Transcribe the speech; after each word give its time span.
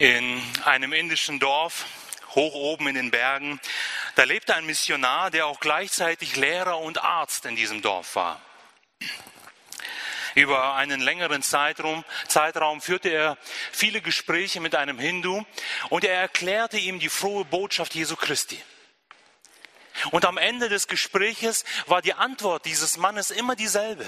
In 0.00 0.40
einem 0.64 0.92
indischen 0.92 1.40
Dorf, 1.40 1.84
hoch 2.36 2.54
oben 2.54 2.86
in 2.86 2.94
den 2.94 3.10
Bergen, 3.10 3.60
da 4.14 4.22
lebte 4.22 4.54
ein 4.54 4.64
Missionar, 4.64 5.32
der 5.32 5.46
auch 5.46 5.58
gleichzeitig 5.58 6.36
Lehrer 6.36 6.78
und 6.78 7.02
Arzt 7.02 7.46
in 7.46 7.56
diesem 7.56 7.82
Dorf 7.82 8.14
war. 8.14 8.40
Über 10.36 10.76
einen 10.76 11.00
längeren 11.00 11.42
Zeitraum, 11.42 12.04
Zeitraum 12.28 12.80
führte 12.80 13.08
er 13.08 13.38
viele 13.72 14.00
Gespräche 14.00 14.60
mit 14.60 14.76
einem 14.76 15.00
Hindu 15.00 15.44
und 15.88 16.04
er 16.04 16.14
erklärte 16.14 16.78
ihm 16.78 17.00
die 17.00 17.08
frohe 17.08 17.44
Botschaft 17.44 17.96
Jesu 17.96 18.14
Christi. 18.14 18.62
Und 20.12 20.24
am 20.26 20.38
Ende 20.38 20.68
des 20.68 20.86
Gespräches 20.86 21.64
war 21.86 22.02
die 22.02 22.14
Antwort 22.14 22.66
dieses 22.66 22.98
Mannes 22.98 23.32
immer 23.32 23.56
dieselbe. 23.56 24.06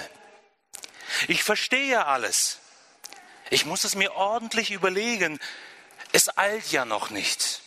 Ich 1.27 1.43
verstehe 1.43 2.05
alles. 2.05 2.61
Ich 3.49 3.65
muss 3.65 3.83
es 3.83 3.95
mir 3.95 4.13
ordentlich 4.13 4.71
überlegen. 4.71 5.37
Es 6.11 6.37
eilt 6.37 6.71
ja 6.71 6.85
noch 6.85 7.09
nicht. 7.09 7.61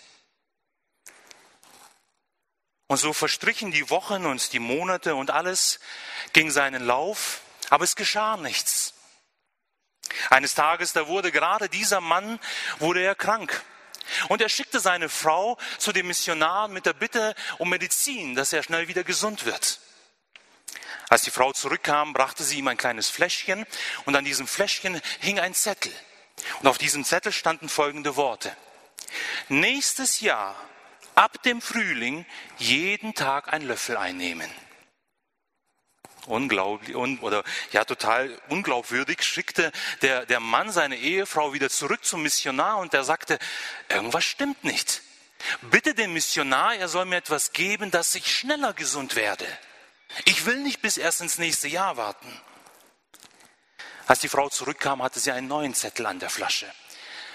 Und 2.87 2.99
so 2.99 3.13
verstrichen 3.13 3.71
die 3.71 3.89
Wochen 3.91 4.27
und 4.27 4.53
die 4.53 4.59
Monate 4.59 5.15
und 5.15 5.31
alles 5.31 5.81
ging 6.33 6.51
seinen 6.51 6.85
Lauf, 6.85 7.41
aber 7.71 7.85
es 7.85 7.97
geschah 7.97 8.37
nichts. 8.37 8.93
Eines 10.31 10.55
Tages, 10.55 10.93
da 10.93 11.09
wurde 11.09 11.33
gerade 11.33 11.69
dieser 11.69 12.01
Mann, 12.01 12.39
wurde 12.79 13.03
er 13.03 13.15
krank. 13.15 13.65
Und 14.29 14.43
er 14.43 14.51
schickte 14.51 14.81
seine 14.81 15.09
Frau 15.09 15.57
zu 15.79 15.93
dem 15.93 16.09
Missionar 16.09 16.69
mit 16.69 16.85
der 16.85 16.93
Bitte 16.93 17.35
um 17.57 17.71
Medizin, 17.71 18.35
dass 18.35 18.53
er 18.53 18.63
schnell 18.63 18.87
wieder 18.87 19.03
gesund 19.03 19.47
wird. 19.47 19.81
Als 21.09 21.23
die 21.23 21.31
Frau 21.31 21.53
zurückkam, 21.53 22.13
brachte 22.13 22.45
sie 22.45 22.59
ihm 22.59 22.69
ein 22.69 22.77
kleines 22.77 23.09
Fläschchen 23.09 23.67
und 24.05 24.15
an 24.15 24.25
diesem 24.25 24.47
Fläschchen 24.47 25.01
hing 25.21 25.41
ein 25.41 25.55
Zettel. 25.55 25.93
Und 26.61 26.69
auf 26.69 26.79
diesem 26.79 27.05
Zettel 27.05 27.33
standen 27.33 27.69
folgende 27.69 28.17
Worte. 28.17 28.55
Nächstes 29.49 30.21
Jahr, 30.21 30.57
ab 31.15 31.43
dem 31.43 31.61
Frühling, 31.61 32.27
jeden 32.59 33.15
Tag 33.15 33.53
ein 33.53 33.63
Löffel 33.63 33.97
einnehmen. 33.97 34.51
Unglaublich, 36.27 36.97
un, 36.97 37.19
oder 37.19 37.45
ja, 37.73 37.85
total 37.85 38.41
unglaubwürdig 38.49 39.23
schickte 39.23 39.73
der, 40.01 40.25
der 40.25 40.41
Mann 40.41 40.73
seine 40.73 40.97
Ehefrau 40.97 41.53
wieder 41.53 41.69
zurück 41.69 42.05
zum 42.05 42.23
Missionar 42.23 42.79
und 42.79 42.95
der 42.95 43.05
sagte, 43.05 43.39
irgendwas 43.91 44.25
stimmt 44.25 44.65
nicht. 44.65 45.03
Bitte 45.71 45.95
den 45.95 46.15
Missionar, 46.15 46.77
er 46.77 46.89
soll 46.89 47.05
mir 47.05 47.17
etwas 47.17 47.53
geben, 47.53 47.91
dass 47.91 48.15
ich 48.15 48.35
schneller 48.35 48.73
gesund 48.73 49.17
werde. 49.17 49.47
Ich 50.25 50.47
will 50.47 50.59
nicht 50.59 50.81
bis 50.81 50.97
erst 50.97 51.21
ins 51.21 51.37
nächste 51.37 51.69
Jahr 51.69 51.99
warten. 51.99 52.41
Als 54.07 54.21
die 54.21 54.29
Frau 54.29 54.49
zurückkam, 54.49 55.03
hatte 55.03 55.21
sie 55.21 55.33
einen 55.33 55.49
neuen 55.49 55.75
Zettel 55.75 56.07
an 56.07 56.19
der 56.19 56.31
Flasche. 56.31 56.71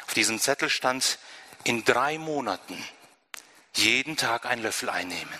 Auf 0.07 0.13
diesem 0.13 0.39
Zettel 0.39 0.69
stand, 0.69 1.19
in 1.63 1.83
drei 1.83 2.17
Monaten 2.17 2.83
jeden 3.73 4.17
Tag 4.17 4.45
ein 4.45 4.61
Löffel 4.61 4.89
einnehmen. 4.89 5.33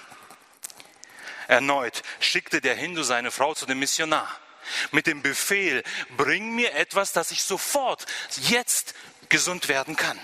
Erneut 1.47 2.03
schickte 2.19 2.61
der 2.61 2.75
Hindu 2.75 3.03
seine 3.03 3.31
Frau 3.31 3.53
zu 3.55 3.65
dem 3.65 3.79
Missionar 3.79 4.27
mit 4.91 5.07
dem 5.07 5.21
Befehl, 5.21 5.83
bring 6.17 6.53
mir 6.55 6.73
etwas, 6.73 7.11
dass 7.11 7.31
ich 7.31 7.43
sofort, 7.43 8.05
jetzt 8.41 8.93
gesund 9.29 9.67
werden 9.67 9.95
kann. 9.95 10.19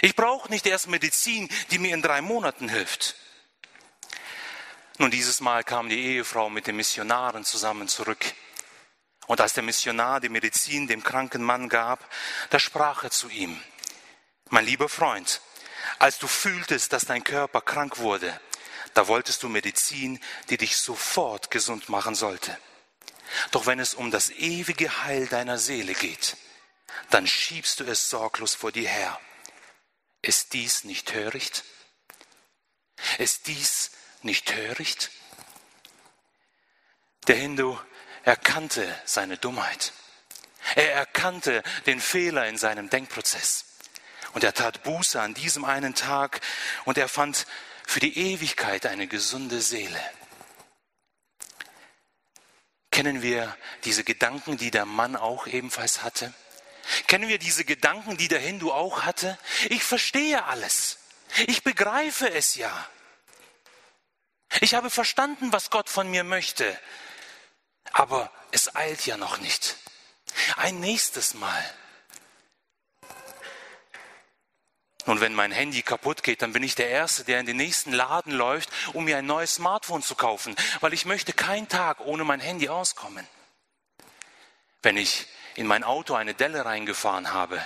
Ich 0.00 0.14
brauche 0.14 0.50
nicht 0.50 0.66
erst 0.66 0.88
Medizin, 0.88 1.48
die 1.70 1.78
mir 1.78 1.94
in 1.94 2.02
drei 2.02 2.20
Monaten 2.20 2.68
hilft. 2.68 3.16
Nun, 4.98 5.10
dieses 5.10 5.40
Mal 5.40 5.64
kam 5.64 5.88
die 5.88 6.00
Ehefrau 6.00 6.50
mit 6.50 6.66
den 6.66 6.76
Missionaren 6.76 7.44
zusammen 7.44 7.88
zurück. 7.88 8.24
Und 9.26 9.40
als 9.40 9.54
der 9.54 9.62
Missionar 9.62 10.20
die 10.20 10.28
Medizin 10.28 10.88
dem 10.88 11.02
kranken 11.02 11.42
Mann 11.42 11.68
gab, 11.68 12.08
da 12.50 12.58
sprach 12.58 13.04
er 13.04 13.10
zu 13.10 13.28
ihm, 13.28 13.60
mein 14.48 14.66
lieber 14.66 14.88
Freund, 14.88 15.40
als 15.98 16.18
du 16.18 16.26
fühltest, 16.26 16.92
dass 16.92 17.04
dein 17.04 17.24
Körper 17.24 17.60
krank 17.60 17.98
wurde, 17.98 18.38
da 18.94 19.06
wolltest 19.08 19.42
du 19.42 19.48
Medizin, 19.48 20.20
die 20.50 20.58
dich 20.58 20.76
sofort 20.76 21.50
gesund 21.50 21.88
machen 21.88 22.14
sollte. 22.14 22.58
Doch 23.50 23.66
wenn 23.66 23.80
es 23.80 23.94
um 23.94 24.10
das 24.10 24.30
ewige 24.30 25.04
Heil 25.04 25.26
deiner 25.26 25.58
Seele 25.58 25.94
geht, 25.94 26.36
dann 27.10 27.26
schiebst 27.26 27.80
du 27.80 27.84
es 27.84 28.10
sorglos 28.10 28.54
vor 28.54 28.72
dir 28.72 28.88
her. 28.88 29.18
Ist 30.20 30.52
dies 30.52 30.84
nicht 30.84 31.08
töricht? 31.08 31.64
Ist 33.18 33.46
dies 33.46 33.90
nicht 34.22 34.46
töricht? 34.46 35.10
Der 37.26 37.36
Hindu 37.36 37.78
erkannte 38.24 38.86
seine 39.04 39.36
Dummheit. 39.36 39.92
Er 40.76 40.92
erkannte 40.94 41.62
den 41.86 42.00
Fehler 42.00 42.46
in 42.46 42.56
seinem 42.56 42.88
Denkprozess. 42.88 43.64
Und 44.32 44.44
er 44.44 44.54
tat 44.54 44.82
Buße 44.82 45.20
an 45.20 45.34
diesem 45.34 45.64
einen 45.64 45.94
Tag 45.94 46.40
und 46.84 46.96
er 46.96 47.08
fand 47.08 47.46
für 47.86 48.00
die 48.00 48.16
Ewigkeit 48.16 48.86
eine 48.86 49.06
gesunde 49.06 49.60
Seele. 49.60 50.00
Kennen 52.90 53.22
wir 53.22 53.54
diese 53.84 54.04
Gedanken, 54.04 54.56
die 54.56 54.70
der 54.70 54.84
Mann 54.84 55.16
auch 55.16 55.46
ebenfalls 55.46 56.02
hatte? 56.02 56.32
Kennen 57.06 57.28
wir 57.28 57.38
diese 57.38 57.64
Gedanken, 57.64 58.16
die 58.16 58.28
der 58.28 58.38
Hindu 58.38 58.70
auch 58.70 59.02
hatte? 59.02 59.38
Ich 59.68 59.82
verstehe 59.82 60.44
alles. 60.44 60.98
Ich 61.46 61.62
begreife 61.62 62.30
es 62.30 62.54
ja. 62.54 62.86
Ich 64.60 64.74
habe 64.74 64.90
verstanden, 64.90 65.52
was 65.52 65.70
Gott 65.70 65.88
von 65.88 66.10
mir 66.10 66.24
möchte. 66.24 66.78
Aber 67.92 68.30
es 68.50 68.74
eilt 68.74 69.06
ja 69.06 69.16
noch 69.16 69.38
nicht. 69.38 69.76
Ein 70.56 70.80
nächstes 70.80 71.34
Mal. 71.34 71.74
Und 75.04 75.20
wenn 75.20 75.34
mein 75.34 75.50
Handy 75.50 75.82
kaputt 75.82 76.22
geht, 76.22 76.42
dann 76.42 76.52
bin 76.52 76.62
ich 76.62 76.76
der 76.76 76.88
Erste, 76.88 77.24
der 77.24 77.40
in 77.40 77.46
den 77.46 77.56
nächsten 77.56 77.92
Laden 77.92 78.32
läuft, 78.32 78.70
um 78.92 79.04
mir 79.04 79.18
ein 79.18 79.26
neues 79.26 79.56
Smartphone 79.56 80.02
zu 80.02 80.14
kaufen, 80.14 80.54
weil 80.80 80.92
ich 80.92 81.06
möchte 81.06 81.32
keinen 81.32 81.68
Tag 81.68 82.00
ohne 82.00 82.24
mein 82.24 82.40
Handy 82.40 82.68
auskommen. 82.68 83.26
Wenn 84.80 84.96
ich 84.96 85.26
in 85.56 85.66
mein 85.66 85.84
Auto 85.84 86.14
eine 86.14 86.34
Delle 86.34 86.64
reingefahren 86.64 87.32
habe, 87.32 87.64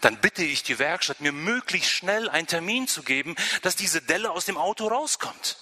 dann 0.00 0.20
bitte 0.20 0.44
ich 0.44 0.62
die 0.62 0.78
Werkstatt, 0.78 1.20
mir 1.20 1.32
möglichst 1.32 1.90
schnell 1.90 2.28
einen 2.28 2.46
Termin 2.46 2.86
zu 2.86 3.02
geben, 3.02 3.34
dass 3.62 3.76
diese 3.76 4.00
Delle 4.00 4.30
aus 4.30 4.44
dem 4.44 4.56
Auto 4.56 4.86
rauskommt. 4.86 5.56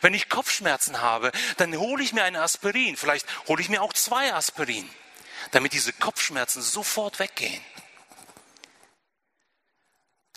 Wenn 0.00 0.14
ich 0.14 0.28
Kopfschmerzen 0.28 1.00
habe, 1.00 1.30
dann 1.56 1.76
hole 1.76 2.02
ich 2.02 2.12
mir 2.12 2.24
eine 2.24 2.42
Aspirin. 2.42 2.96
Vielleicht 2.96 3.26
hole 3.48 3.60
ich 3.62 3.68
mir 3.68 3.82
auch 3.82 3.92
zwei 3.92 4.32
Aspirin, 4.32 4.88
damit 5.52 5.72
diese 5.72 5.92
Kopfschmerzen 5.92 6.62
sofort 6.62 7.18
weggehen. 7.18 7.62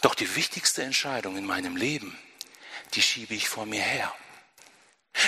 Doch 0.01 0.15
die 0.15 0.35
wichtigste 0.35 0.83
Entscheidung 0.83 1.37
in 1.37 1.45
meinem 1.45 1.75
Leben, 1.75 2.17
die 2.93 3.01
schiebe 3.01 3.33
ich 3.33 3.49
vor 3.49 3.65
mir 3.65 3.81
her. 3.81 4.13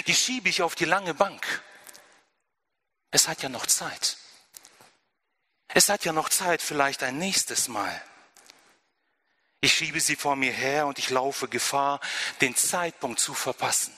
Die 0.06 0.16
schiebe 0.16 0.50
ich 0.50 0.62
auf 0.62 0.75
die 0.75 0.85
lange 0.85 1.13
Bank. 1.13 1.63
Es 3.12 3.28
hat 3.28 3.41
ja 3.41 3.50
noch 3.50 3.66
Zeit. 3.66 4.18
Es 5.68 5.90
hat 5.90 6.06
ja 6.06 6.13
noch 6.13 6.29
Zeit, 6.29 6.62
vielleicht 6.62 7.03
ein 7.03 7.18
nächstes 7.18 7.68
Mal. 7.68 8.02
Ich 9.62 9.74
schiebe 9.74 10.00
sie 10.00 10.16
vor 10.16 10.35
mir 10.35 10.53
her 10.53 10.88
und 10.88 11.00
ich 11.00 11.09
laufe 11.09 11.47
Gefahr, 11.47 12.00
den 12.41 12.56
Zeitpunkt 12.56 13.19
zu 13.19 13.34
verpassen. 13.34 13.94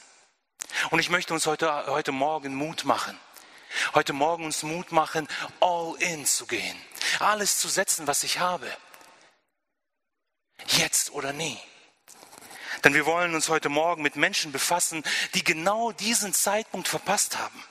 Und 0.89 0.99
ich 0.99 1.09
möchte 1.09 1.33
uns 1.33 1.45
heute, 1.45 1.88
heute 1.88 2.11
Morgen 2.11 2.55
Mut 2.55 2.85
machen. 2.85 3.17
Heute 3.94 4.13
Morgen 4.13 4.45
uns 4.45 4.63
Mut 4.63 4.91
machen, 4.91 5.27
all 5.59 5.95
in 5.99 6.25
zu 6.25 6.45
gehen. 6.45 6.79
Alles 7.19 7.59
zu 7.59 7.69
setzen, 7.69 8.07
was 8.07 8.23
ich 8.23 8.39
habe. 8.39 8.69
Jetzt 10.67 11.11
oder 11.11 11.33
nie. 11.33 11.57
Denn 12.83 12.94
wir 12.94 13.05
wollen 13.05 13.35
uns 13.35 13.49
heute 13.49 13.69
Morgen 13.69 14.01
mit 14.01 14.16
Menschen 14.16 14.51
befassen, 14.51 15.03
die 15.33 15.44
genau 15.44 15.91
diesen 15.91 16.33
Zeitpunkt 16.33 16.88
verpasst 16.88 17.38
haben. 17.38 17.63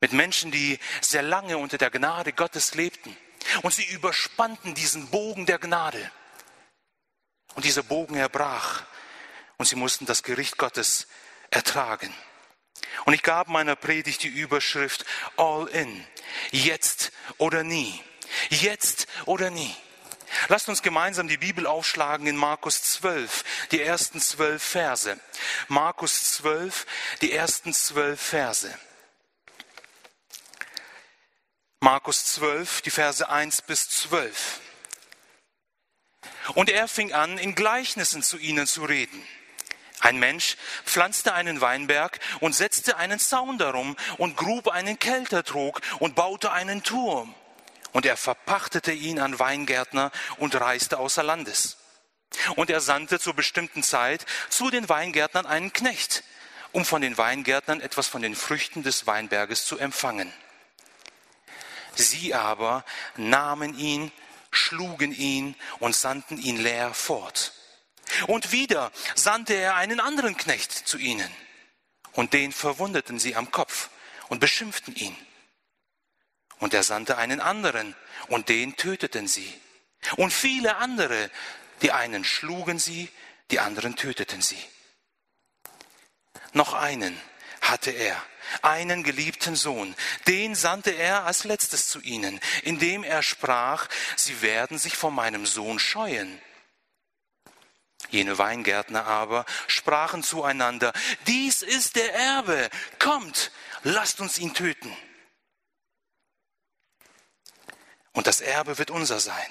Mit 0.00 0.12
Menschen, 0.12 0.50
die 0.50 0.78
sehr 1.00 1.22
lange 1.22 1.58
unter 1.58 1.78
der 1.78 1.90
Gnade 1.90 2.32
Gottes 2.32 2.74
lebten. 2.74 3.16
Und 3.62 3.72
sie 3.72 3.84
überspannten 3.84 4.74
diesen 4.74 5.08
Bogen 5.08 5.46
der 5.46 5.58
Gnade. 5.58 6.10
Und 7.54 7.64
dieser 7.64 7.82
Bogen 7.82 8.16
erbrach 8.16 8.84
und 9.58 9.66
sie 9.66 9.76
mussten 9.76 10.06
das 10.06 10.22
Gericht 10.22 10.56
Gottes 10.56 11.06
ertragen. 11.50 12.14
Und 13.04 13.12
ich 13.12 13.22
gab 13.22 13.48
meiner 13.48 13.76
Predigt 13.76 14.22
die 14.22 14.28
Überschrift 14.28 15.04
All 15.36 15.66
in. 15.68 16.06
Jetzt 16.50 17.12
oder 17.36 17.64
nie. 17.64 18.02
Jetzt 18.50 19.08
oder 19.26 19.50
nie. 19.50 19.74
Lasst 20.48 20.68
uns 20.68 20.82
gemeinsam 20.82 21.26
die 21.26 21.38
Bibel 21.38 21.66
aufschlagen 21.66 22.26
in 22.26 22.36
Markus 22.36 22.82
12, 22.82 23.44
die 23.72 23.82
ersten 23.82 24.20
zwölf 24.20 24.62
Verse. 24.62 25.18
Markus 25.68 26.32
12, 26.32 26.86
die 27.22 27.32
ersten 27.32 27.72
zwölf 27.72 28.20
Verse. 28.20 28.78
Markus 31.80 32.26
12, 32.34 32.82
die 32.82 32.90
Verse 32.90 33.28
1 33.28 33.62
bis 33.62 33.88
12. 33.88 34.60
Und 36.54 36.70
er 36.70 36.88
fing 36.88 37.12
an, 37.12 37.38
in 37.38 37.54
Gleichnissen 37.54 38.22
zu 38.22 38.36
ihnen 38.38 38.66
zu 38.66 38.84
reden. 38.84 39.26
Ein 40.00 40.18
Mensch 40.18 40.56
pflanzte 40.84 41.34
einen 41.34 41.60
Weinberg 41.60 42.20
und 42.40 42.54
setzte 42.54 42.96
einen 42.96 43.18
Zaun 43.18 43.58
darum 43.58 43.96
und 44.16 44.36
grub 44.36 44.68
einen 44.68 44.98
Keltertrog 44.98 45.80
und 45.98 46.14
baute 46.14 46.52
einen 46.52 46.82
Turm 46.82 47.34
Und 47.92 48.06
er 48.06 48.16
verpachtete 48.16 48.92
ihn 48.92 49.18
an 49.18 49.38
Weingärtner 49.38 50.12
und 50.36 50.54
reiste 50.54 50.98
außer 50.98 51.22
Landes. 51.22 51.78
Und 52.56 52.70
er 52.70 52.80
sandte 52.80 53.18
zur 53.18 53.34
bestimmten 53.34 53.82
Zeit 53.82 54.26
zu 54.50 54.70
den 54.70 54.88
Weingärtnern 54.88 55.46
einen 55.46 55.72
Knecht, 55.72 56.22
um 56.72 56.84
von 56.84 57.00
den 57.00 57.16
Weingärtnern 57.16 57.80
etwas 57.80 58.06
von 58.06 58.22
den 58.22 58.36
Früchten 58.36 58.82
des 58.82 59.06
Weinberges 59.06 59.64
zu 59.64 59.78
empfangen. 59.78 60.32
Sie 61.94 62.34
aber 62.34 62.84
nahmen 63.16 63.76
ihn, 63.76 64.12
schlugen 64.50 65.12
ihn 65.12 65.56
und 65.80 65.96
sandten 65.96 66.38
ihn 66.38 66.58
leer 66.58 66.94
fort. 66.94 67.52
Und 68.26 68.52
wieder 68.52 68.92
sandte 69.14 69.54
er 69.54 69.76
einen 69.76 70.00
anderen 70.00 70.36
Knecht 70.36 70.72
zu 70.72 70.98
ihnen, 70.98 71.30
und 72.12 72.32
den 72.32 72.52
verwundeten 72.52 73.18
sie 73.18 73.36
am 73.36 73.50
Kopf 73.50 73.90
und 74.28 74.40
beschimpften 74.40 74.94
ihn. 74.94 75.16
Und 76.58 76.74
er 76.74 76.82
sandte 76.82 77.16
einen 77.16 77.40
anderen, 77.40 77.94
und 78.28 78.48
den 78.48 78.76
töteten 78.76 79.28
sie. 79.28 79.52
Und 80.16 80.32
viele 80.32 80.76
andere, 80.76 81.30
die 81.82 81.92
einen 81.92 82.24
schlugen 82.24 82.78
sie, 82.78 83.08
die 83.50 83.60
anderen 83.60 83.96
töteten 83.96 84.42
sie. 84.42 84.62
Noch 86.52 86.74
einen 86.74 87.18
hatte 87.60 87.90
er, 87.90 88.20
einen 88.62 89.02
geliebten 89.02 89.56
Sohn, 89.56 89.94
den 90.26 90.54
sandte 90.54 90.90
er 90.90 91.24
als 91.24 91.44
letztes 91.44 91.88
zu 91.88 92.00
ihnen, 92.00 92.40
indem 92.62 93.04
er 93.04 93.22
sprach, 93.22 93.88
sie 94.16 94.40
werden 94.42 94.78
sich 94.78 94.96
vor 94.96 95.10
meinem 95.10 95.46
Sohn 95.46 95.78
scheuen. 95.78 96.40
Jene 98.10 98.38
Weingärtner 98.38 99.06
aber 99.06 99.44
sprachen 99.66 100.22
zueinander, 100.22 100.92
dies 101.26 101.62
ist 101.62 101.96
der 101.96 102.14
Erbe, 102.14 102.70
kommt, 102.98 103.50
lasst 103.82 104.20
uns 104.20 104.38
ihn 104.38 104.54
töten. 104.54 104.96
Und 108.12 108.26
das 108.26 108.40
Erbe 108.40 108.78
wird 108.78 108.90
unser 108.90 109.20
sein. 109.20 109.50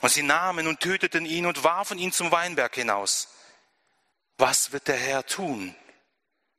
Und 0.00 0.10
sie 0.10 0.22
nahmen 0.22 0.66
und 0.66 0.80
töteten 0.80 1.24
ihn 1.24 1.46
und 1.46 1.64
warfen 1.64 1.98
ihn 1.98 2.12
zum 2.12 2.30
Weinberg 2.30 2.74
hinaus. 2.74 3.28
Was 4.38 4.72
wird 4.72 4.88
der 4.88 4.96
Herr 4.96 5.24
tun, 5.24 5.74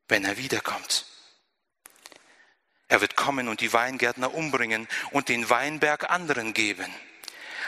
wenn 0.08 0.26
er 0.26 0.38
wiederkommt? 0.38 1.06
Er 2.88 3.02
wird 3.02 3.16
kommen 3.16 3.48
und 3.48 3.62
die 3.62 3.74
Weingärtner 3.74 4.34
umbringen 4.34 4.88
und 5.12 5.30
den 5.30 5.50
Weinberg 5.50 6.10
anderen 6.10 6.54
geben. 6.54 6.94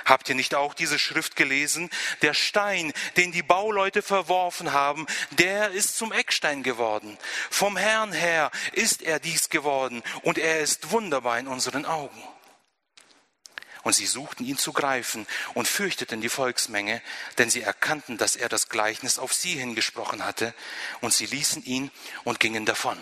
Habt 0.05 0.29
ihr 0.29 0.35
nicht 0.35 0.55
auch 0.55 0.73
diese 0.73 0.99
Schrift 0.99 1.35
gelesen? 1.35 1.89
Der 2.21 2.33
Stein, 2.33 2.93
den 3.17 3.31
die 3.31 3.43
Bauleute 3.43 4.01
verworfen 4.01 4.73
haben, 4.73 5.05
der 5.31 5.71
ist 5.71 5.97
zum 5.97 6.11
Eckstein 6.11 6.63
geworden. 6.63 7.17
Vom 7.49 7.77
Herrn 7.77 8.11
her 8.11 8.51
ist 8.73 9.01
er 9.01 9.19
dies 9.19 9.49
geworden 9.49 10.03
und 10.23 10.37
er 10.37 10.59
ist 10.59 10.91
wunderbar 10.91 11.39
in 11.39 11.47
unseren 11.47 11.85
Augen. 11.85 12.23
Und 13.83 13.93
sie 13.93 14.05
suchten 14.05 14.43
ihn 14.43 14.57
zu 14.57 14.73
greifen 14.73 15.25
und 15.53 15.67
fürchteten 15.67 16.21
die 16.21 16.29
Volksmenge, 16.29 17.01
denn 17.37 17.49
sie 17.49 17.61
erkannten, 17.61 18.17
dass 18.17 18.35
er 18.35 18.49
das 18.49 18.69
Gleichnis 18.69 19.17
auf 19.17 19.33
sie 19.33 19.55
hingesprochen 19.55 20.25
hatte, 20.25 20.53
und 21.01 21.13
sie 21.13 21.25
ließen 21.25 21.63
ihn 21.63 21.89
und 22.25 22.39
gingen 22.39 22.65
davon. 22.65 22.99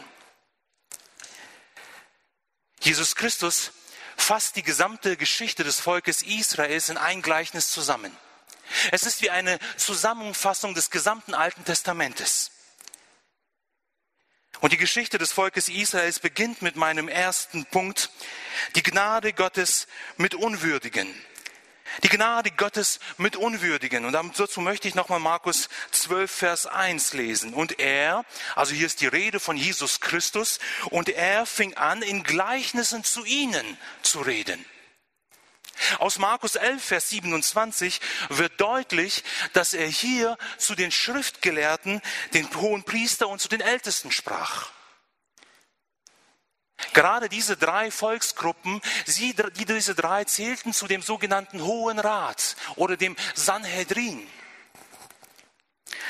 Jesus 2.80 3.16
Christus 3.16 3.72
fasst 4.18 4.56
die 4.56 4.64
gesamte 4.64 5.16
Geschichte 5.16 5.64
des 5.64 5.80
Volkes 5.80 6.24
Israels 6.24 6.90
in 6.90 6.98
ein 6.98 7.22
Gleichnis 7.22 7.72
zusammen. 7.72 8.12
Es 8.92 9.04
ist 9.04 9.22
wie 9.22 9.30
eine 9.30 9.60
Zusammenfassung 9.78 10.74
des 10.74 10.90
gesamten 10.90 11.34
Alten 11.34 11.64
Testamentes. 11.64 12.52
Und 14.60 14.74
die 14.74 14.78
Geschichte 14.78 15.18
des 15.18 15.32
Volkes 15.32 15.70
Israels 15.70 16.20
beginnt 16.20 16.62
mit 16.62 16.76
meinem 16.76 17.08
ersten 17.08 17.66
Punkt, 17.68 18.10
die 18.76 18.84
Gnade 18.84 19.32
Gottes 19.34 19.88
mit 20.18 20.34
Unwürdigen. 20.34 21.14
Die 22.04 22.10
Gnade 22.10 22.52
Gottes 22.52 23.00
mit 23.18 23.36
Unwürdigen. 23.36 24.06
Und 24.06 24.14
dazu 24.14 24.62
möchte 24.62 24.88
ich 24.88 24.96
nochmal 24.96 25.20
Markus 25.20 25.70
12, 25.92 26.32
Vers 26.32 26.66
1 26.66 27.14
lesen. 27.14 27.54
Und 27.54 27.80
er, 27.80 28.26
also 28.56 28.74
hier 28.74 28.88
ist 28.88 29.02
die 29.02 29.08
Rede 29.08 29.40
von 29.40 29.58
Jesus 29.58 30.00
Christus, 30.00 30.60
und 30.90 31.10
er 31.10 31.46
fing 31.46 31.76
an, 31.76 32.02
in 32.02 32.24
Gleichnissen 32.24 33.04
zu 33.04 33.26
ihnen 33.26 33.78
zu 34.02 34.22
reden. 34.22 34.64
Aus 36.00 36.18
Markus 36.18 36.56
11, 36.56 36.84
Vers 36.84 37.10
27 37.10 38.02
wird 38.30 38.60
deutlich, 38.60 39.24
dass 39.54 39.74
er 39.74 39.88
hier 39.88 40.38
zu 40.58 40.76
den 40.76 40.92
Schriftgelehrten, 40.92 42.02
den 42.34 42.54
hohen 42.56 42.84
Priester 42.84 43.28
und 43.28 43.40
zu 43.40 43.48
den 43.48 43.62
Ältesten 43.62 44.12
sprach. 44.12 44.72
Gerade 46.98 47.30
diese 47.30 47.58
drei 47.58 47.92
Volksgruppen, 47.92 48.82
sie, 49.06 49.36
die 49.36 49.66
diese 49.66 49.94
drei 49.94 50.24
zählten 50.24 50.74
zu 50.74 50.88
dem 50.88 51.04
sogenannten 51.04 51.62
Hohen 51.62 52.00
Rat 52.00 52.56
oder 52.76 52.98
dem 52.98 53.16
Sanhedrin. 53.36 54.28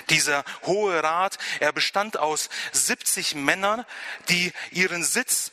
Dieser 0.09 0.45
Hohe 0.65 1.03
Rat, 1.03 1.39
er 1.59 1.73
bestand 1.73 2.15
aus 2.15 2.47
70 2.71 3.35
Männern, 3.35 3.85
die 4.29 4.53
ihren 4.71 5.03
Sitz 5.03 5.51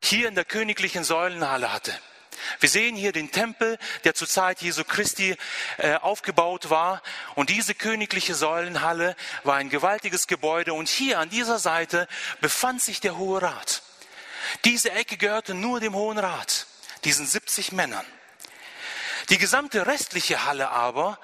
hier 0.00 0.28
in 0.28 0.36
der 0.36 0.44
königlichen 0.44 1.02
Säulenhalle 1.02 1.72
hatte. 1.72 1.92
Wir 2.60 2.68
sehen 2.68 2.96
hier 2.96 3.12
den 3.12 3.30
Tempel, 3.30 3.78
der 4.04 4.14
zur 4.14 4.28
Zeit 4.28 4.62
Jesu 4.62 4.84
Christi 4.84 5.36
äh, 5.78 5.94
aufgebaut 5.94 6.70
war. 6.70 7.02
Und 7.34 7.50
diese 7.50 7.74
königliche 7.74 8.34
Säulenhalle 8.34 9.16
war 9.44 9.56
ein 9.56 9.70
gewaltiges 9.70 10.26
Gebäude. 10.26 10.74
Und 10.74 10.88
hier 10.88 11.18
an 11.18 11.30
dieser 11.30 11.58
Seite 11.58 12.08
befand 12.40 12.82
sich 12.82 13.00
der 13.00 13.16
Hohe 13.16 13.42
Rat. 13.42 13.82
Diese 14.64 14.92
Ecke 14.92 15.16
gehörte 15.16 15.54
nur 15.54 15.80
dem 15.80 15.94
Hohen 15.94 16.18
Rat, 16.18 16.66
diesen 17.04 17.26
70 17.26 17.72
Männern. 17.72 18.06
Die 19.28 19.38
gesamte 19.38 19.86
restliche 19.86 20.44
Halle 20.44 20.70
aber, 20.70 21.18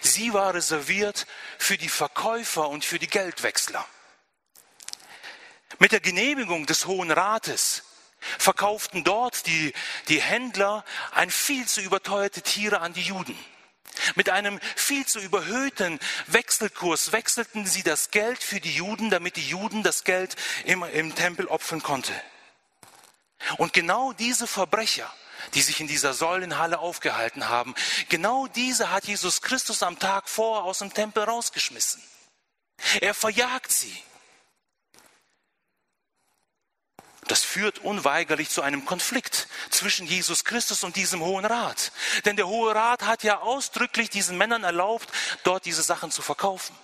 sie 0.00 0.32
war 0.32 0.54
reserviert 0.54 1.26
für 1.58 1.76
die 1.76 1.88
Verkäufer 1.88 2.68
und 2.68 2.84
für 2.84 2.98
die 2.98 3.08
Geldwechsler. 3.08 3.84
Mit 5.78 5.92
der 5.92 6.00
Genehmigung 6.00 6.64
des 6.64 6.86
Hohen 6.86 7.10
Rates 7.10 7.82
verkauften 8.38 9.04
dort 9.04 9.46
die, 9.46 9.72
die 10.08 10.20
Händler 10.20 10.84
ein 11.12 11.30
viel 11.30 11.66
zu 11.66 11.80
überteuerte 11.80 12.42
Tiere 12.42 12.80
an 12.80 12.92
die 12.92 13.02
Juden. 13.02 13.38
Mit 14.14 14.28
einem 14.28 14.60
viel 14.74 15.06
zu 15.06 15.20
überhöhten 15.20 15.98
Wechselkurs 16.26 17.12
wechselten 17.12 17.66
sie 17.66 17.82
das 17.82 18.10
Geld 18.10 18.42
für 18.42 18.60
die 18.60 18.74
Juden, 18.74 19.10
damit 19.10 19.36
die 19.36 19.48
Juden 19.48 19.82
das 19.82 20.04
Geld 20.04 20.36
im, 20.64 20.82
im 20.82 21.14
Tempel 21.14 21.46
opfern 21.46 21.82
konnten. 21.82 22.14
Und 23.58 23.72
genau 23.72 24.12
diese 24.12 24.46
Verbrecher, 24.46 25.12
die 25.54 25.62
sich 25.62 25.80
in 25.80 25.86
dieser 25.86 26.14
Säulenhalle 26.14 26.78
aufgehalten 26.78 27.48
haben, 27.48 27.74
genau 28.08 28.46
diese 28.48 28.90
hat 28.90 29.04
Jesus 29.06 29.42
Christus 29.42 29.82
am 29.82 29.98
Tag 29.98 30.28
vor 30.28 30.64
aus 30.64 30.78
dem 30.78 30.92
Tempel 30.92 31.24
rausgeschmissen. 31.24 32.02
Er 33.00 33.14
verjagt 33.14 33.72
sie. 33.72 33.96
Das 37.28 37.42
führt 37.42 37.80
unweigerlich 37.80 38.50
zu 38.50 38.62
einem 38.62 38.84
Konflikt 38.84 39.48
zwischen 39.70 40.06
Jesus 40.06 40.44
Christus 40.44 40.84
und 40.84 40.96
diesem 40.96 41.20
Hohen 41.20 41.44
Rat. 41.44 41.90
Denn 42.24 42.36
der 42.36 42.46
Hohe 42.46 42.74
Rat 42.74 43.02
hat 43.04 43.24
ja 43.24 43.40
ausdrücklich 43.40 44.10
diesen 44.10 44.38
Männern 44.38 44.62
erlaubt, 44.62 45.10
dort 45.42 45.64
diese 45.64 45.82
Sachen 45.82 46.10
zu 46.10 46.22
verkaufen. 46.22 46.76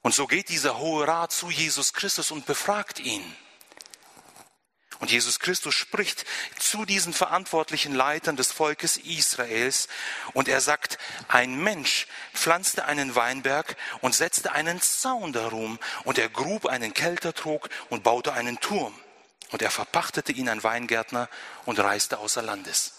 Und 0.00 0.14
so 0.14 0.26
geht 0.26 0.48
dieser 0.48 0.78
Hohe 0.78 1.06
Rat 1.06 1.32
zu 1.32 1.50
Jesus 1.50 1.92
Christus 1.92 2.30
und 2.30 2.46
befragt 2.46 3.00
ihn. 3.00 3.24
Und 5.00 5.10
Jesus 5.10 5.38
Christus 5.38 5.74
spricht 5.74 6.24
zu 6.58 6.84
diesen 6.84 7.12
verantwortlichen 7.12 7.94
Leitern 7.94 8.36
des 8.36 8.52
Volkes 8.52 8.96
Israels 8.96 9.88
und 10.32 10.48
er 10.48 10.60
sagt, 10.60 10.98
ein 11.28 11.62
Mensch 11.62 12.06
pflanzte 12.32 12.84
einen 12.84 13.14
Weinberg 13.14 13.76
und 14.00 14.14
setzte 14.14 14.52
einen 14.52 14.80
Zaun 14.80 15.32
darum 15.32 15.78
und 16.04 16.18
er 16.18 16.28
grub 16.28 16.66
einen 16.66 16.94
Keltertrog 16.94 17.68
und 17.88 18.02
baute 18.02 18.32
einen 18.32 18.60
Turm 18.60 18.94
und 19.50 19.62
er 19.62 19.70
verpachtete 19.70 20.32
ihn 20.32 20.48
an 20.48 20.62
Weingärtner 20.62 21.28
und 21.64 21.78
reiste 21.78 22.18
außer 22.18 22.42
Landes. 22.42 22.92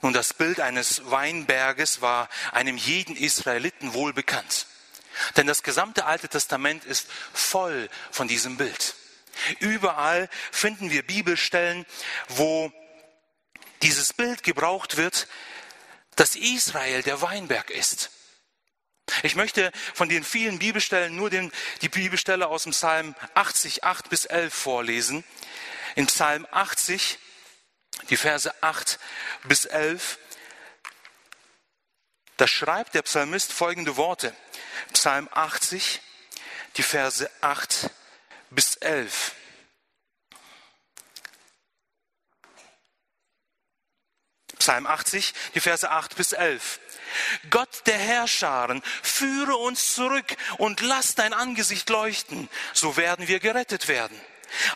Nun, 0.00 0.12
das 0.12 0.32
Bild 0.32 0.60
eines 0.60 1.10
Weinberges 1.10 2.00
war 2.00 2.28
einem 2.52 2.76
jeden 2.76 3.16
Israeliten 3.16 3.94
wohl 3.94 4.12
bekannt. 4.12 4.66
Denn 5.36 5.46
das 5.46 5.62
gesamte 5.62 6.04
Alte 6.04 6.28
Testament 6.28 6.84
ist 6.84 7.08
voll 7.32 7.88
von 8.10 8.28
diesem 8.28 8.56
Bild. 8.56 8.94
Überall 9.60 10.28
finden 10.50 10.90
wir 10.90 11.02
Bibelstellen, 11.02 11.86
wo 12.28 12.72
dieses 13.82 14.12
Bild 14.12 14.42
gebraucht 14.42 14.96
wird, 14.96 15.28
dass 16.16 16.34
Israel 16.34 17.02
der 17.02 17.22
Weinberg 17.22 17.70
ist. 17.70 18.10
Ich 19.22 19.36
möchte 19.36 19.72
von 19.94 20.08
den 20.08 20.24
vielen 20.24 20.58
Bibelstellen 20.58 21.16
nur 21.16 21.30
den, 21.30 21.50
die 21.80 21.88
Bibelstelle 21.88 22.48
aus 22.48 22.64
dem 22.64 22.72
Psalm 22.72 23.14
80, 23.34 23.84
8 23.84 24.10
bis 24.10 24.26
11 24.26 24.52
vorlesen. 24.52 25.24
In 25.94 26.06
Psalm 26.06 26.46
80, 26.50 27.18
die 28.10 28.16
Verse 28.16 28.52
8 28.62 28.98
bis 29.44 29.64
11, 29.64 30.18
da 32.36 32.46
schreibt 32.46 32.94
der 32.94 33.02
Psalmist 33.02 33.52
folgende 33.52 33.96
Worte. 33.96 34.34
Psalm 34.92 35.28
80, 35.32 36.00
die 36.76 36.82
Verse 36.82 37.28
8 37.40 37.70
bis 37.80 37.90
bis 38.50 38.76
11. 38.76 39.34
Psalm 44.58 44.86
80, 44.86 45.32
die 45.54 45.60
Verse 45.60 45.88
8 45.88 46.16
bis 46.16 46.32
11. 46.32 46.80
Gott 47.50 47.86
der 47.86 47.98
Herrscharen, 47.98 48.82
führe 49.02 49.56
uns 49.56 49.94
zurück 49.94 50.36
und 50.58 50.80
lass 50.80 51.14
dein 51.14 51.32
Angesicht 51.32 51.88
leuchten, 51.88 52.48
so 52.74 52.96
werden 52.96 53.28
wir 53.28 53.40
gerettet 53.40 53.88
werden. 53.88 54.20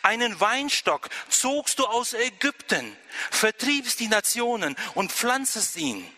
Einen 0.02 0.38
Weinstock 0.40 1.08
zogst 1.28 1.78
du 1.78 1.86
aus 1.86 2.14
Ägypten, 2.14 2.96
vertriebst 3.30 4.00
die 4.00 4.08
Nationen 4.08 4.76
und 4.94 5.12
pflanzest 5.12 5.76
ihn. 5.76 6.10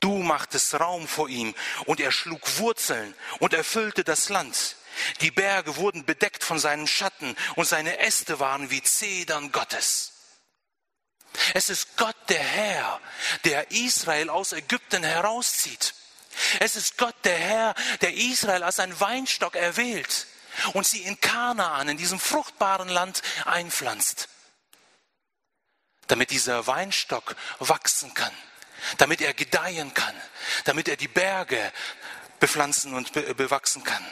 Du 0.00 0.18
machtest 0.18 0.74
Raum 0.78 1.08
vor 1.08 1.28
ihm 1.28 1.54
und 1.86 2.00
er 2.00 2.12
schlug 2.12 2.58
Wurzeln 2.58 3.14
und 3.38 3.54
erfüllte 3.54 4.04
das 4.04 4.28
Land. 4.28 4.76
Die 5.20 5.30
Berge 5.30 5.76
wurden 5.76 6.04
bedeckt 6.04 6.44
von 6.44 6.58
seinem 6.58 6.86
Schatten 6.86 7.36
und 7.56 7.66
seine 7.66 7.98
Äste 7.98 8.38
waren 8.40 8.70
wie 8.70 8.82
Zedern 8.82 9.52
Gottes. 9.52 10.12
Es 11.52 11.68
ist 11.68 11.96
Gott 11.96 12.16
der 12.28 12.42
Herr, 12.42 13.00
der 13.44 13.70
Israel 13.70 14.30
aus 14.30 14.52
Ägypten 14.52 15.02
herauszieht. 15.02 15.94
Es 16.60 16.76
ist 16.76 16.96
Gott 16.98 17.14
der 17.24 17.36
Herr, 17.36 17.74
der 18.00 18.14
Israel 18.14 18.62
als 18.62 18.80
ein 18.80 18.98
Weinstock 19.00 19.56
erwählt 19.56 20.26
und 20.72 20.86
sie 20.86 21.02
in 21.02 21.20
Kanaan, 21.20 21.88
in 21.88 21.96
diesem 21.96 22.20
fruchtbaren 22.20 22.88
Land 22.88 23.22
einpflanzt, 23.44 24.28
damit 26.06 26.30
dieser 26.30 26.66
Weinstock 26.66 27.36
wachsen 27.58 28.14
kann, 28.14 28.32
damit 28.98 29.20
er 29.20 29.34
gedeihen 29.34 29.94
kann, 29.94 30.14
damit 30.64 30.88
er 30.88 30.96
die 30.96 31.08
Berge 31.08 31.72
bepflanzen 32.40 32.94
und 32.94 33.12
bewachsen 33.36 33.84
kann. 33.84 34.04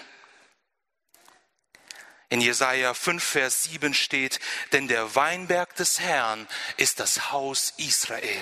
In 2.33 2.41
Jesaja 2.41 2.95
5, 2.95 3.23
Vers 3.23 3.65
7 3.65 3.93
steht, 3.93 4.41
denn 4.73 4.89
der 4.89 5.15
Weinberg 5.15 5.77
des 5.77 6.01
Herrn 6.01 6.49
ist 6.79 6.99
das 6.99 7.31
Haus 7.31 7.75
Israel. 7.77 8.41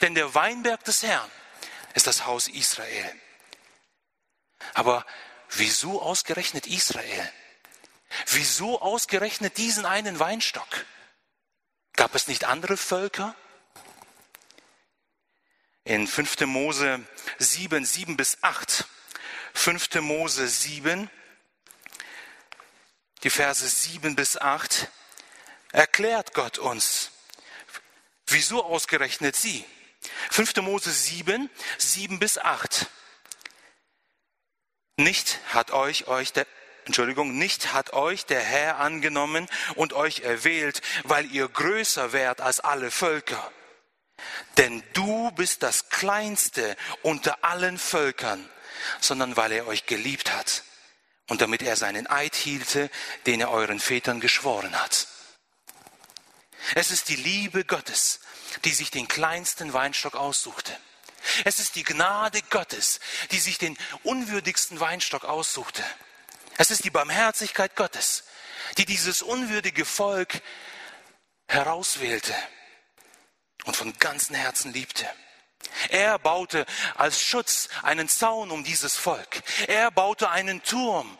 Denn 0.00 0.14
der 0.14 0.36
Weinberg 0.36 0.84
des 0.84 1.02
Herrn 1.02 1.28
ist 1.94 2.06
das 2.06 2.26
Haus 2.26 2.46
Israel. 2.46 3.12
Aber 4.72 5.04
wieso 5.50 6.00
ausgerechnet 6.00 6.68
Israel? 6.68 7.32
Wieso 8.26 8.80
ausgerechnet 8.80 9.58
diesen 9.58 9.84
einen 9.84 10.20
Weinstock? 10.20 10.86
Gab 11.94 12.14
es 12.14 12.28
nicht 12.28 12.44
andere 12.44 12.76
Völker? 12.76 13.34
In 15.82 16.06
5. 16.06 16.42
Mose 16.42 17.04
7, 17.38 17.84
7 17.84 18.16
bis 18.16 18.38
8. 18.42 18.86
5. 19.54 20.02
Mose 20.02 20.46
7, 20.46 21.10
die 23.22 23.30
Verse 23.30 23.66
7 23.66 24.14
bis 24.14 24.36
8, 24.36 24.88
erklärt 25.72 26.34
Gott 26.34 26.58
uns, 26.58 27.10
wieso 28.26 28.64
ausgerechnet 28.64 29.36
sie. 29.36 29.64
5. 30.30 30.56
Mose 30.56 30.92
7, 30.92 31.50
7 31.78 32.18
bis 32.18 32.38
8. 32.38 32.86
Nicht 34.96 35.38
hat 35.52 35.70
euch, 35.72 36.06
euch 36.06 36.32
der, 36.32 36.46
Entschuldigung, 36.84 37.36
nicht 37.36 37.72
hat 37.72 37.92
euch 37.92 38.26
der 38.26 38.40
Herr 38.40 38.78
angenommen 38.78 39.48
und 39.74 39.92
euch 39.92 40.20
erwählt, 40.20 40.82
weil 41.04 41.30
ihr 41.32 41.48
größer 41.48 42.12
wärt 42.12 42.40
als 42.40 42.60
alle 42.60 42.90
Völker. 42.90 43.52
Denn 44.56 44.82
du 44.94 45.30
bist 45.32 45.62
das 45.62 45.88
Kleinste 45.90 46.76
unter 47.02 47.44
allen 47.44 47.78
Völkern, 47.78 48.48
sondern 49.00 49.36
weil 49.36 49.52
er 49.52 49.66
euch 49.66 49.86
geliebt 49.86 50.32
hat 50.32 50.64
und 51.28 51.40
damit 51.40 51.62
er 51.62 51.76
seinen 51.76 52.06
Eid 52.06 52.34
hielte, 52.34 52.90
den 53.26 53.40
er 53.40 53.50
euren 53.50 53.80
Vätern 53.80 54.20
geschworen 54.20 54.80
hat. 54.80 55.06
Es 56.74 56.90
ist 56.90 57.08
die 57.08 57.16
Liebe 57.16 57.64
Gottes, 57.64 58.20
die 58.64 58.72
sich 58.72 58.90
den 58.90 59.08
kleinsten 59.08 59.72
Weinstock 59.72 60.14
aussuchte. 60.14 60.76
Es 61.44 61.58
ist 61.58 61.76
die 61.76 61.84
Gnade 61.84 62.40
Gottes, 62.50 63.00
die 63.30 63.38
sich 63.38 63.58
den 63.58 63.76
unwürdigsten 64.02 64.80
Weinstock 64.80 65.24
aussuchte. 65.24 65.84
Es 66.56 66.70
ist 66.70 66.84
die 66.84 66.90
Barmherzigkeit 66.90 67.76
Gottes, 67.76 68.24
die 68.76 68.86
dieses 68.86 69.22
unwürdige 69.22 69.84
Volk 69.84 70.42
herauswählte 71.46 72.34
und 73.64 73.76
von 73.76 73.96
ganzem 73.98 74.34
Herzen 74.34 74.72
liebte. 74.72 75.08
Er 75.90 76.18
baute 76.18 76.66
als 76.94 77.22
Schutz 77.22 77.68
einen 77.82 78.08
Zaun 78.08 78.50
um 78.50 78.64
dieses 78.64 78.96
Volk. 78.96 79.42
Er 79.66 79.90
baute 79.90 80.30
einen 80.30 80.62
Turm, 80.62 81.18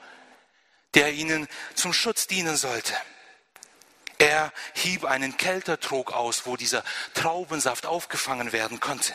der 0.94 1.12
ihnen 1.12 1.48
zum 1.74 1.92
Schutz 1.92 2.26
dienen 2.26 2.56
sollte. 2.56 2.94
Er 4.18 4.52
hieb 4.74 5.04
einen 5.04 5.36
Keltertrog 5.36 6.12
aus, 6.12 6.44
wo 6.44 6.56
dieser 6.56 6.82
Traubensaft 7.14 7.86
aufgefangen 7.86 8.52
werden 8.52 8.80
konnte. 8.80 9.14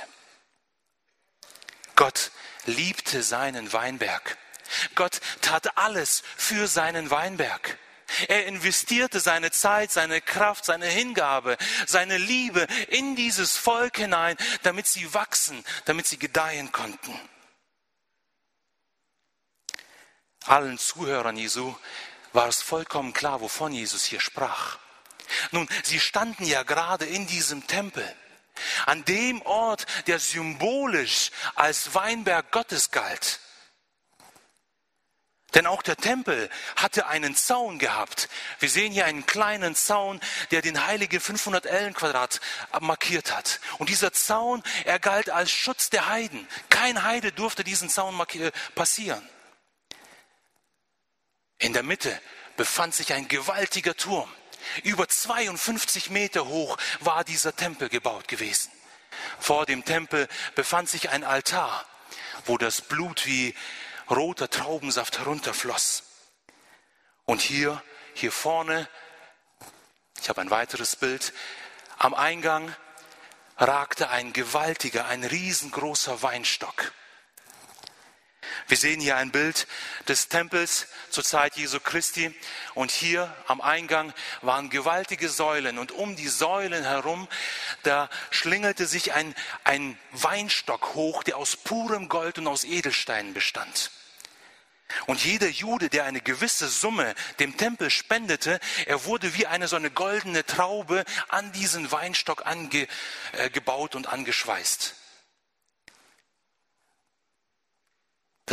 Gott 1.96 2.32
liebte 2.66 3.22
seinen 3.22 3.74
Weinberg. 3.74 4.38
Gott 4.96 5.20
tat 5.42 5.78
alles 5.78 6.24
für 6.38 6.68
seinen 6.68 7.12
Weinberg. 7.12 7.78
Er 8.28 8.46
investierte 8.46 9.20
seine 9.20 9.52
Zeit, 9.52 9.92
seine 9.92 10.22
Kraft, 10.22 10.66
seine 10.66 10.88
Hingabe, 10.88 11.58
seine 11.86 12.18
Liebe 12.18 12.68
in 12.90 13.16
dieses 13.16 13.58
Volk 13.58 13.98
hinein, 13.98 14.38
damit 14.64 14.88
sie 14.88 15.14
wachsen, 15.14 15.64
damit 15.86 16.08
sie 16.08 16.18
gedeihen 16.18 16.72
konnten. 16.72 17.20
Allen 20.46 20.78
Zuhörern 20.78 21.38
Jesu 21.38 21.74
war 22.34 22.48
es 22.48 22.62
vollkommen 22.62 23.14
klar, 23.14 23.42
wovon 23.42 23.72
Jesus 23.72 24.04
hier 24.04 24.20
sprach. 24.20 24.78
Nun, 25.52 25.68
sie 25.84 26.00
standen 26.00 26.46
ja 26.46 26.64
gerade 26.64 27.06
in 27.06 27.28
diesem 27.28 27.66
Tempel, 27.68 28.08
an 28.86 29.06
dem 29.06 29.42
Ort, 29.44 29.86
der 30.08 30.20
symbolisch 30.20 31.32
als 31.56 31.96
Weinberg 31.96 32.52
Gottes 32.52 32.92
galt. 32.92 33.40
Denn 35.56 35.68
auch 35.68 35.84
der 35.84 35.98
Tempel 35.98 36.50
hatte 36.76 37.08
einen 37.08 37.36
Zaun 37.36 37.78
gehabt. 37.78 38.28
Wir 38.60 38.70
sehen 38.70 38.92
hier 38.92 39.06
einen 39.06 39.26
kleinen 39.26 39.76
Zaun, 39.76 40.20
der 40.52 40.62
den 40.62 40.86
heiligen 40.86 41.20
500 41.20 41.66
Ellen 41.66 41.94
Quadrat 41.94 42.42
markiert 42.80 43.36
hat. 43.36 43.60
Und 43.78 43.90
dieser 43.90 44.12
Zaun, 44.14 44.64
er 44.86 45.00
galt 45.00 45.30
als 45.30 45.52
Schutz 45.52 45.90
der 45.90 46.08
Heiden. 46.08 46.48
Kein 46.70 47.04
Heide 47.04 47.32
durfte 47.32 47.64
diesen 47.64 47.90
Zaun 47.90 48.20
passieren. 48.74 49.28
In 51.60 51.74
der 51.74 51.84
Mitte 51.84 52.20
befand 52.58 52.96
sich 52.96 53.14
ein 53.14 53.28
gewaltiger 53.28 53.96
Turm. 53.96 54.30
Über 54.84 55.08
52 55.08 56.10
Meter 56.10 56.48
hoch 56.48 56.78
war 57.00 57.24
dieser 57.24 57.56
Tempel 57.56 57.90
gebaut 57.90 58.28
gewesen. 58.28 58.72
Vor 59.40 59.66
dem 59.66 59.86
Tempel 59.86 60.28
befand 60.56 60.90
sich 60.90 61.10
ein 61.10 61.24
Altar, 61.24 61.86
wo 62.46 62.58
das 62.58 62.82
Blut 62.82 63.26
wie 63.26 63.54
roter 64.10 64.50
Traubensaft 64.50 65.20
herunterfloss. 65.20 66.04
Und 67.26 67.42
hier, 67.42 67.82
hier 68.14 68.32
vorne, 68.32 68.88
ich 70.22 70.30
habe 70.30 70.42
ein 70.42 70.50
weiteres 70.50 70.96
Bild, 70.96 71.34
am 71.98 72.14
Eingang 72.14 72.76
ragte 73.58 74.10
ein 74.10 74.34
gewaltiger, 74.34 75.06
ein 75.06 75.24
riesengroßer 75.24 76.22
Weinstock. 76.22 76.92
Wir 78.68 78.78
sehen 78.78 79.00
hier 79.00 79.18
ein 79.18 79.32
Bild 79.32 79.68
des 80.08 80.30
Tempels 80.30 80.88
zur 81.10 81.24
Zeit 81.24 81.56
Jesu 81.56 81.80
Christi 81.80 82.34
und 82.74 82.92
hier 82.92 83.34
am 83.48 83.62
Eingang 83.62 84.14
waren 84.42 84.70
gewaltige 84.70 85.30
Säulen 85.30 85.78
und 85.78 85.92
um 85.92 86.16
die 86.16 86.28
Säulen 86.28 86.84
herum, 86.84 87.28
da 87.84 88.10
schlingelte 88.32 88.86
sich 88.86 89.14
ein, 89.14 89.36
ein 89.64 89.98
Weinstock 90.12 90.94
hoch, 90.96 91.24
der 91.24 91.38
aus 91.38 91.56
purem 91.56 92.10
Gold 92.10 92.38
und 92.38 92.48
aus 92.48 92.64
Edelsteinen 92.64 93.34
bestand. 93.34 93.92
Und 95.08 95.24
jeder 95.24 95.48
Jude, 95.48 95.90
der 95.90 96.06
eine 96.06 96.22
gewisse 96.22 96.68
Summe 96.68 97.16
dem 97.40 97.58
Tempel 97.58 97.90
spendete, 97.90 98.60
er 98.86 99.06
wurde 99.06 99.36
wie 99.36 99.48
eine 99.48 99.68
so 99.68 99.76
eine 99.76 99.90
goldene 99.90 100.46
Traube 100.46 101.04
an 101.30 101.52
diesen 101.52 101.92
Weinstock 101.92 102.46
angebaut 102.46 103.94
äh, 103.94 103.98
und 103.98 104.08
angeschweißt. 104.08 104.96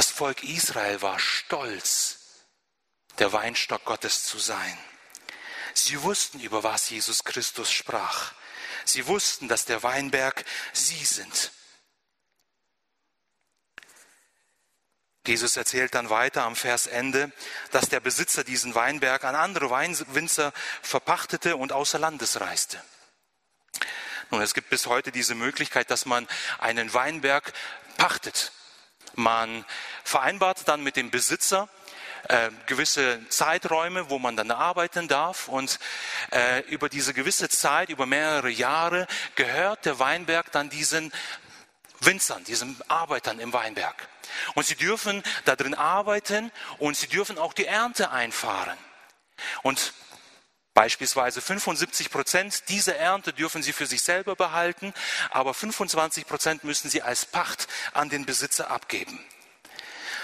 Das 0.01 0.11
Volk 0.11 0.43
Israel 0.45 1.03
war 1.03 1.19
stolz, 1.19 2.21
der 3.19 3.35
Weinstock 3.35 3.85
Gottes 3.85 4.25
zu 4.25 4.39
sein. 4.39 4.79
Sie 5.75 6.03
wussten, 6.03 6.41
über 6.41 6.63
was 6.63 6.89
Jesus 6.89 7.23
Christus 7.23 7.71
sprach. 7.71 8.33
Sie 8.87 9.07
wussten, 9.07 9.47
dass 9.47 9.67
der 9.67 9.83
Weinberg 9.83 10.47
sie 10.73 11.05
sind. 11.05 11.53
Jesus 15.27 15.59
erzählt 15.59 15.95
dann 15.95 16.09
weiter 16.09 16.45
am 16.45 16.57
Versende, 16.57 17.31
dass 17.71 17.91
der 17.91 18.01
Besitzer 18.01 18.43
diesen 18.43 18.75
Weinberg 18.75 19.23
an 19.25 19.35
andere 19.35 19.69
Weinwinzer 19.69 20.55
verpachtete 20.81 21.57
und 21.57 21.73
außer 21.73 21.99
Landes 21.99 22.41
reiste. 22.41 22.83
Nun, 24.31 24.41
es 24.41 24.55
gibt 24.55 24.71
bis 24.71 24.87
heute 24.87 25.13
diese 25.13 25.35
Möglichkeit, 25.35 25.91
dass 25.91 26.07
man 26.07 26.27
einen 26.59 26.95
Weinberg 26.95 27.53
pachtet. 27.99 28.53
Man 29.15 29.65
vereinbart 30.05 30.67
dann 30.69 30.83
mit 30.83 30.97
dem 30.97 31.11
Besitzer 31.11 31.69
äh, 32.29 32.51
gewisse 32.67 33.27
Zeiträume, 33.29 34.11
wo 34.11 34.19
man 34.19 34.37
dann 34.37 34.51
arbeiten 34.51 35.09
darf. 35.09 35.49
Und 35.49 35.79
äh, 36.33 36.61
über 36.69 36.89
diese 36.89 37.15
gewisse 37.15 37.49
Zeit, 37.49 37.89
über 37.89 38.07
mehrere 38.07 38.51
Jahre, 38.51 39.07
gehört 39.35 39.85
der 39.85 39.99
Weinberg 39.99 40.53
dann 40.53 40.71
diesen 40.71 41.13
Winzern, 42.01 42.45
diesen 42.45 42.81
Arbeitern 42.89 43.41
im 43.41 43.53
Weinberg. 43.53 44.09
Und 44.55 44.67
sie 44.67 44.77
dürfen 44.77 45.23
da 45.45 45.57
drin 45.57 45.75
arbeiten 45.75 46.51
und 46.79 46.97
sie 46.97 47.09
dürfen 47.09 47.39
auch 47.39 47.53
die 47.53 47.67
Ernte 47.67 48.11
einfahren. 48.11 48.79
Und 49.63 49.93
Beispielsweise 50.75 51.41
75 51.41 52.11
Prozent 52.11 52.69
dieser 52.69 52.97
Ernte 52.97 53.33
dürfen 53.33 53.63
sie 53.63 53.73
für 53.73 53.87
sich 53.87 54.03
selber 54.03 54.37
behalten, 54.37 54.95
aber 55.31 55.53
25 55.53 56.27
Prozent 56.27 56.65
müssen 56.65 56.89
sie 56.89 57.03
als 57.03 57.27
Pacht 57.27 57.67
an 57.93 58.09
den 58.09 58.25
Besitzer 58.25 58.71
abgeben. 58.71 59.25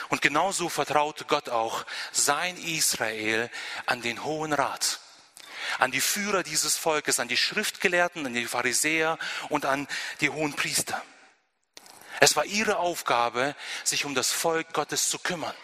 Und 0.08 0.22
genauso 0.22 0.68
vertraute 0.68 1.24
Gott 1.24 1.48
auch 1.48 1.84
sein 2.12 2.56
Israel 2.58 3.50
an 3.86 4.02
den 4.02 4.24
Hohen 4.24 4.52
Rat, 4.52 5.00
an 5.78 5.90
die 5.90 6.00
Führer 6.00 6.44
dieses 6.44 6.76
Volkes, 6.76 7.18
an 7.18 7.26
die 7.26 7.36
Schriftgelehrten, 7.36 8.24
an 8.24 8.34
die 8.34 8.46
Pharisäer 8.46 9.18
und 9.48 9.64
an 9.64 9.88
die 10.20 10.30
hohen 10.30 10.54
Priester. 10.54 11.02
Es 12.20 12.36
war 12.36 12.44
ihre 12.44 12.76
Aufgabe, 12.78 13.56
sich 13.82 14.04
um 14.04 14.14
das 14.14 14.30
Volk 14.30 14.72
Gottes 14.72 15.10
zu 15.10 15.18
kümmern. 15.18 15.54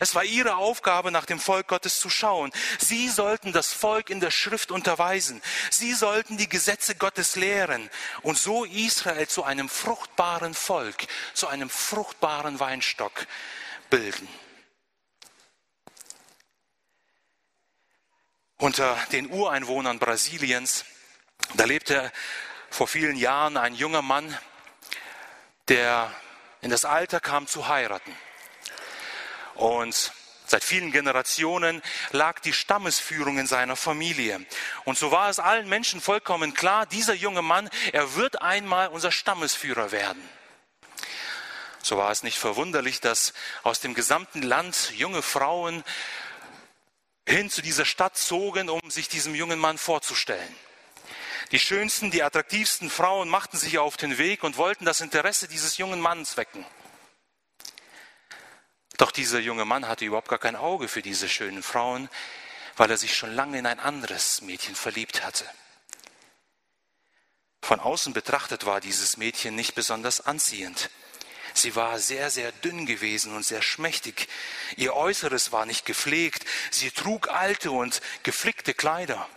Es 0.00 0.14
war 0.14 0.24
ihre 0.24 0.56
Aufgabe, 0.56 1.10
nach 1.10 1.26
dem 1.26 1.40
Volk 1.40 1.68
Gottes 1.68 1.98
zu 1.98 2.10
schauen. 2.10 2.52
Sie 2.78 3.08
sollten 3.08 3.52
das 3.52 3.72
Volk 3.72 4.10
in 4.10 4.20
der 4.20 4.30
Schrift 4.30 4.70
unterweisen. 4.70 5.42
Sie 5.70 5.92
sollten 5.94 6.36
die 6.36 6.48
Gesetze 6.48 6.94
Gottes 6.94 7.36
lehren 7.36 7.90
und 8.22 8.38
so 8.38 8.64
Israel 8.64 9.28
zu 9.28 9.44
einem 9.44 9.68
fruchtbaren 9.68 10.54
Volk, 10.54 11.06
zu 11.34 11.48
einem 11.48 11.70
fruchtbaren 11.70 12.60
Weinstock 12.60 13.26
bilden. 13.90 14.28
Unter 18.56 18.96
den 19.12 19.30
Ureinwohnern 19.30 19.98
Brasiliens, 19.98 20.84
da 21.54 21.64
lebte 21.64 22.12
vor 22.70 22.88
vielen 22.88 23.16
Jahren 23.16 23.56
ein 23.56 23.74
junger 23.74 24.02
Mann, 24.02 24.36
der 25.68 26.14
in 26.60 26.70
das 26.70 26.84
Alter 26.84 27.20
kam 27.20 27.46
zu 27.46 27.68
heiraten. 27.68 28.16
Und 29.54 30.12
seit 30.46 30.64
vielen 30.64 30.92
Generationen 30.92 31.82
lag 32.10 32.40
die 32.40 32.52
Stammesführung 32.52 33.38
in 33.38 33.46
seiner 33.46 33.76
Familie. 33.76 34.44
Und 34.84 34.98
so 34.98 35.10
war 35.10 35.30
es 35.30 35.38
allen 35.38 35.68
Menschen 35.68 36.00
vollkommen 36.00 36.54
klar, 36.54 36.86
dieser 36.86 37.14
junge 37.14 37.42
Mann, 37.42 37.70
er 37.92 38.14
wird 38.14 38.42
einmal 38.42 38.88
unser 38.88 39.12
Stammesführer 39.12 39.92
werden. 39.92 40.22
So 41.82 41.98
war 41.98 42.10
es 42.10 42.22
nicht 42.22 42.38
verwunderlich, 42.38 43.00
dass 43.00 43.34
aus 43.62 43.80
dem 43.80 43.92
gesamten 43.92 44.42
Land 44.42 44.92
junge 44.94 45.20
Frauen 45.20 45.84
hin 47.28 47.50
zu 47.50 47.62
dieser 47.62 47.84
Stadt 47.84 48.16
zogen, 48.16 48.70
um 48.70 48.90
sich 48.90 49.08
diesem 49.08 49.34
jungen 49.34 49.58
Mann 49.58 49.76
vorzustellen. 49.76 50.56
Die 51.52 51.58
schönsten, 51.58 52.10
die 52.10 52.22
attraktivsten 52.22 52.88
Frauen 52.90 53.28
machten 53.28 53.56
sich 53.56 53.78
auf 53.78 53.96
den 53.96 54.18
Weg 54.18 54.44
und 54.44 54.56
wollten 54.56 54.84
das 54.84 55.00
Interesse 55.00 55.46
dieses 55.46 55.76
jungen 55.76 56.00
Mannes 56.00 56.36
wecken. 56.36 56.64
Doch 58.96 59.10
dieser 59.10 59.40
junge 59.40 59.64
Mann 59.64 59.88
hatte 59.88 60.04
überhaupt 60.04 60.28
gar 60.28 60.38
kein 60.38 60.56
Auge 60.56 60.88
für 60.88 61.02
diese 61.02 61.28
schönen 61.28 61.62
Frauen, 61.62 62.08
weil 62.76 62.90
er 62.90 62.96
sich 62.96 63.16
schon 63.16 63.34
lange 63.34 63.58
in 63.58 63.66
ein 63.66 63.80
anderes 63.80 64.40
Mädchen 64.42 64.74
verliebt 64.74 65.24
hatte. 65.24 65.44
Von 67.62 67.80
außen 67.80 68.12
betrachtet 68.12 68.66
war 68.66 68.80
dieses 68.80 69.16
Mädchen 69.16 69.54
nicht 69.54 69.74
besonders 69.74 70.20
anziehend. 70.20 70.90
Sie 71.54 71.76
war 71.76 71.98
sehr, 71.98 72.30
sehr 72.30 72.50
dünn 72.50 72.84
gewesen 72.84 73.34
und 73.34 73.44
sehr 73.44 73.62
schmächtig. 73.62 74.28
Ihr 74.76 74.94
Äußeres 74.94 75.52
war 75.52 75.66
nicht 75.66 75.86
gepflegt. 75.86 76.44
Sie 76.70 76.90
trug 76.90 77.28
alte 77.28 77.70
und 77.70 78.02
geflickte 78.24 78.74
Kleider. 78.74 79.28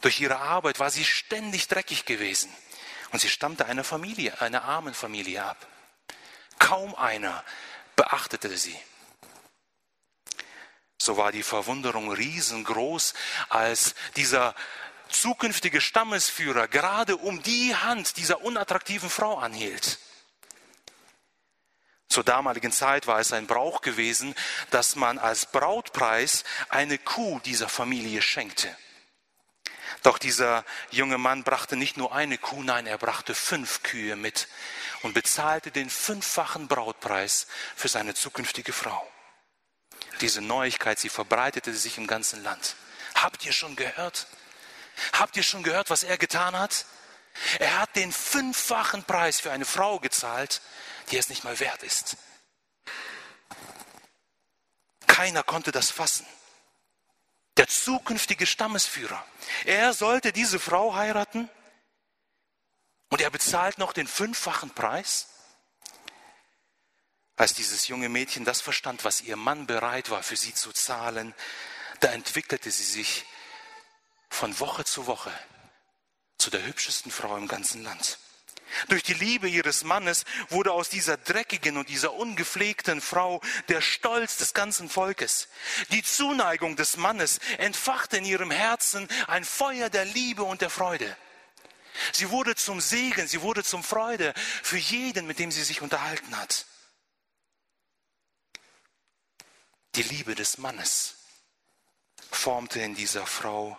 Durch 0.00 0.20
ihre 0.20 0.38
Arbeit 0.38 0.80
war 0.80 0.90
sie 0.90 1.04
ständig 1.04 1.68
dreckig 1.68 2.04
gewesen. 2.04 2.52
Und 3.12 3.20
sie 3.20 3.28
stammte 3.28 3.66
einer 3.66 3.84
Familie, 3.84 4.40
einer 4.40 4.64
armen 4.64 4.94
Familie 4.94 5.44
ab. 5.44 5.66
Kaum 6.58 6.94
einer 6.96 7.44
beachtete 8.08 8.56
sie. 8.56 8.78
So 11.00 11.16
war 11.16 11.30
die 11.30 11.42
Verwunderung 11.42 12.10
riesengroß, 12.10 13.14
als 13.50 13.94
dieser 14.16 14.54
zukünftige 15.10 15.80
Stammesführer 15.80 16.68
gerade 16.68 17.16
um 17.16 17.42
die 17.42 17.74
Hand 17.76 18.16
dieser 18.16 18.42
unattraktiven 18.42 19.10
Frau 19.10 19.38
anhielt. 19.38 19.98
Zur 22.08 22.24
damaligen 22.24 22.72
Zeit 22.72 23.06
war 23.06 23.20
es 23.20 23.32
ein 23.32 23.46
Brauch 23.46 23.82
gewesen, 23.82 24.34
dass 24.70 24.96
man 24.96 25.18
als 25.18 25.46
Brautpreis 25.46 26.44
eine 26.70 26.98
Kuh 26.98 27.40
dieser 27.40 27.68
Familie 27.68 28.22
schenkte. 28.22 28.74
Doch 30.02 30.18
dieser 30.18 30.64
junge 30.90 31.18
Mann 31.18 31.44
brachte 31.44 31.76
nicht 31.76 31.96
nur 31.96 32.12
eine 32.12 32.38
Kuh, 32.38 32.62
nein, 32.62 32.86
er 32.86 32.98
brachte 32.98 33.34
fünf 33.34 33.82
Kühe 33.82 34.16
mit 34.16 34.48
und 35.02 35.12
bezahlte 35.12 35.70
den 35.70 35.90
fünffachen 35.90 36.68
Brautpreis 36.68 37.46
für 37.76 37.88
seine 37.88 38.14
zukünftige 38.14 38.72
Frau. 38.72 39.10
Diese 40.20 40.40
Neuigkeit, 40.40 40.98
sie 40.98 41.08
verbreitete 41.08 41.74
sich 41.74 41.98
im 41.98 42.06
ganzen 42.06 42.42
Land. 42.42 42.76
Habt 43.14 43.44
ihr 43.44 43.52
schon 43.52 43.76
gehört? 43.76 44.26
Habt 45.12 45.36
ihr 45.36 45.42
schon 45.42 45.62
gehört, 45.62 45.90
was 45.90 46.02
er 46.02 46.18
getan 46.18 46.56
hat? 46.58 46.86
Er 47.58 47.80
hat 47.80 47.94
den 47.94 48.12
fünffachen 48.12 49.04
Preis 49.04 49.40
für 49.40 49.52
eine 49.52 49.64
Frau 49.64 50.00
gezahlt, 50.00 50.60
die 51.10 51.18
es 51.18 51.28
nicht 51.28 51.44
mal 51.44 51.58
wert 51.60 51.82
ist. 51.82 52.16
Keiner 55.06 55.42
konnte 55.42 55.72
das 55.72 55.90
fassen 55.90 56.26
der 57.58 57.68
zukünftige 57.68 58.46
Stammesführer. 58.46 59.24
Er 59.64 59.92
sollte 59.92 60.32
diese 60.32 60.58
Frau 60.58 60.94
heiraten 60.94 61.50
und 63.10 63.20
er 63.20 63.30
bezahlt 63.30 63.78
noch 63.78 63.92
den 63.92 64.06
fünffachen 64.06 64.70
Preis. 64.70 65.28
Als 67.36 67.54
dieses 67.54 67.88
junge 67.88 68.08
Mädchen 68.08 68.44
das 68.44 68.60
verstand, 68.60 69.04
was 69.04 69.20
ihr 69.20 69.36
Mann 69.36 69.66
bereit 69.66 70.10
war 70.10 70.22
für 70.22 70.36
sie 70.36 70.54
zu 70.54 70.72
zahlen, 70.72 71.34
da 72.00 72.08
entwickelte 72.12 72.70
sie 72.70 72.84
sich 72.84 73.26
von 74.30 74.58
Woche 74.60 74.84
zu 74.84 75.06
Woche 75.06 75.32
zu 76.38 76.50
der 76.50 76.64
hübschesten 76.64 77.10
Frau 77.10 77.36
im 77.36 77.48
ganzen 77.48 77.82
Land. 77.82 78.18
Durch 78.88 79.02
die 79.02 79.14
Liebe 79.14 79.48
ihres 79.48 79.84
Mannes 79.84 80.24
wurde 80.50 80.72
aus 80.72 80.88
dieser 80.88 81.16
dreckigen 81.16 81.76
und 81.76 81.88
dieser 81.88 82.14
ungepflegten 82.14 83.00
Frau 83.00 83.40
der 83.68 83.80
Stolz 83.80 84.36
des 84.36 84.54
ganzen 84.54 84.88
Volkes. 84.88 85.48
Die 85.90 86.02
Zuneigung 86.02 86.76
des 86.76 86.96
Mannes 86.96 87.38
entfachte 87.58 88.18
in 88.18 88.24
ihrem 88.24 88.50
Herzen 88.50 89.08
ein 89.26 89.44
Feuer 89.44 89.90
der 89.90 90.04
Liebe 90.04 90.44
und 90.44 90.60
der 90.60 90.70
Freude. 90.70 91.16
Sie 92.12 92.30
wurde 92.30 92.54
zum 92.54 92.80
Segen, 92.80 93.26
sie 93.26 93.42
wurde 93.42 93.64
zum 93.64 93.82
Freude 93.82 94.32
für 94.62 94.78
jeden, 94.78 95.26
mit 95.26 95.38
dem 95.38 95.50
sie 95.50 95.64
sich 95.64 95.82
unterhalten 95.82 96.36
hat. 96.38 96.66
Die 99.94 100.02
Liebe 100.02 100.34
des 100.34 100.58
Mannes 100.58 101.16
formte 102.30 102.80
in 102.80 102.94
dieser 102.94 103.26
Frau 103.26 103.78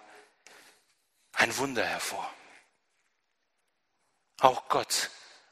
ein 1.34 1.56
Wunder 1.58 1.86
hervor. 1.86 2.34
Auch 4.40 4.70
Gott 4.70 5.10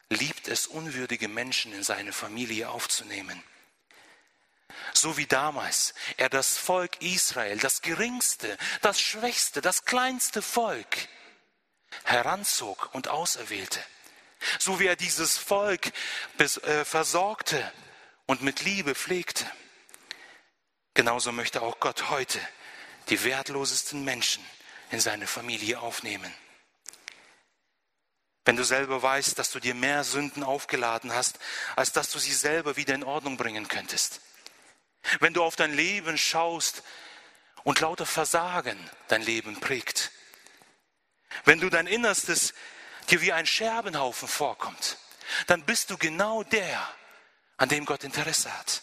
liebt 0.09 0.47
es, 0.47 0.67
unwürdige 0.67 1.27
Menschen 1.27 1.73
in 1.73 1.83
seine 1.83 2.13
Familie 2.13 2.69
aufzunehmen. 2.69 3.43
So 4.93 5.17
wie 5.17 5.27
damals 5.27 5.93
er 6.17 6.29
das 6.29 6.57
Volk 6.57 7.01
Israel, 7.01 7.57
das 7.59 7.81
geringste, 7.81 8.57
das 8.81 8.99
schwächste, 9.01 9.61
das 9.61 9.85
kleinste 9.85 10.41
Volk, 10.41 11.07
heranzog 12.03 12.89
und 12.93 13.07
auserwählte. 13.07 13.83
So 14.59 14.79
wie 14.79 14.87
er 14.87 14.95
dieses 14.95 15.37
Volk 15.37 15.91
äh, 16.37 16.85
versorgte 16.85 17.71
und 18.25 18.41
mit 18.41 18.61
Liebe 18.61 18.95
pflegte. 18.95 19.49
Genauso 20.93 21.31
möchte 21.31 21.61
auch 21.61 21.79
Gott 21.79 22.09
heute 22.09 22.39
die 23.09 23.23
wertlosesten 23.23 24.03
Menschen 24.03 24.45
in 24.91 24.99
seine 24.99 25.27
Familie 25.27 25.79
aufnehmen. 25.79 26.33
Wenn 28.47 28.55
du 28.55 28.63
selber 28.63 29.01
weißt, 29.01 29.37
dass 29.37 29.51
du 29.51 29.59
dir 29.59 29.75
mehr 29.75 30.05
Sünden 30.05 30.41
aufgeladen 30.41 31.13
hast, 31.13 31.37
als 31.75 31.91
dass 31.91 32.09
du 32.11 32.17
sie 32.17 32.31
selber 32.31 32.77
wieder 32.77 32.95
in 32.95 33.03
Ordnung 33.03 33.35
bringen 33.35 33.67
könntest. 33.67 34.21
Wenn 35.19 35.33
du 35.33 35.43
auf 35.43 35.57
dein 35.57 35.73
Leben 35.73 36.17
schaust 36.17 36.81
und 37.65 37.81
lauter 37.81 38.05
Versagen 38.05 38.79
dein 39.09 39.21
Leben 39.21 39.59
prägt. 39.59 40.13
Wenn 41.43 41.59
du 41.59 41.69
dein 41.69 41.87
Innerstes 41.87 42.53
dir 43.09 43.19
wie 43.19 43.33
ein 43.33 43.45
Scherbenhaufen 43.45 44.29
vorkommt, 44.29 44.97
dann 45.47 45.63
bist 45.63 45.89
du 45.89 45.97
genau 45.97 46.43
der, 46.43 46.87
an 47.57 47.67
dem 47.67 47.83
Gott 47.83 48.05
Interesse 48.05 48.57
hat. 48.57 48.81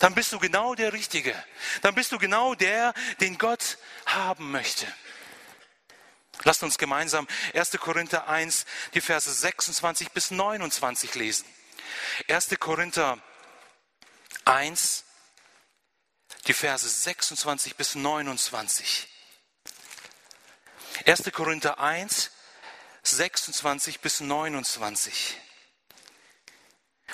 Dann 0.00 0.14
bist 0.14 0.34
du 0.34 0.38
genau 0.38 0.74
der 0.74 0.92
Richtige. 0.92 1.34
Dann 1.80 1.94
bist 1.94 2.12
du 2.12 2.18
genau 2.18 2.54
der, 2.54 2.92
den 3.20 3.38
Gott 3.38 3.78
haben 4.04 4.50
möchte. 4.50 4.86
Lasst 6.42 6.62
uns 6.62 6.78
gemeinsam 6.78 7.26
1. 7.54 7.70
Korinther 7.78 8.28
1, 8.28 8.66
die 8.94 9.00
Verse 9.00 9.32
26 9.32 10.10
bis 10.10 10.30
29 10.30 11.14
lesen. 11.14 11.46
1. 12.28 12.50
Korinther 12.58 13.18
1, 14.44 15.04
die 16.46 16.52
Verse 16.52 16.88
26 16.88 17.76
bis 17.76 17.94
29. 17.94 19.08
1. 21.06 21.32
Korinther 21.32 21.78
1, 21.78 22.30
26 23.02 24.00
bis 24.00 24.20
29. 24.20 25.40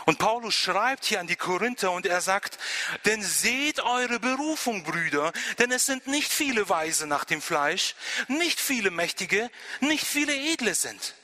Und 0.06 0.18
Paulus 0.18 0.54
schreibt 0.54 1.04
hier 1.04 1.20
an 1.20 1.26
die 1.26 1.36
Korinther 1.36 1.90
und 1.90 2.06
er 2.06 2.20
sagt, 2.20 2.58
denn 3.04 3.22
seht 3.22 3.80
eure 3.80 4.20
Berufung, 4.20 4.84
Brüder, 4.84 5.32
denn 5.58 5.70
es 5.72 5.86
sind 5.86 6.06
nicht 6.06 6.32
viele 6.32 6.68
Weise 6.68 7.06
nach 7.06 7.24
dem 7.24 7.42
Fleisch, 7.42 7.94
nicht 8.28 8.60
viele 8.60 8.90
Mächtige, 8.90 9.50
nicht 9.80 10.06
viele 10.06 10.34
Edle 10.34 10.74
sind, 10.74 11.14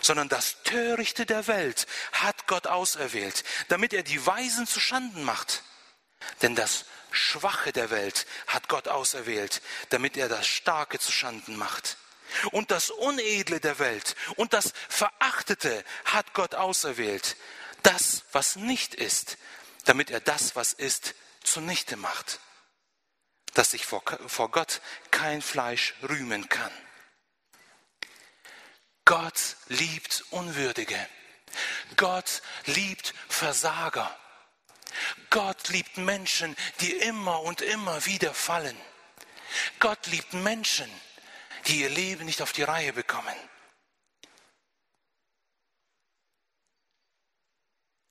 sondern 0.00 0.28
das 0.28 0.62
Törichte 0.62 1.26
der 1.26 1.46
Welt 1.46 1.86
hat 2.12 2.46
Gott 2.46 2.66
auserwählt, 2.66 3.44
damit 3.68 3.92
er 3.92 4.02
die 4.02 4.24
Weisen 4.24 4.66
zu 4.66 4.80
Schanden 4.80 5.24
macht. 5.24 5.62
Denn 6.42 6.54
das 6.54 6.86
Schwache 7.10 7.72
der 7.72 7.90
Welt 7.90 8.26
hat 8.46 8.68
Gott 8.68 8.88
auserwählt, 8.88 9.62
damit 9.90 10.16
er 10.16 10.28
das 10.28 10.46
Starke 10.46 10.98
zu 10.98 11.12
Schanden 11.12 11.56
macht. 11.56 11.96
Und 12.50 12.70
das 12.70 12.90
Unedle 12.90 13.60
der 13.60 13.78
Welt 13.78 14.16
und 14.36 14.52
das 14.52 14.72
Verachtete 14.88 15.84
hat 16.04 16.34
Gott 16.34 16.54
auserwählt, 16.54 17.36
das, 17.86 18.24
was 18.32 18.56
nicht 18.56 18.94
ist, 18.94 19.38
damit 19.84 20.10
er 20.10 20.20
das, 20.20 20.56
was 20.56 20.72
ist, 20.72 21.14
zunichte 21.42 21.96
macht, 21.96 22.40
dass 23.54 23.70
sich 23.70 23.86
vor, 23.86 24.02
vor 24.26 24.50
Gott 24.50 24.80
kein 25.10 25.40
Fleisch 25.40 25.94
rühmen 26.02 26.48
kann. 26.48 26.72
Gott 29.04 29.56
liebt 29.68 30.24
Unwürdige. 30.30 30.98
Gott 31.96 32.42
liebt 32.64 33.14
Versager. 33.28 34.14
Gott 35.30 35.68
liebt 35.68 35.96
Menschen, 35.96 36.56
die 36.80 36.92
immer 36.92 37.40
und 37.42 37.60
immer 37.60 38.04
wieder 38.04 38.34
fallen. 38.34 38.76
Gott 39.78 40.06
liebt 40.08 40.32
Menschen, 40.32 40.90
die 41.66 41.82
ihr 41.82 41.90
Leben 41.90 42.24
nicht 42.24 42.42
auf 42.42 42.52
die 42.52 42.64
Reihe 42.64 42.92
bekommen. 42.92 43.36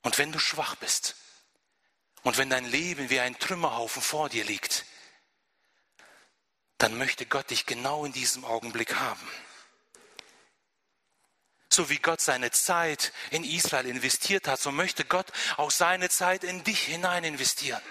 Und 0.06 0.20
wenn 0.20 0.32
du 0.32 0.38
schwach 0.38 0.76
bist 0.76 1.16
und 2.22 2.38
wenn 2.38 2.52
dein 2.52 2.66
Leben 2.66 3.10
wie 3.10 3.20
ein 3.20 3.40
Trümmerhaufen 3.40 4.04
vor 4.04 4.30
dir 4.30 4.44
liegt, 4.44 4.86
dann 6.78 6.96
möchte 7.00 7.26
Gott 7.26 7.50
dich 7.50 7.66
genau 7.66 8.06
in 8.06 8.14
diesem 8.14 8.46
Augenblick 8.46 8.94
haben. 8.94 9.28
So 11.72 11.90
wie 11.90 11.98
Gott 11.98 12.22
seine 12.22 12.52
Zeit 12.52 13.14
in 13.32 13.44
Israel 13.44 13.88
investiert 13.88 14.48
hat, 14.48 14.62
so 14.62 14.72
möchte 14.72 15.06
Gott 15.06 15.26
auch 15.58 15.72
seine 15.72 16.08
Zeit 16.10 16.44
in 16.44 16.64
dich 16.64 16.82
hinein 16.82 17.24
investieren. 17.24 17.82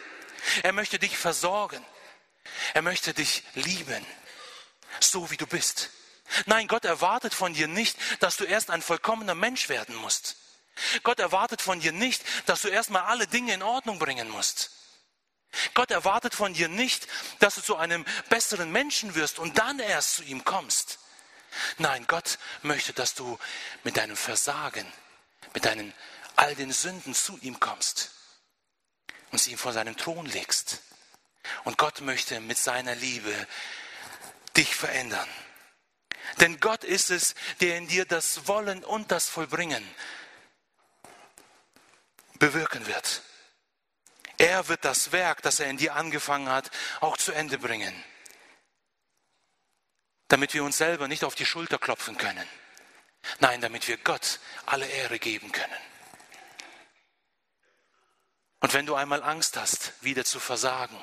Er 0.63 0.73
möchte 0.73 1.01
dich 1.01 1.19
versorgen. 1.19 1.85
Er 2.75 2.83
möchte 2.83 3.13
dich 3.13 3.43
lieben, 3.55 4.07
so 5.01 5.33
wie 5.33 5.37
du 5.37 5.49
bist. 5.49 5.91
Nein, 6.47 6.69
Gott 6.69 6.85
erwartet 6.85 7.35
von 7.35 7.55
dir 7.55 7.67
nicht, 7.67 7.99
dass 8.21 8.37
du 8.37 8.45
erst 8.45 8.71
ein 8.71 8.83
vollkommener 8.83 9.35
Mensch 9.35 9.69
werden 9.69 9.97
musst. 9.97 10.37
Gott 11.03 11.19
erwartet 11.21 11.63
von 11.63 11.81
dir 11.81 11.93
nicht, 11.93 12.23
dass 12.47 12.63
du 12.63 12.69
erstmal 12.69 13.03
alle 13.03 13.27
Dinge 13.27 13.55
in 13.55 13.63
Ordnung 13.63 13.99
bringen 13.99 14.29
musst. 14.29 14.71
Gott 15.75 15.91
erwartet 15.91 16.35
von 16.35 16.53
dir 16.53 16.69
nicht, 16.69 17.07
dass 17.39 17.55
du 17.55 17.63
zu 17.63 17.77
einem 17.77 18.05
besseren 18.29 18.73
Menschen 18.73 19.15
wirst 19.15 19.39
und 19.39 19.59
dann 19.59 19.79
erst 19.79 20.17
zu 20.17 20.23
ihm 20.25 20.45
kommst. 20.45 20.99
Nein, 21.79 22.07
Gott 22.09 22.39
möchte, 22.63 22.93
dass 22.93 23.15
du 23.15 23.39
mit 23.85 23.97
deinem 23.97 24.17
Versagen, 24.17 24.91
mit 25.53 25.65
deinen 25.65 25.95
all 26.37 26.55
den 26.57 26.73
Sünden 26.73 27.15
zu 27.15 27.39
ihm 27.39 27.61
kommst 27.61 28.11
und 29.31 29.39
sie 29.39 29.53
ihm 29.53 29.59
vor 29.59 29.73
seinen 29.73 29.97
Thron 29.97 30.27
legst. 30.27 30.81
Und 31.63 31.79
Gott 31.79 32.01
möchte 32.01 32.41
mit 32.41 32.59
seiner 32.59 32.97
Liebe 32.97 33.47
dich 34.57 34.75
verändern. 34.75 35.29
Denn 36.41 36.59
Gott 36.59 36.85
ist 36.85 37.11
es, 37.11 37.35
der 37.61 37.77
in 37.77 37.87
dir 37.87 38.07
das 38.07 38.49
Wollen 38.49 38.83
und 38.83 39.13
das 39.13 39.29
Vollbringen 39.29 39.85
bewirken 42.45 42.87
wird. 42.87 43.23
Er 44.37 44.69
wird 44.69 44.85
das 44.85 45.13
Werk, 45.13 45.41
das 45.41 45.61
er 45.61 45.71
in 45.71 45.79
dir 45.79 45.95
angefangen 45.95 46.51
hat, 46.51 46.71
auch 47.01 47.17
zu 47.17 47.33
Ende 47.33 47.57
bringen, 47.59 47.95
damit 50.29 50.53
wir 50.53 50.63
uns 50.63 50.77
selber 50.77 51.09
nicht 51.09 51.25
auf 51.25 51.35
die 51.35 51.47
Schulter 51.47 51.79
klopfen 51.79 52.19
können. 52.19 52.47
Nein, 53.39 53.63
damit 53.63 53.89
wir 53.89 53.97
Gott 53.97 54.41
alle 54.67 54.87
Ehre 54.87 55.19
geben 55.19 55.53
können. 55.53 55.81
Und 58.61 58.75
wenn 58.75 58.85
du 58.85 58.95
einmal 58.95 59.23
Angst 59.23 59.57
hast, 59.57 59.95
wieder 60.03 60.27
zu 60.27 60.39
versagen, 60.39 61.03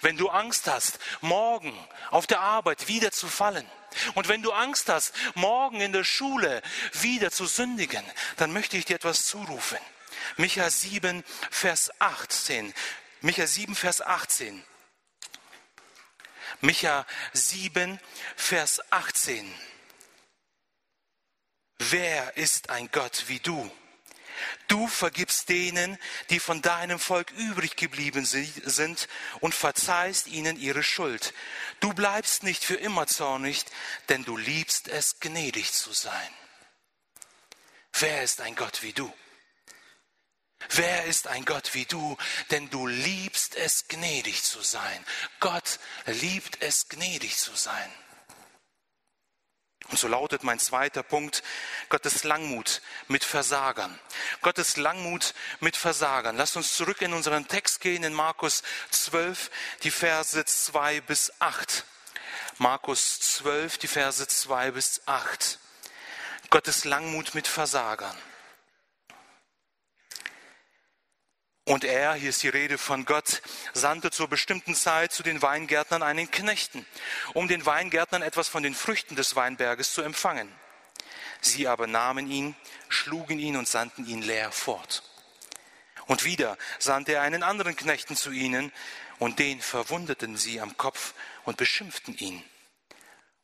wenn 0.00 0.16
du 0.16 0.30
Angst 0.30 0.68
hast, 0.68 0.98
morgen 1.20 1.76
auf 2.10 2.26
der 2.26 2.40
Arbeit 2.40 2.88
wieder 2.88 3.12
zu 3.12 3.28
fallen, 3.28 3.70
und 4.14 4.28
wenn 4.28 4.42
du 4.42 4.52
Angst 4.52 4.88
hast, 4.88 5.12
morgen 5.34 5.82
in 5.82 5.92
der 5.92 6.04
Schule 6.04 6.62
wieder 6.94 7.30
zu 7.30 7.44
sündigen, 7.44 8.04
dann 8.38 8.54
möchte 8.54 8.78
ich 8.78 8.86
dir 8.86 8.96
etwas 8.96 9.26
zurufen. 9.26 9.78
Micha 10.36 10.68
7, 10.70 11.24
Vers 11.50 11.90
18. 11.98 12.72
Micha 13.20 13.46
7, 13.46 13.74
Vers 13.74 14.00
18. 14.00 14.64
Micha 16.60 17.06
7, 17.32 18.00
Vers 18.36 18.80
18. 18.90 19.52
Wer 21.78 22.36
ist 22.36 22.70
ein 22.70 22.88
Gott 22.92 23.24
wie 23.26 23.40
du? 23.40 23.70
Du 24.68 24.86
vergibst 24.88 25.48
denen, 25.48 25.98
die 26.30 26.40
von 26.40 26.62
deinem 26.62 26.98
Volk 26.98 27.30
übrig 27.32 27.76
geblieben 27.76 28.24
sind 28.24 29.08
und 29.40 29.54
verzeihst 29.54 30.26
ihnen 30.28 30.58
ihre 30.58 30.82
Schuld. 30.82 31.34
Du 31.80 31.92
bleibst 31.92 32.42
nicht 32.42 32.64
für 32.64 32.76
immer 32.76 33.06
zornig, 33.06 33.64
denn 34.08 34.24
du 34.24 34.36
liebst 34.36 34.88
es, 34.88 35.20
gnädig 35.20 35.72
zu 35.72 35.92
sein. 35.92 36.30
Wer 37.92 38.22
ist 38.22 38.40
ein 38.40 38.54
Gott 38.54 38.82
wie 38.82 38.92
du? 38.92 39.12
Wer 40.70 41.04
ist 41.04 41.26
ein 41.26 41.44
Gott 41.44 41.74
wie 41.74 41.84
du? 41.84 42.16
Denn 42.50 42.70
du 42.70 42.86
liebst 42.86 43.54
es, 43.54 43.88
gnädig 43.88 44.42
zu 44.42 44.62
sein. 44.62 45.04
Gott 45.40 45.78
liebt 46.06 46.62
es, 46.62 46.88
gnädig 46.88 47.36
zu 47.36 47.54
sein. 47.54 47.92
Und 49.88 49.98
so 49.98 50.08
lautet 50.08 50.42
mein 50.42 50.58
zweiter 50.58 51.02
Punkt, 51.02 51.42
Gottes 51.90 52.24
Langmut 52.24 52.80
mit 53.08 53.24
Versagern. 53.24 53.98
Gottes 54.40 54.76
Langmut 54.76 55.34
mit 55.60 55.76
Versagern. 55.76 56.36
Lasst 56.36 56.56
uns 56.56 56.76
zurück 56.76 57.02
in 57.02 57.12
unseren 57.12 57.46
Text 57.46 57.80
gehen, 57.80 58.04
in 58.04 58.14
Markus 58.14 58.62
12, 58.90 59.50
die 59.82 59.90
Verse 59.90 60.42
2 60.44 61.02
bis 61.02 61.32
8. 61.40 61.84
Markus 62.58 63.20
12, 63.20 63.78
die 63.78 63.88
Verse 63.88 64.26
2 64.26 64.70
bis 64.70 65.02
8. 65.06 65.58
Gottes 66.48 66.84
Langmut 66.84 67.34
mit 67.34 67.46
Versagern. 67.46 68.16
Und 71.64 71.84
er, 71.84 72.14
hier 72.14 72.30
ist 72.30 72.42
die 72.42 72.48
Rede 72.48 72.76
von 72.76 73.04
Gott, 73.04 73.40
sandte 73.72 74.10
zur 74.10 74.28
bestimmten 74.28 74.74
Zeit 74.74 75.12
zu 75.12 75.22
den 75.22 75.42
Weingärtnern 75.42 76.02
einen 76.02 76.30
Knechten, 76.30 76.84
um 77.34 77.46
den 77.46 77.64
Weingärtnern 77.64 78.22
etwas 78.22 78.48
von 78.48 78.64
den 78.64 78.74
Früchten 78.74 79.14
des 79.14 79.36
Weinberges 79.36 79.94
zu 79.94 80.02
empfangen. 80.02 80.52
Sie 81.40 81.68
aber 81.68 81.86
nahmen 81.86 82.30
ihn, 82.30 82.56
schlugen 82.88 83.38
ihn 83.38 83.56
und 83.56 83.68
sandten 83.68 84.06
ihn 84.06 84.22
leer 84.22 84.50
fort. 84.50 85.04
Und 86.06 86.24
wieder 86.24 86.58
sandte 86.80 87.14
er 87.14 87.22
einen 87.22 87.44
anderen 87.44 87.76
Knechten 87.76 88.16
zu 88.16 88.32
ihnen, 88.32 88.72
und 89.18 89.38
den 89.38 89.60
verwundeten 89.60 90.36
sie 90.36 90.60
am 90.60 90.76
Kopf 90.76 91.14
und 91.44 91.56
beschimpften 91.56 92.16
ihn. 92.18 92.42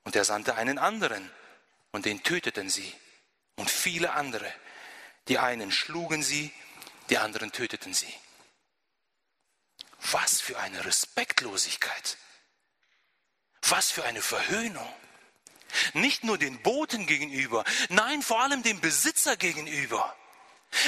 Und 0.02 0.16
er 0.16 0.24
sandte 0.24 0.57
einen 0.57 0.78
anderen, 0.78 1.31
und 1.92 2.04
den 2.04 2.24
töteten 2.24 2.68
sie. 2.68 2.92
Und 3.54 3.70
viele 3.70 4.12
andere. 4.12 4.52
Die 5.28 5.38
einen 5.38 5.70
schlugen 5.70 6.22
sie, 6.22 6.52
die 7.11 7.18
anderen 7.18 7.53
töteten 7.53 7.94
sie. 7.94 8.12
Was 10.12 10.40
für 10.40 10.59
eine 10.59 10.85
Respektlosigkeit. 10.85 12.16
Was 13.62 13.90
für 13.90 14.05
eine 14.05 14.23
Verhöhnung. 14.23 14.92
Nicht 15.92 16.25
nur 16.25 16.38
den 16.38 16.62
Boten 16.62 17.07
gegenüber, 17.07 17.64
nein, 17.90 18.23
vor 18.23 18.40
allem 18.42 18.62
dem 18.62 18.81
Besitzer 18.81 19.37
gegenüber. 19.37 20.16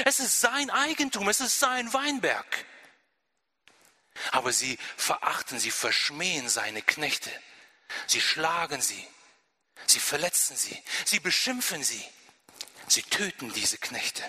Es 0.05 0.21
ist 0.21 0.41
sein 0.41 0.71
Eigentum, 0.71 1.29
es 1.29 1.41
ist 1.41 1.59
sein 1.59 1.93
Weinberg. 1.93 2.65
Aber 4.33 4.53
sie 4.53 4.79
verachten, 4.97 5.59
sie 5.59 5.71
verschmähen 5.71 6.49
seine 6.49 6.83
Knechte. 6.83 7.31
Sie 8.07 8.21
schlagen 8.21 8.81
sie, 8.81 9.07
sie 9.87 10.01
verletzen 10.01 10.57
sie, 10.57 10.83
sie 11.05 11.21
beschimpfen 11.21 11.83
sie, 11.83 12.05
sie 12.87 13.03
töten 13.03 13.53
diese 13.53 13.79
Knechte. 13.79 14.23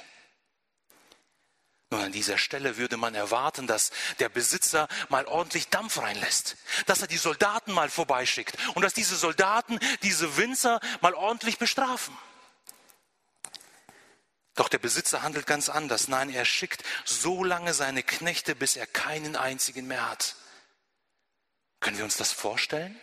Nun, 1.91 2.01
an 2.01 2.11
dieser 2.13 2.37
Stelle 2.37 2.77
würde 2.77 2.95
man 2.95 3.15
erwarten, 3.15 3.67
dass 3.67 3.91
der 4.19 4.29
Besitzer 4.29 4.87
mal 5.09 5.25
ordentlich 5.25 5.67
Dampf 5.67 5.97
reinlässt, 5.97 6.55
dass 6.85 7.01
er 7.01 7.07
die 7.07 7.17
Soldaten 7.17 7.73
mal 7.73 7.89
vorbeischickt 7.89 8.57
und 8.75 8.81
dass 8.81 8.93
diese 8.93 9.17
Soldaten 9.17 9.77
diese 10.01 10.37
Winzer 10.37 10.79
mal 11.01 11.13
ordentlich 11.13 11.57
bestrafen. 11.57 12.17
Doch 14.55 14.69
der 14.69 14.79
Besitzer 14.79 15.21
handelt 15.21 15.45
ganz 15.45 15.67
anders. 15.67 16.07
Nein, 16.07 16.29
er 16.29 16.45
schickt 16.45 16.81
so 17.03 17.43
lange 17.43 17.73
seine 17.73 18.03
Knechte, 18.03 18.55
bis 18.55 18.77
er 18.77 18.87
keinen 18.87 19.35
einzigen 19.35 19.85
mehr 19.87 20.09
hat. 20.09 20.35
Können 21.81 21.97
wir 21.97 22.05
uns 22.05 22.15
das 22.15 22.31
vorstellen? 22.31 22.97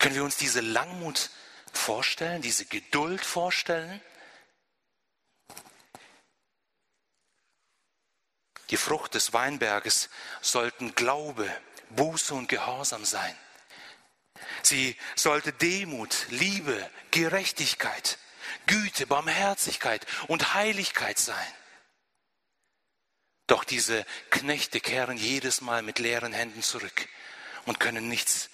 Können 0.00 0.16
wir 0.16 0.24
uns 0.24 0.36
diese 0.36 0.60
Langmut 0.60 1.30
vorstellen, 1.72 2.42
diese 2.42 2.64
Geduld 2.64 3.24
vorstellen? 3.24 4.00
Die 8.70 8.76
Frucht 8.76 9.14
des 9.14 9.32
Weinberges 9.32 10.08
sollten 10.40 10.94
Glaube, 10.94 11.50
Buße 11.90 12.34
und 12.34 12.48
Gehorsam 12.48 13.04
sein. 13.04 13.36
Sie 14.62 14.96
sollte 15.14 15.52
Demut, 15.52 16.26
Liebe, 16.30 16.90
Gerechtigkeit, 17.10 18.18
Güte, 18.66 19.06
Barmherzigkeit 19.06 20.06
und 20.28 20.54
Heiligkeit 20.54 21.18
sein. 21.18 21.54
Doch 23.46 23.64
diese 23.64 24.06
Knechte 24.30 24.80
kehren 24.80 25.16
jedes 25.16 25.60
Mal 25.60 25.82
mit 25.82 25.98
leeren 25.98 26.32
Händen 26.32 26.62
zurück 26.62 27.08
und 27.66 27.80
können 27.80 28.08
nichts 28.08 28.48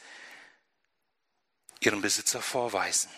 ihrem 1.81 2.01
Besitzer 2.01 2.43
vorweisen. 2.43 3.11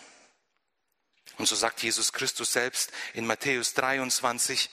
Und 1.37 1.47
so 1.47 1.55
sagt 1.55 1.81
Jesus 1.81 2.13
Christus 2.13 2.51
selbst 2.51 2.91
in 3.13 3.25
Matthäus 3.25 3.73
23, 3.73 4.69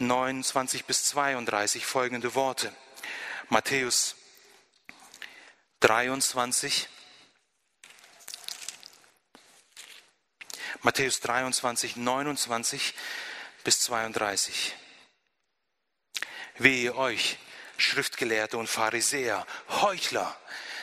29 0.00 0.86
bis 0.86 1.04
32 1.04 1.84
folgende 1.84 2.34
Worte. 2.34 2.74
Matthäus 3.48 4.16
23, 5.80 6.88
Matthäus 10.82 11.20
23, 11.20 11.96
29 11.96 12.94
bis 13.64 13.80
32. 13.80 14.74
Wehe 16.56 16.94
euch, 16.96 17.38
Schriftgelehrte 17.76 18.56
und 18.56 18.68
Pharisäer, 18.68 19.46
Heuchler, 19.68 20.34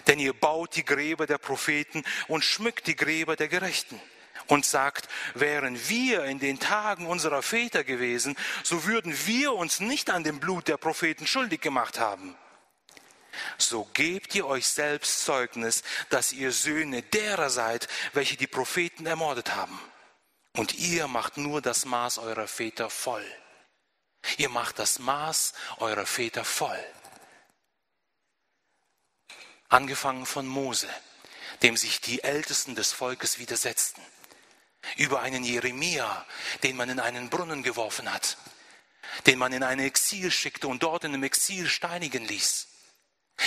denn 0.07 0.19
ihr 0.19 0.33
baut 0.33 0.75
die 0.75 0.85
Gräber 0.85 1.25
der 1.25 1.37
Propheten 1.37 2.03
und 2.27 2.43
schmückt 2.43 2.87
die 2.87 2.95
Gräber 2.95 3.35
der 3.35 3.47
Gerechten 3.47 3.99
und 4.47 4.65
sagt, 4.65 5.07
wären 5.33 5.89
wir 5.89 6.25
in 6.25 6.39
den 6.39 6.59
Tagen 6.59 7.05
unserer 7.05 7.41
Väter 7.41 7.83
gewesen, 7.83 8.35
so 8.63 8.85
würden 8.85 9.15
wir 9.25 9.53
uns 9.53 9.79
nicht 9.79 10.09
an 10.09 10.23
dem 10.23 10.39
Blut 10.39 10.67
der 10.67 10.77
Propheten 10.77 11.27
schuldig 11.27 11.61
gemacht 11.61 11.99
haben. 11.99 12.35
So 13.57 13.87
gebt 13.93 14.33
ihr 14.35 14.47
euch 14.47 14.67
selbst 14.67 15.23
Zeugnis, 15.23 15.83
dass 16.09 16.31
ihr 16.31 16.51
Söhne 16.51 17.03
derer 17.03 17.49
seid, 17.49 17.87
welche 18.13 18.37
die 18.37 18.47
Propheten 18.47 19.05
ermordet 19.05 19.55
haben. 19.55 19.79
Und 20.53 20.73
ihr 20.75 21.07
macht 21.07 21.37
nur 21.37 21.61
das 21.61 21.85
Maß 21.85 22.17
eurer 22.17 22.47
Väter 22.47 22.89
voll. 22.89 23.25
Ihr 24.37 24.49
macht 24.49 24.79
das 24.79 24.99
Maß 24.99 25.53
eurer 25.77 26.05
Väter 26.05 26.43
voll. 26.43 26.83
Angefangen 29.69 30.25
von 30.25 30.47
Mose, 30.47 30.89
dem 31.61 31.77
sich 31.77 32.01
die 32.01 32.23
Ältesten 32.23 32.75
des 32.75 32.91
Volkes 32.91 33.37
widersetzten. 33.37 34.01
Über 34.95 35.21
einen 35.21 35.43
Jeremia, 35.43 36.25
den 36.63 36.77
man 36.77 36.89
in 36.89 36.99
einen 36.99 37.29
Brunnen 37.29 37.63
geworfen 37.63 38.11
hat, 38.11 38.37
den 39.25 39.37
man 39.37 39.53
in 39.53 39.63
ein 39.63 39.79
Exil 39.79 40.31
schickte 40.31 40.67
und 40.67 40.83
dort 40.83 41.03
in 41.03 41.13
einem 41.13 41.23
Exil 41.23 41.67
steinigen 41.67 42.25
ließ. 42.25 42.67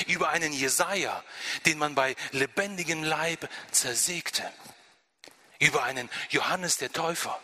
Über 0.06 0.28
einen 0.28 0.52
Jesaja, 0.52 1.24
den 1.66 1.78
man 1.78 1.94
bei 1.94 2.14
lebendigem 2.32 3.02
Leib 3.02 3.48
zersägte 3.72 4.50
über 5.60 5.84
einen 5.84 6.10
Johannes 6.30 6.78
der 6.78 6.90
Täufer, 6.90 7.38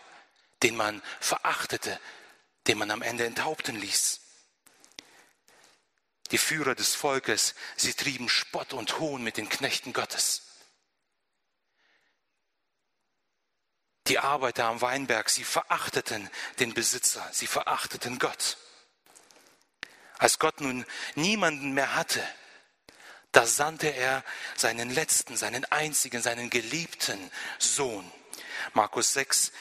den 0.63 0.75
man 0.75 1.03
verachtete, 1.21 2.01
den 2.67 2.79
man 2.79 2.91
am 2.91 3.03
Ende 3.03 3.25
enthaupten 3.25 3.77
ließ. 3.77 4.21
Die 6.33 6.39
Führer 6.39 6.75
des 6.75 6.95
Volkes, 6.95 7.55
sie 7.77 7.95
trieben 7.95 8.29
Spott 8.29 8.73
und 8.73 8.99
Hohn 8.99 9.23
mit 9.23 9.37
den 9.37 9.49
Knechten 9.49 9.93
Gottes. 9.93 10.43
Die 14.09 14.21
Arbeiter 14.21 14.67
am 14.67 14.81
Weinberg, 14.81 15.29
sie 15.29 15.43
verachteten 15.43 16.31
den 16.61 16.75
Besitzer, 16.75 17.29
sie 17.33 17.49
verachteten 17.49 18.19
Gott. 18.21 18.57
Als 20.19 20.39
Gott 20.39 20.61
nun 20.61 20.87
niemanden 21.17 21.73
mehr 21.73 21.97
hatte, 21.97 22.23
da 23.33 23.47
sandte 23.47 23.89
er 23.89 24.25
seinen 24.57 24.91
letzten, 24.91 25.37
seinen 25.37 25.65
einzigen, 25.67 26.23
seinen 26.23 26.51
geliebten 26.51 27.31
Sohn. 27.59 28.11
Markus 28.73 29.13
6, 29.13 29.53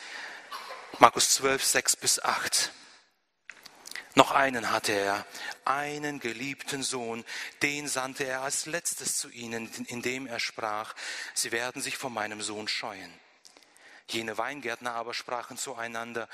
Markus 1.00 1.32
12, 1.32 1.64
6 1.64 1.96
bis 1.98 2.24
8. 2.24 2.72
Noch 4.14 4.32
einen 4.32 4.72
hatte 4.72 4.94
er, 4.94 5.26
einen 5.66 6.20
geliebten 6.20 6.84
Sohn, 6.84 7.26
den 7.64 7.88
sandte 7.88 8.24
er 8.26 8.42
als 8.44 8.66
letztes 8.66 9.18
zu 9.18 9.30
ihnen, 9.30 9.70
indem 9.88 10.28
er 10.28 10.40
sprach, 10.40 10.94
sie 11.34 11.52
werden 11.52 11.82
sich 11.82 11.98
vor 11.98 12.12
meinem 12.12 12.42
Sohn 12.42 12.70
scheuen. 12.70 13.14
Jene 14.10 14.38
Weingärtner 14.38 14.94
aber 14.94 15.14
sprachen 15.14 15.58
zueinander, 15.58 16.30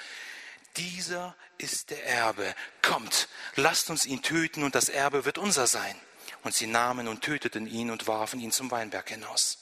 dieser 0.78 1.36
ist 1.58 1.90
der 1.90 2.06
Erbe, 2.06 2.56
kommt, 2.82 3.28
lasst 3.56 3.90
uns 3.90 4.06
ihn 4.06 4.22
töten 4.22 4.64
und 4.64 4.76
das 4.76 4.90
Erbe 4.90 5.26
wird 5.26 5.38
unser 5.38 5.68
sein. 5.68 6.00
Und 6.44 6.56
sie 6.56 6.68
nahmen 6.68 7.08
und 7.08 7.22
töteten 7.22 7.68
ihn 7.68 7.92
und 7.92 8.08
warfen 8.08 8.40
ihn 8.40 8.52
zum 8.52 8.72
Weinberg 8.72 9.10
hinaus. 9.10 9.58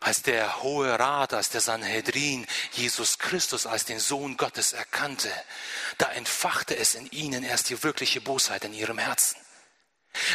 Als 0.00 0.22
der 0.22 0.62
Hohe 0.62 0.98
Rat, 0.98 1.34
als 1.34 1.50
der 1.50 1.60
Sanhedrin 1.60 2.46
Jesus 2.72 3.18
Christus 3.18 3.66
als 3.66 3.84
den 3.84 3.98
Sohn 3.98 4.36
Gottes 4.36 4.72
erkannte, 4.72 5.32
da 5.96 6.10
entfachte 6.12 6.76
es 6.76 6.94
in 6.94 7.10
ihnen 7.10 7.42
erst 7.42 7.70
die 7.70 7.82
wirkliche 7.82 8.20
Bosheit 8.20 8.64
in 8.64 8.72
ihrem 8.72 8.98
Herzen. 8.98 9.38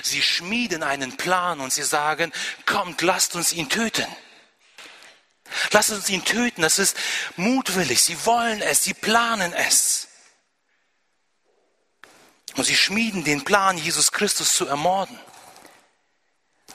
Sie 0.03 0.21
schmieden 0.21 0.83
einen 0.83 1.17
Plan 1.17 1.59
und 1.59 1.71
sie 1.71 1.83
sagen, 1.83 2.31
kommt, 2.65 3.01
lasst 3.01 3.35
uns 3.35 3.53
ihn 3.53 3.69
töten. 3.69 4.07
Lasst 5.71 5.91
uns 5.91 6.09
ihn 6.09 6.25
töten, 6.25 6.61
das 6.61 6.79
ist 6.79 6.97
mutwillig, 7.35 8.01
sie 8.01 8.25
wollen 8.25 8.61
es, 8.61 8.83
sie 8.83 8.93
planen 8.93 9.53
es. 9.53 10.07
Und 12.55 12.65
sie 12.65 12.75
schmieden 12.75 13.23
den 13.23 13.43
Plan, 13.43 13.77
Jesus 13.77 14.11
Christus 14.11 14.55
zu 14.55 14.67
ermorden, 14.67 15.19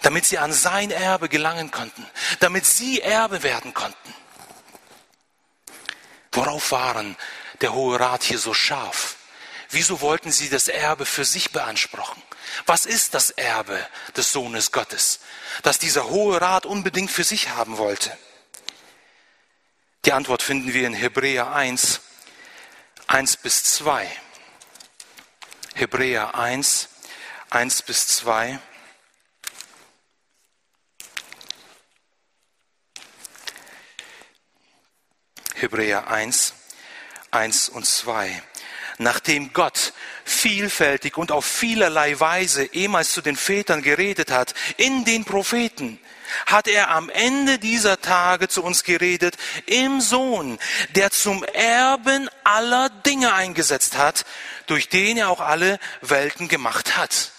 damit 0.03 0.27
sie 0.27 0.39
an 0.39 0.53
sein 0.53 0.91
Erbe 0.91 1.29
gelangen 1.29 1.71
konnten, 1.71 2.05
damit 2.41 2.67
sie 2.67 3.01
Erbe 3.01 3.43
werden 3.43 3.75
konnten. 3.75 4.15
Worauf 6.33 6.73
waren 6.73 7.17
der 7.61 7.73
Hohe 7.73 7.99
Rat 7.99 8.23
hier 8.23 8.39
so 8.39 8.55
scharf? 8.55 9.17
Wieso 9.71 10.01
wollten 10.01 10.33
sie 10.33 10.49
das 10.49 10.69
Erbe 10.69 11.05
für 11.05 11.25
sich 11.25 11.53
beanspruchen? 11.53 12.23
Was 12.67 12.87
ist 12.87 13.15
das 13.15 13.31
Erbe 13.31 13.87
des 14.17 14.33
Sohnes 14.33 14.73
Gottes, 14.73 15.21
das 15.63 15.79
dieser 15.79 16.09
Hohe 16.09 16.41
Rat 16.41 16.65
unbedingt 16.67 17.11
für 17.11 17.25
sich 17.25 17.51
haben 17.51 17.77
wollte? 17.77 18.17
Die 20.05 20.13
Antwort 20.13 20.43
finden 20.43 20.73
wir 20.73 20.87
in 20.87 20.95
Hebräer 20.95 21.53
1, 21.53 22.01
1 23.09 23.37
bis 23.39 23.65
2. 23.65 24.09
Hebräer 25.75 26.35
1, 26.37 26.89
1 27.51 27.83
bis 27.83 28.07
2. 28.09 28.61
Hebräer 35.55 36.09
1, 36.09 36.55
1 37.33 37.69
und 37.69 37.85
2. 37.85 38.43
Nachdem 38.99 39.53
Gott 39.53 39.93
vielfältig 40.25 41.17
und 41.17 41.33
auf 41.33 41.45
vielerlei 41.45 42.19
Weise 42.19 42.65
ehemals 42.65 43.13
zu 43.13 43.21
den 43.21 43.37
Vätern 43.37 43.83
geredet 43.83 44.31
hat, 44.31 44.55
in 44.77 45.05
den 45.05 45.25
Propheten, 45.25 45.99
hat 46.47 46.69
er 46.69 46.91
am 46.91 47.09
Ende 47.11 47.59
dieser 47.59 48.01
Tage 48.01 48.49
zu 48.49 48.63
uns 48.63 48.85
geredet 48.85 49.37
im 49.67 50.01
Sohn, 50.01 50.59
der 50.95 51.11
zum 51.11 51.45
Erben 51.45 52.29
aller 52.45 52.91
Dinge 52.91 53.33
eingesetzt 53.33 53.97
hat, 53.97 54.25
durch 54.67 54.89
den 54.89 55.17
er 55.17 55.31
auch 55.31 55.41
alle 55.41 55.79
Welten 56.01 56.49
gemacht 56.49 56.97
hat. 56.97 57.33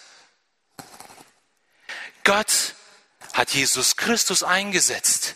Gott 2.23 2.75
hat 3.33 3.51
Jesus 3.51 3.95
Christus 3.95 4.43
eingesetzt, 4.43 5.35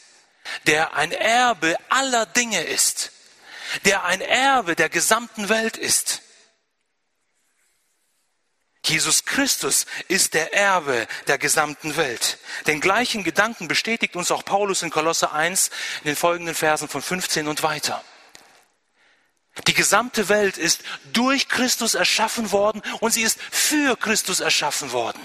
der 0.67 0.95
ein 0.95 1.11
Erbe 1.11 1.77
aller 1.89 2.25
Dinge 2.25 2.61
ist, 2.63 3.11
der 3.85 4.03
ein 4.03 4.21
Erbe 4.21 4.75
der 4.75 4.89
gesamten 4.89 5.49
Welt 5.49 5.77
ist. 5.77 6.21
Jesus 8.85 9.23
Christus 9.23 9.85
ist 10.09 10.33
der 10.33 10.53
Erbe 10.53 11.07
der 11.27 11.37
gesamten 11.37 11.95
Welt. 11.95 12.37
Den 12.67 12.81
gleichen 12.81 13.23
Gedanken 13.23 13.69
bestätigt 13.69 14.15
uns 14.15 14.29
auch 14.29 14.43
Paulus 14.43 14.81
in 14.81 14.89
Kolosse 14.89 15.31
1 15.31 15.69
in 16.01 16.07
den 16.07 16.15
folgenden 16.17 16.53
Versen 16.53 16.89
von 16.89 17.01
15 17.01 17.47
und 17.47 17.63
weiter. 17.63 18.03
Die 19.67 19.73
gesamte 19.73 20.29
Welt 20.29 20.57
ist 20.57 20.81
durch 21.13 21.47
Christus 21.47 21.93
erschaffen 21.93 22.51
worden 22.51 22.81
und 22.99 23.11
sie 23.11 23.21
ist 23.21 23.39
für 23.51 23.95
Christus 23.95 24.39
erschaffen 24.39 24.91
worden. 24.91 25.21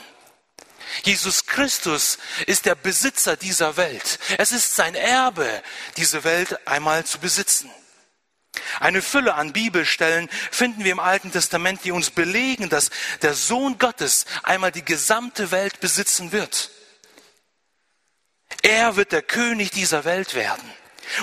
Jesus 1.03 1.47
Christus 1.47 2.18
ist 2.47 2.64
der 2.66 2.75
Besitzer 2.75 3.37
dieser 3.37 3.77
Welt. 3.77 4.18
Es 4.38 4.53
ist 4.53 4.77
sein 4.77 4.94
Erbe, 4.94 5.62
diese 5.97 6.25
Welt 6.25 6.66
einmal 6.66 7.05
zu 7.05 7.18
besitzen. 7.18 7.71
Eine 8.81 9.03
Fülle 9.03 9.35
an 9.35 9.53
Bibelstellen 9.53 10.29
finden 10.51 10.85
wir 10.85 10.92
im 10.92 11.01
Alten 11.01 11.33
Testament, 11.33 11.81
die 11.85 11.92
uns 11.92 12.11
belegen, 12.11 12.68
dass 12.68 12.90
der 13.23 13.35
Sohn 13.35 13.79
Gottes 13.79 14.25
einmal 14.42 14.73
die 14.73 14.85
gesamte 14.85 15.51
Welt 15.51 15.81
besitzen 15.81 16.33
wird. 16.33 16.71
Er 18.62 18.97
wird 18.97 19.12
der 19.12 19.23
König 19.23 19.71
dieser 19.71 20.05
Welt 20.05 20.35
werden. 20.35 20.73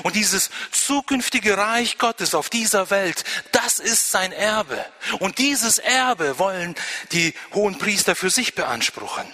Und 0.04 0.15
dieses 0.15 0.50
zukünftige 0.71 1.58
Reich 1.58 1.98
Gottes 1.98 2.34
auf 2.34 2.50
dieser 2.50 2.89
Welt, 2.89 3.24
das 3.52 3.80
ist 3.80 4.10
sein 4.12 4.32
Erbe. 4.32 4.84
Und 5.19 5.38
dieses 5.38 5.78
Erbe 5.78 6.39
wollen 6.39 6.76
die 7.12 7.34
hohen 7.54 7.78
Priester 7.78 8.15
für 8.15 8.30
sich 8.30 8.56
beanspruchen. 8.56 9.26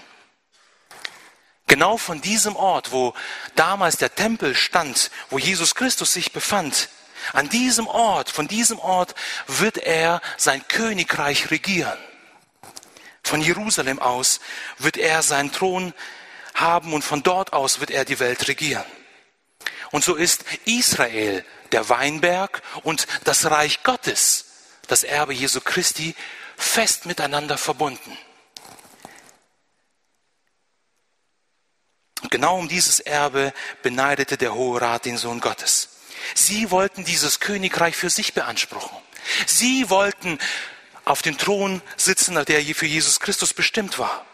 Genau 1.67 1.95
von 1.95 2.21
diesem 2.21 2.57
Ort, 2.57 2.91
wo 2.91 3.13
damals 3.55 3.95
der 3.95 4.13
Tempel 4.13 4.55
stand, 4.55 5.09
wo 5.29 5.39
Jesus 5.39 5.73
Christus 5.73 6.11
sich 6.11 6.33
befand, 6.33 6.89
an 7.33 7.49
diesem 7.49 7.87
Ort, 7.87 8.29
von 8.29 8.47
diesem 8.47 8.79
Ort 8.79 9.15
wird 9.47 9.77
er 9.77 10.21
sein 10.37 10.67
Königreich 10.67 11.51
regieren. 11.51 11.97
Von 13.23 13.41
Jerusalem 13.41 13.99
aus 13.99 14.39
wird 14.77 14.97
er 14.97 15.21
seinen 15.21 15.51
Thron 15.51 15.93
haben 16.53 16.93
und 16.93 17.03
von 17.03 17.23
dort 17.23 17.53
aus 17.53 17.79
wird 17.79 17.91
er 17.91 18.05
die 18.05 18.19
Welt 18.19 18.47
regieren. 18.47 18.85
Und 19.91 20.03
so 20.03 20.15
ist 20.15 20.43
Israel 20.65 21.45
der 21.71 21.89
Weinberg 21.89 22.61
und 22.83 23.07
das 23.23 23.49
Reich 23.49 23.83
Gottes, 23.83 24.45
das 24.87 25.03
Erbe 25.03 25.33
Jesu 25.33 25.61
Christi, 25.61 26.15
fest 26.57 27.05
miteinander 27.05 27.57
verbunden. 27.57 28.17
Und 32.21 32.29
genau 32.29 32.57
um 32.57 32.67
dieses 32.67 32.99
Erbe 32.99 33.53
beneidete 33.81 34.37
der 34.37 34.53
Hohe 34.53 34.79
Rat 34.79 35.05
den 35.05 35.17
Sohn 35.17 35.39
Gottes. 35.39 35.89
Sie 36.35 36.71
wollten 36.71 37.03
dieses 37.03 37.39
Königreich 37.39 37.95
für 37.95 38.09
sich 38.09 38.33
beanspruchen. 38.33 38.97
Sie 39.45 39.89
wollten 39.89 40.39
auf 41.05 41.21
dem 41.21 41.37
Thron 41.37 41.81
sitzen, 41.97 42.35
der 42.45 42.63
für 42.75 42.85
Jesus 42.85 43.19
Christus 43.19 43.53
bestimmt 43.53 43.99
war. 43.99 44.25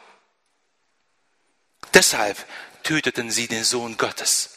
Deshalb 1.94 2.38
töteten 2.84 3.32
sie 3.32 3.48
den 3.48 3.64
Sohn 3.64 3.98
Gottes. 3.98 4.52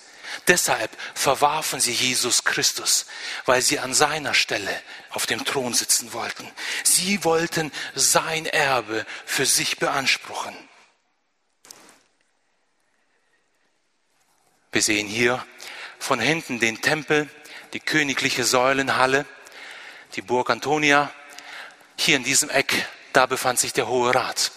Deshalb 0.46 0.96
verwarfen 1.14 1.80
sie 1.80 1.92
Jesus 1.92 2.44
Christus, 2.44 3.06
weil 3.46 3.62
sie 3.62 3.78
an 3.78 3.94
seiner 3.94 4.34
Stelle 4.34 4.82
auf 5.10 5.26
dem 5.26 5.44
Thron 5.44 5.74
sitzen 5.74 6.12
wollten. 6.12 6.48
Sie 6.84 7.24
wollten 7.24 7.72
sein 7.94 8.46
Erbe 8.46 9.06
für 9.26 9.46
sich 9.46 9.78
beanspruchen. 9.78 10.54
Wir 14.72 14.82
sehen 14.82 15.08
hier 15.08 15.44
von 16.00 16.18
hinten 16.18 16.58
den 16.58 16.80
Tempel, 16.80 17.28
die 17.72 17.78
königliche 17.78 18.44
Säulenhalle, 18.44 19.26
die 20.16 20.22
Burg 20.22 20.50
Antonia. 20.50 21.12
Hier 21.96 22.16
in 22.16 22.24
diesem 22.24 22.50
Eck, 22.50 22.88
da 23.12 23.26
befand 23.26 23.60
sich 23.60 23.72
der 23.72 23.86
Hohe 23.86 24.12
Rat. 24.12 24.50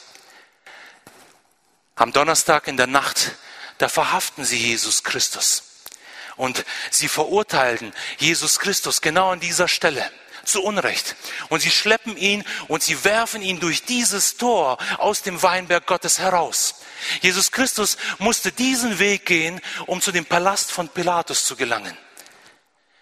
Am 1.95 2.11
Donnerstag 2.11 2.67
in 2.67 2.77
der 2.77 2.87
Nacht, 2.87 3.33
da 3.77 3.89
verhaften 3.89 4.45
sie 4.45 4.57
Jesus 4.57 5.03
Christus. 5.03 5.63
Und 6.37 6.65
sie 6.89 7.07
verurteilten 7.07 7.93
Jesus 8.17 8.57
Christus 8.57 9.01
genau 9.01 9.29
an 9.29 9.39
dieser 9.39 9.67
Stelle 9.67 10.09
zu 10.45 10.63
Unrecht. 10.63 11.15
Und 11.49 11.61
sie 11.61 11.69
schleppen 11.69 12.17
ihn 12.17 12.43
und 12.67 12.81
sie 12.81 13.03
werfen 13.03 13.41
ihn 13.41 13.59
durch 13.59 13.83
dieses 13.83 14.37
Tor 14.37 14.77
aus 14.97 15.21
dem 15.21 15.43
Weinberg 15.43 15.85
Gottes 15.85 16.19
heraus. 16.19 16.75
Jesus 17.21 17.51
Christus 17.51 17.97
musste 18.19 18.51
diesen 18.51 18.99
Weg 18.99 19.25
gehen, 19.25 19.61
um 19.85 20.01
zu 20.01 20.11
dem 20.11 20.25
Palast 20.25 20.71
von 20.71 20.89
Pilatus 20.89 21.45
zu 21.45 21.55
gelangen, 21.55 21.97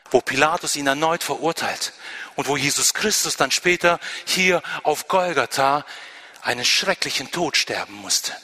wo 0.10 0.22
Pilatus 0.22 0.76
ihn 0.76 0.88
erneut 0.88 1.24
verurteilt 1.24 1.94
und 2.36 2.48
wo 2.48 2.58
Jesus 2.58 2.94
Christus 2.94 3.38
dann 3.38 3.52
später 3.52 4.00
hier 4.26 4.62
auf 4.84 5.08
Golgatha 5.08 5.86
einen 6.42 6.66
schrecklichen 6.66 7.32
Tod 7.32 7.58
sterben 7.58 7.94
musste. 7.96 8.36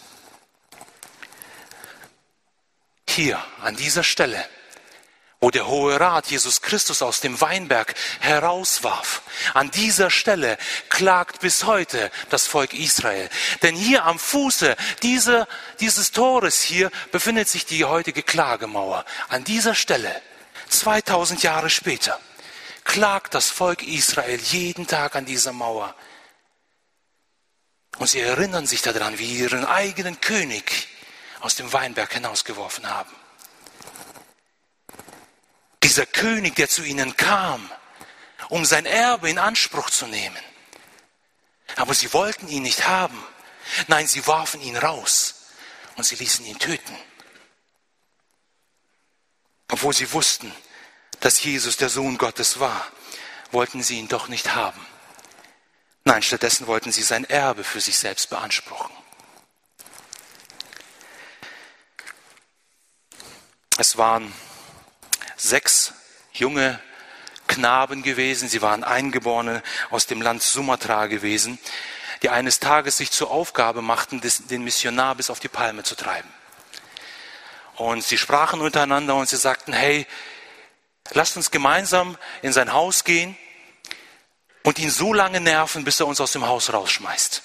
Hier 3.10 3.44
an 3.62 3.76
dieser 3.76 4.04
Stelle, 4.04 4.48
wo 5.40 5.52
der 5.52 5.68
Hohe 5.68 6.00
Rat 6.00 6.28
Jesus 6.28 6.62
Christus 6.62 7.04
aus 7.04 7.22
dem 7.22 7.40
Weinberg 7.40 7.94
herauswarf. 8.22 9.22
An 9.54 9.70
dieser 9.70 10.10
Stelle 10.10 10.58
klagt 10.90 11.42
bis 11.42 11.66
heute 11.66 12.10
das 12.30 12.48
Volk 12.48 12.74
Israel. 12.74 13.30
Denn 13.62 13.76
hier 13.76 14.06
am 14.06 14.18
Fuße 14.18 14.76
dieser, 15.04 15.48
dieses 15.80 16.12
Tores 16.12 16.64
hier 16.64 16.90
befindet 17.12 17.48
sich 17.50 17.68
die 17.68 17.86
heutige 17.86 18.24
Klagemauer. 18.24 19.06
An 19.30 19.44
dieser 19.44 19.76
Stelle, 19.76 20.22
2000 20.70 21.44
Jahre 21.44 21.70
später, 21.70 22.20
klagt 22.84 23.36
das 23.36 23.50
Volk 23.50 23.84
Israel 23.84 24.40
jeden 24.40 24.88
Tag 24.88 25.16
an 25.16 25.26
dieser 25.26 25.54
Mauer. 25.54 25.94
Und 28.00 28.10
sie 28.10 28.22
erinnern 28.22 28.66
sich 28.66 28.82
daran, 28.82 29.20
wie 29.20 29.38
ihren 29.38 29.66
eigenen 29.66 30.20
König 30.20 30.88
aus 31.42 31.56
dem 31.56 31.72
Weinberg 31.74 32.12
hinausgeworfen 32.12 32.90
haben. 32.90 33.27
Dieser 35.98 36.06
König, 36.06 36.56
der 36.56 36.70
zu 36.70 36.84
ihnen 36.84 37.18
kam, 37.18 37.72
um 38.50 38.66
sein 38.66 38.86
Erbe 38.86 39.32
in 39.32 39.40
Anspruch 39.40 39.90
zu 39.90 40.06
nehmen. 40.06 40.38
Aber 41.76 41.96
sie 41.96 42.14
wollten 42.14 42.48
ihn 42.50 42.62
nicht 42.62 42.88
haben. 42.88 43.20
Nein, 43.88 44.06
sie 44.06 44.28
warfen 44.28 44.62
ihn 44.62 44.78
raus 44.78 45.48
und 45.96 46.04
sie 46.04 46.14
ließen 46.14 46.46
ihn 46.46 46.60
töten. 46.60 46.96
Obwohl 49.72 49.92
sie 49.92 50.14
wussten, 50.14 50.54
dass 51.20 51.44
Jesus 51.44 51.78
der 51.78 51.90
Sohn 51.90 52.20
Gottes 52.20 52.60
war, 52.60 52.86
wollten 53.50 53.82
sie 53.82 53.98
ihn 53.98 54.08
doch 54.08 54.28
nicht 54.28 54.54
haben. 54.54 54.86
Nein, 56.04 56.22
stattdessen 56.22 56.68
wollten 56.68 56.92
sie 56.92 57.02
sein 57.02 57.26
Erbe 57.26 57.64
für 57.64 57.82
sich 57.82 57.98
selbst 57.98 58.30
beanspruchen. 58.30 58.92
Es 63.80 63.98
waren 63.98 64.32
sechs 65.38 65.94
junge 66.34 66.80
Knaben 67.48 68.04
gewesen, 68.04 68.50
sie 68.50 68.62
waren 68.62 68.84
Eingeborene 68.84 69.64
aus 69.90 70.06
dem 70.06 70.22
Land 70.22 70.44
Sumatra 70.44 71.08
gewesen, 71.08 71.58
die 72.22 72.30
eines 72.30 72.60
Tages 72.60 72.98
sich 72.98 73.12
zur 73.12 73.32
Aufgabe 73.32 73.82
machten, 73.82 74.22
den 74.50 74.64
Missionar 74.64 75.16
bis 75.16 75.30
auf 75.30 75.40
die 75.40 75.48
Palme 75.48 75.84
zu 75.84 75.96
treiben. 75.96 76.30
Und 77.76 78.04
sie 78.04 78.18
sprachen 78.18 78.60
untereinander 78.60 79.16
und 79.16 79.30
sie 79.30 79.38
sagten, 79.38 79.72
hey, 79.72 80.08
lasst 81.12 81.38
uns 81.38 81.52
gemeinsam 81.52 82.18
in 82.42 82.52
sein 82.52 82.74
Haus 82.74 83.04
gehen 83.04 83.38
und 84.64 84.80
ihn 84.80 84.90
so 84.90 85.14
lange 85.14 85.40
nerven, 85.40 85.84
bis 85.84 86.00
er 86.00 86.08
uns 86.08 86.20
aus 86.20 86.32
dem 86.32 86.46
Haus 86.46 86.74
rausschmeißt. 86.74 87.44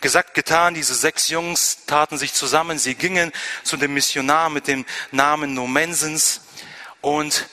Gesagt, 0.00 0.34
getan, 0.34 0.74
diese 0.74 0.94
sechs 0.94 1.28
Jungs 1.28 1.84
taten 1.86 2.16
sich 2.16 2.32
zusammen, 2.32 2.78
sie 2.78 2.94
gingen 2.94 3.32
zu 3.64 3.76
dem 3.76 3.94
Missionar 3.94 4.48
mit 4.48 4.68
dem 4.68 4.86
Namen 5.10 5.54
Nomensens 5.54 6.42
und 7.00 7.48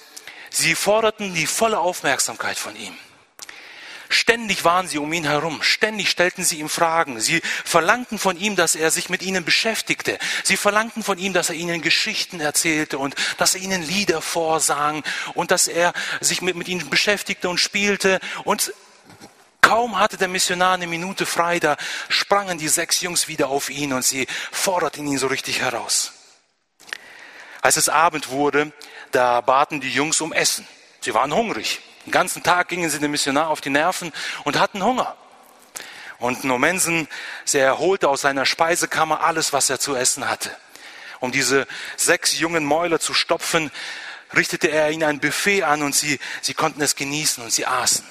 sie 0.50 0.76
forderten 0.76 1.34
die 1.34 1.48
volle 1.48 1.80
Aufmerksamkeit 1.80 2.58
von 2.58 2.76
ihm. 2.76 2.98
Ständig 4.10 4.64
waren 4.64 4.88
sie 4.88 5.00
um 5.00 5.12
ihn 5.12 5.26
herum, 5.26 5.62
ständig 5.64 6.10
stellten 6.10 6.44
sie 6.44 6.60
ihm 6.60 6.70
Fragen. 6.70 7.20
Sie 7.20 7.42
verlangten 7.64 8.20
von 8.20 8.38
ihm, 8.38 8.56
dass 8.56 8.76
er 8.76 8.92
sich 8.92 9.10
mit 9.10 9.24
ihnen 9.24 9.44
beschäftigte. 9.44 10.20
Sie 10.44 10.58
verlangten 10.58 11.04
von 11.04 11.18
ihm, 11.18 11.34
dass 11.34 11.50
er 11.50 11.56
ihnen 11.56 11.82
Geschichten 11.82 12.40
erzählte 12.40 12.98
und 12.98 13.16
dass 13.38 13.56
er 13.56 13.62
ihnen 13.62 13.82
Lieder 13.84 14.22
vorsang 14.22 15.04
und 15.34 15.52
dass 15.52 15.68
er 15.68 15.94
sich 16.22 16.42
mit, 16.42 16.56
mit 16.56 16.68
ihnen 16.68 16.90
beschäftigte 16.90 17.50
und 17.50 17.60
spielte. 17.60 18.20
Und 18.44 18.74
Kaum 19.62 19.98
hatte 19.98 20.18
der 20.18 20.28
Missionar 20.28 20.76
eine 20.76 20.86
Minute 20.86 21.26
frei, 21.26 21.60
da 21.60 21.76
sprangen 22.08 22.60
die 22.60 22.68
sechs 22.68 23.02
Jungs 23.02 23.28
wieder 23.28 23.50
auf 23.50 23.72
ihn 23.72 23.94
und 23.94 24.06
sie 24.06 24.28
forderten 24.52 25.08
ihn 25.08 25.18
so 25.18 25.26
richtig 25.26 25.62
heraus. 25.62 26.14
Als 27.64 27.76
es 27.76 27.90
Abend 27.90 28.30
wurde, 28.30 28.72
da 29.16 29.42
baten 29.42 29.80
die 29.80 29.90
Jungs 29.90 30.20
um 30.22 30.34
Essen. 30.34 30.68
Sie 31.00 31.14
waren 31.14 31.34
hungrig. 31.34 31.82
Den 32.06 32.12
ganzen 32.12 32.44
Tag 32.44 32.68
gingen 32.68 32.90
sie 32.90 33.00
dem 33.00 33.12
Missionar 33.12 33.50
auf 33.50 33.62
die 33.62 33.70
Nerven 33.70 34.12
und 34.44 34.60
hatten 34.60 34.84
Hunger. 34.84 35.16
Und 36.20 36.44
Nomensen, 36.44 37.08
er 37.54 37.66
erholte 37.66 38.10
aus 38.10 38.22
seiner 38.22 38.46
Speisekammer 38.46 39.22
alles, 39.22 39.54
was 39.54 39.70
er 39.70 39.80
zu 39.80 39.96
essen 39.96 40.30
hatte. 40.30 40.56
Um 41.20 41.32
diese 41.32 41.66
sechs 41.96 42.38
jungen 42.38 42.66
Mäuler 42.66 43.00
zu 43.00 43.14
stopfen, 43.14 43.72
richtete 44.36 44.68
er 44.68 44.92
ihnen 44.92 45.04
ein 45.04 45.20
Buffet 45.20 45.64
an 45.64 45.82
und 45.82 45.96
sie, 45.96 46.20
sie 46.42 46.54
konnten 46.54 46.82
es 46.82 46.96
genießen 46.96 47.44
und 47.44 47.52
sie 47.52 47.66
aßen. 47.66 48.06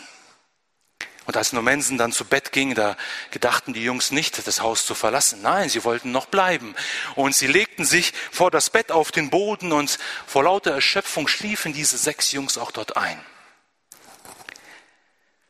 Und 1.27 1.37
als 1.39 1.53
Nomensen 1.53 1.97
dann 1.97 2.12
zu 2.12 2.27
Bett 2.27 2.53
ging, 2.53 2.75
da 2.75 2.97
gedachten 3.31 3.72
die 3.72 3.83
Jungs 3.83 4.11
nicht, 4.11 4.47
das 4.47 4.61
Haus 4.61 4.85
zu 4.85 4.95
verlassen. 4.95 5.41
Nein, 5.41 5.70
sie 5.70 5.85
wollten 5.85 6.12
noch 6.12 6.27
bleiben. 6.27 6.75
Und 7.14 7.35
sie 7.35 7.47
legten 7.47 7.85
sich 7.85 8.12
vor 8.31 8.51
das 8.51 8.68
Bett 8.68 8.93
auf 8.93 9.11
den 9.11 9.31
Boden 9.31 9.72
und 9.72 9.99
vor 10.27 10.45
lauter 10.45 10.72
Erschöpfung 10.72 11.27
schliefen 11.27 11.72
diese 11.72 11.97
sechs 11.97 12.33
Jungs 12.33 12.59
auch 12.59 12.72
dort 12.72 12.99
ein. 12.99 13.18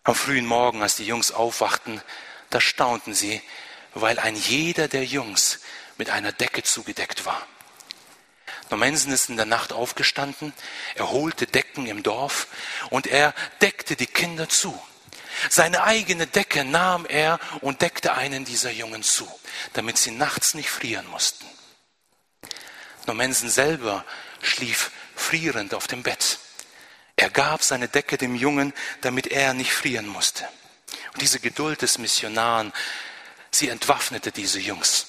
Am 0.04 0.14
frühen 0.14 0.46
Morgen, 0.46 0.82
als 0.82 0.96
die 0.96 1.06
Jungs 1.06 1.32
aufwachten, 1.32 2.00
da 2.50 2.60
staunten 2.60 3.14
sie, 3.14 3.42
weil 3.94 4.18
ein 4.18 4.36
jeder 4.36 4.86
der 4.86 5.04
Jungs 5.04 5.60
mit 5.96 6.10
einer 6.10 6.30
Decke 6.30 6.62
zugedeckt 6.62 7.26
war. 7.26 7.46
Normensen 8.70 9.12
ist 9.12 9.28
in 9.28 9.36
der 9.36 9.46
Nacht 9.46 9.72
aufgestanden, 9.72 10.52
er 10.94 11.10
holte 11.10 11.46
Decken 11.46 11.86
im 11.86 12.02
Dorf 12.02 12.48
und 12.90 13.06
er 13.06 13.34
deckte 13.60 13.96
die 13.96 14.06
Kinder 14.06 14.48
zu. 14.48 14.80
Seine 15.50 15.84
eigene 15.84 16.26
Decke 16.26 16.64
nahm 16.64 17.06
er 17.06 17.38
und 17.60 17.82
deckte 17.82 18.14
einen 18.14 18.44
dieser 18.44 18.70
Jungen 18.70 19.02
zu, 19.02 19.28
damit 19.72 19.98
sie 19.98 20.10
nachts 20.10 20.54
nicht 20.54 20.70
frieren 20.70 21.06
mussten. 21.08 21.46
Normensen 23.06 23.50
selber 23.50 24.04
schlief 24.42 24.90
frierend 25.14 25.74
auf 25.74 25.86
dem 25.86 26.02
Bett. 26.02 26.38
Er 27.16 27.30
gab 27.30 27.62
seine 27.62 27.88
Decke 27.88 28.18
dem 28.18 28.34
Jungen, 28.34 28.72
damit 29.00 29.28
er 29.28 29.54
nicht 29.54 29.72
frieren 29.72 30.06
musste. 30.06 30.48
Und 31.12 31.22
diese 31.22 31.40
Geduld 31.40 31.82
des 31.82 31.98
Missionaren, 31.98 32.72
sie 33.50 33.68
entwaffnete 33.68 34.32
diese 34.32 34.58
Jungs. 34.58 35.06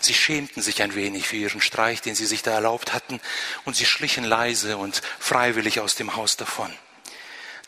Sie 0.00 0.14
schämten 0.14 0.62
sich 0.62 0.82
ein 0.82 0.94
wenig 0.94 1.26
für 1.26 1.36
ihren 1.36 1.60
Streich, 1.60 2.02
den 2.02 2.14
sie 2.14 2.26
sich 2.26 2.42
da 2.42 2.52
erlaubt 2.52 2.92
hatten, 2.92 3.20
und 3.64 3.74
sie 3.76 3.86
schlichen 3.86 4.24
leise 4.24 4.76
und 4.76 5.02
freiwillig 5.18 5.80
aus 5.80 5.94
dem 5.94 6.16
Haus 6.16 6.36
davon. 6.36 6.72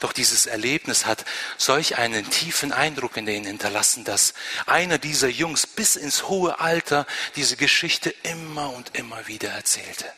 Doch 0.01 0.12
dieses 0.12 0.46
Erlebnis 0.46 1.07
hat 1.07 1.24
solch 1.57 1.99
einen 1.99 2.30
tiefen 2.30 2.72
Eindruck 2.72 3.16
in 3.16 3.26
ihnen 3.26 3.46
hinterlassen, 3.46 4.05
dass 4.05 4.34
einer 4.66 4.99
dieser 4.99 5.28
Jungs 5.28 5.66
bis 5.66 5.96
ins 5.96 6.28
hohe 6.28 6.61
Alter 6.61 7.07
diese 7.34 7.57
Geschichte 7.57 8.11
immer 8.22 8.72
und 8.72 8.96
immer 8.96 9.26
wieder 9.26 9.51
erzählte. 9.51 10.12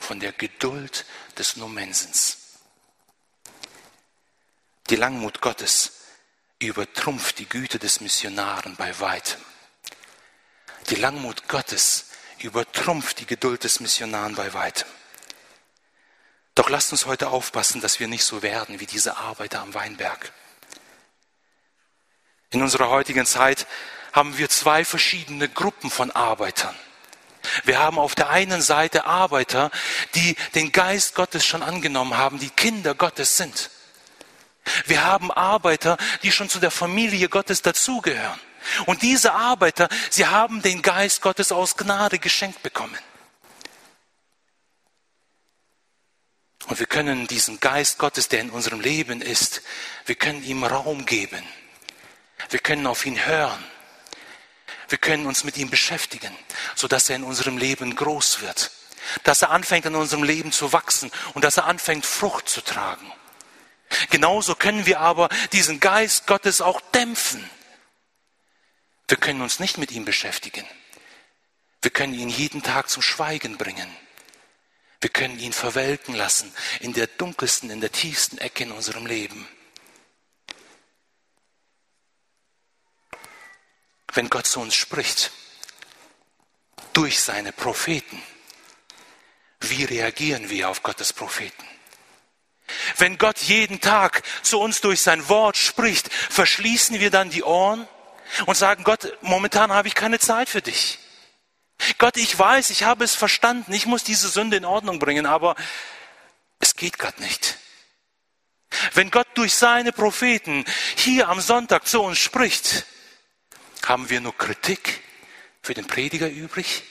Von 0.00 0.20
der 0.20 0.32
Geduld 0.32 1.04
des 1.36 1.56
Nomensens. 1.56 2.38
Die 4.88 4.96
Langmut 4.96 5.40
Gottes 5.40 5.92
übertrumpft 6.60 7.40
die 7.40 7.48
Güte 7.48 7.80
des 7.80 8.00
Missionaren 8.00 8.76
bei 8.76 8.98
weitem. 9.00 9.40
Die 10.90 10.94
Langmut 10.94 11.48
Gottes 11.48 12.06
übertrumpft 12.38 13.18
die 13.18 13.26
Geduld 13.26 13.64
des 13.64 13.80
Missionaren 13.80 14.36
bei 14.36 14.52
weitem. 14.54 14.86
Doch 16.56 16.70
lasst 16.70 16.90
uns 16.90 17.04
heute 17.04 17.28
aufpassen, 17.28 17.82
dass 17.82 18.00
wir 18.00 18.08
nicht 18.08 18.24
so 18.24 18.42
werden 18.42 18.80
wie 18.80 18.86
diese 18.86 19.18
Arbeiter 19.18 19.60
am 19.60 19.74
Weinberg. 19.74 20.32
In 22.50 22.62
unserer 22.62 22.88
heutigen 22.88 23.26
Zeit 23.26 23.66
haben 24.12 24.38
wir 24.38 24.48
zwei 24.48 24.84
verschiedene 24.86 25.50
Gruppen 25.50 25.90
von 25.90 26.10
Arbeitern. 26.10 26.74
Wir 27.64 27.78
haben 27.78 27.98
auf 27.98 28.14
der 28.14 28.30
einen 28.30 28.62
Seite 28.62 29.04
Arbeiter, 29.04 29.70
die 30.14 30.34
den 30.54 30.72
Geist 30.72 31.14
Gottes 31.14 31.44
schon 31.44 31.62
angenommen 31.62 32.16
haben, 32.16 32.38
die 32.38 32.48
Kinder 32.48 32.94
Gottes 32.94 33.36
sind. 33.36 33.70
Wir 34.86 35.04
haben 35.04 35.30
Arbeiter, 35.30 35.98
die 36.22 36.32
schon 36.32 36.48
zu 36.48 36.58
der 36.58 36.70
Familie 36.70 37.28
Gottes 37.28 37.60
dazugehören. 37.60 38.40
Und 38.86 39.02
diese 39.02 39.34
Arbeiter, 39.34 39.90
sie 40.08 40.26
haben 40.26 40.62
den 40.62 40.80
Geist 40.80 41.20
Gottes 41.20 41.52
aus 41.52 41.76
Gnade 41.76 42.18
geschenkt 42.18 42.62
bekommen. 42.62 42.98
Und 46.66 46.78
wir 46.80 46.86
können 46.86 47.26
diesen 47.26 47.60
Geist 47.60 47.98
Gottes, 47.98 48.28
der 48.28 48.40
in 48.40 48.50
unserem 48.50 48.80
Leben 48.80 49.20
ist, 49.20 49.62
wir 50.04 50.16
können 50.16 50.42
ihm 50.42 50.64
Raum 50.64 51.06
geben. 51.06 51.42
Wir 52.50 52.58
können 52.58 52.86
auf 52.86 53.06
ihn 53.06 53.24
hören. 53.24 53.64
Wir 54.88 54.98
können 54.98 55.26
uns 55.26 55.44
mit 55.44 55.56
ihm 55.56 55.70
beschäftigen, 55.70 56.36
sodass 56.74 57.08
er 57.08 57.16
in 57.16 57.24
unserem 57.24 57.58
Leben 57.58 57.94
groß 57.94 58.40
wird. 58.40 58.70
Dass 59.22 59.42
er 59.42 59.50
anfängt, 59.50 59.86
in 59.86 59.94
unserem 59.94 60.24
Leben 60.24 60.52
zu 60.52 60.72
wachsen 60.72 61.10
und 61.34 61.44
dass 61.44 61.56
er 61.56 61.66
anfängt, 61.66 62.04
Frucht 62.04 62.48
zu 62.48 62.60
tragen. 62.60 63.12
Genauso 64.10 64.56
können 64.56 64.86
wir 64.86 65.00
aber 65.00 65.28
diesen 65.52 65.78
Geist 65.78 66.26
Gottes 66.26 66.60
auch 66.60 66.80
dämpfen. 66.92 67.48
Wir 69.08 69.16
können 69.16 69.42
uns 69.42 69.60
nicht 69.60 69.78
mit 69.78 69.92
ihm 69.92 70.04
beschäftigen. 70.04 70.64
Wir 71.82 71.92
können 71.92 72.14
ihn 72.14 72.28
jeden 72.28 72.64
Tag 72.64 72.90
zum 72.90 73.02
Schweigen 73.02 73.56
bringen. 73.56 73.88
Wir 75.00 75.10
können 75.10 75.38
ihn 75.38 75.52
verwelken 75.52 76.14
lassen 76.14 76.52
in 76.80 76.92
der 76.92 77.06
dunkelsten, 77.06 77.70
in 77.70 77.80
der 77.80 77.92
tiefsten 77.92 78.38
Ecke 78.38 78.64
in 78.64 78.72
unserem 78.72 79.06
Leben. 79.06 79.48
Wenn 84.12 84.30
Gott 84.30 84.46
zu 84.46 84.60
uns 84.60 84.74
spricht, 84.74 85.30
durch 86.94 87.20
seine 87.20 87.52
Propheten, 87.52 88.22
wie 89.60 89.84
reagieren 89.84 90.48
wir 90.48 90.70
auf 90.70 90.82
Gottes 90.82 91.12
Propheten? 91.12 91.64
Wenn 92.96 93.18
Gott 93.18 93.38
jeden 93.40 93.80
Tag 93.80 94.22
zu 94.42 94.58
uns 94.58 94.80
durch 94.80 95.02
sein 95.02 95.28
Wort 95.28 95.56
spricht, 95.56 96.12
verschließen 96.12 96.98
wir 96.98 97.10
dann 97.10 97.30
die 97.30 97.42
Ohren 97.42 97.86
und 98.46 98.56
sagen, 98.56 98.84
Gott, 98.84 99.16
momentan 99.20 99.70
habe 99.72 99.88
ich 99.88 99.94
keine 99.94 100.18
Zeit 100.18 100.48
für 100.48 100.62
dich. 100.62 100.98
Gott, 101.98 102.16
ich 102.16 102.38
weiß, 102.38 102.70
ich 102.70 102.84
habe 102.84 103.04
es 103.04 103.14
verstanden, 103.14 103.72
ich 103.72 103.86
muss 103.86 104.04
diese 104.04 104.28
Sünde 104.28 104.56
in 104.56 104.64
Ordnung 104.64 104.98
bringen, 104.98 105.26
aber 105.26 105.56
es 106.58 106.74
geht 106.74 106.98
gerade 106.98 107.22
nicht. 107.22 107.58
Wenn 108.92 109.10
Gott 109.10 109.28
durch 109.34 109.54
seine 109.54 109.92
Propheten 109.92 110.64
hier 110.96 111.28
am 111.28 111.40
Sonntag 111.40 111.86
zu 111.86 112.02
uns 112.02 112.18
spricht, 112.18 112.86
haben 113.84 114.10
wir 114.10 114.20
nur 114.20 114.36
Kritik 114.36 115.02
für 115.62 115.74
den 115.74 115.86
Prediger 115.86 116.28
übrig? 116.28 116.82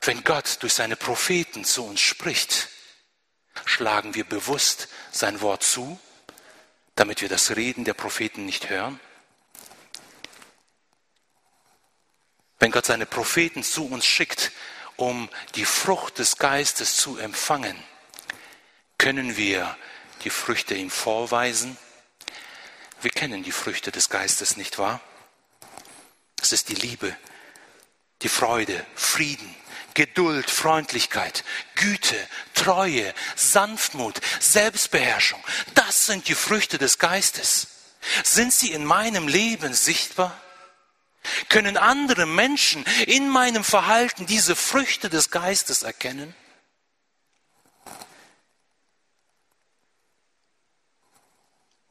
Wenn 0.00 0.22
Gott 0.24 0.58
durch 0.60 0.74
seine 0.74 0.96
Propheten 0.96 1.64
zu 1.64 1.84
uns 1.84 2.00
spricht, 2.00 2.68
schlagen 3.64 4.14
wir 4.14 4.24
bewusst 4.24 4.88
sein 5.10 5.40
Wort 5.40 5.62
zu, 5.62 5.98
damit 6.94 7.20
wir 7.20 7.28
das 7.28 7.56
Reden 7.56 7.84
der 7.84 7.94
Propheten 7.94 8.44
nicht 8.44 8.70
hören? 8.70 9.00
Wenn 12.58 12.72
Gott 12.72 12.86
seine 12.86 13.06
Propheten 13.06 13.62
zu 13.62 13.88
uns 13.88 14.04
schickt, 14.04 14.52
um 14.96 15.28
die 15.54 15.64
Frucht 15.64 16.18
des 16.18 16.38
Geistes 16.38 16.96
zu 16.96 17.18
empfangen, 17.18 17.76
können 18.98 19.36
wir 19.36 19.76
die 20.24 20.30
Früchte 20.30 20.74
ihm 20.74 20.90
vorweisen? 20.90 21.76
Wir 23.00 23.12
kennen 23.12 23.44
die 23.44 23.52
Früchte 23.52 23.92
des 23.92 24.08
Geistes, 24.08 24.56
nicht 24.56 24.78
wahr? 24.78 25.00
Es 26.42 26.52
ist 26.52 26.68
die 26.68 26.74
Liebe, 26.74 27.16
die 28.22 28.28
Freude, 28.28 28.84
Frieden, 28.96 29.54
Geduld, 29.94 30.50
Freundlichkeit, 30.50 31.44
Güte, 31.76 32.16
Treue, 32.54 33.14
Sanftmut, 33.36 34.20
Selbstbeherrschung. 34.40 35.42
Das 35.74 36.06
sind 36.06 36.28
die 36.28 36.34
Früchte 36.34 36.78
des 36.78 36.98
Geistes. 36.98 37.68
Sind 38.24 38.52
sie 38.52 38.72
in 38.72 38.84
meinem 38.84 39.28
Leben 39.28 39.74
sichtbar? 39.74 40.40
Können 41.48 41.76
andere 41.76 42.26
Menschen 42.26 42.84
in 43.06 43.28
meinem 43.28 43.64
Verhalten 43.64 44.26
diese 44.26 44.56
Früchte 44.56 45.08
des 45.08 45.30
Geistes 45.30 45.82
erkennen? 45.82 46.34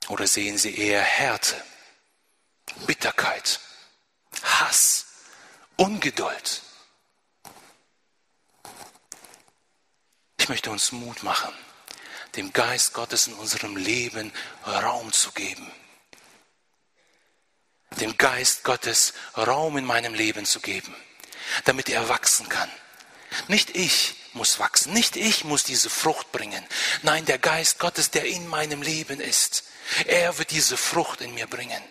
Oder 0.08 0.28
sehen 0.28 0.58
sie 0.58 0.76
eher 0.76 1.02
Härte, 1.02 1.62
Bitterkeit, 2.86 3.60
Hass, 4.42 5.06
Ungeduld? 5.76 6.62
Ich 10.40 10.50
möchte 10.50 10.72
uns 10.72 10.94
Mut 10.94 11.24
machen, 11.24 11.54
dem 12.38 12.54
Geist 12.54 12.94
Gottes 12.94 13.28
in 13.28 13.34
unserem 13.34 13.76
Leben 13.76 14.32
Raum 14.66 15.12
zu 15.12 15.32
geben 15.34 15.70
dem 17.98 18.18
Geist 18.18 18.64
Gottes 18.64 19.14
Raum 19.36 19.78
in 19.78 19.86
meinem 19.86 20.14
Leben 20.14 20.46
zu 20.46 20.60
geben, 20.60 20.96
damit 21.66 21.90
er 21.90 22.10
wachsen 22.10 22.50
kann. 22.50 22.70
Nicht 23.48 23.76
ich 23.76 24.16
muss 24.34 24.60
wachsen, 24.60 24.94
nicht 24.94 25.16
ich 25.16 25.44
muss 25.44 25.64
diese 25.64 25.90
Frucht 25.90 26.32
bringen. 26.32 26.64
Nein, 27.02 27.26
der 27.26 27.38
Geist 27.40 27.80
Gottes, 27.80 28.12
der 28.12 28.26
in 28.26 28.48
meinem 28.48 28.82
Leben 28.82 29.20
ist, 29.20 29.64
er 30.06 30.38
wird 30.38 30.52
diese 30.52 30.78
Frucht 30.78 31.22
in 31.22 31.34
mir 31.34 31.48
bringen. 31.48 31.82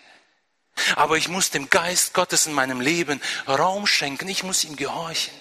Aber 0.95 1.17
ich 1.17 1.27
muss 1.27 1.49
dem 1.49 1.69
Geist 1.69 2.13
Gottes 2.13 2.45
in 2.45 2.53
meinem 2.53 2.81
Leben 2.81 3.21
Raum 3.47 3.87
schenken, 3.87 4.27
ich 4.27 4.43
muss 4.43 4.63
ihm 4.63 4.75
gehorchen. 4.75 5.33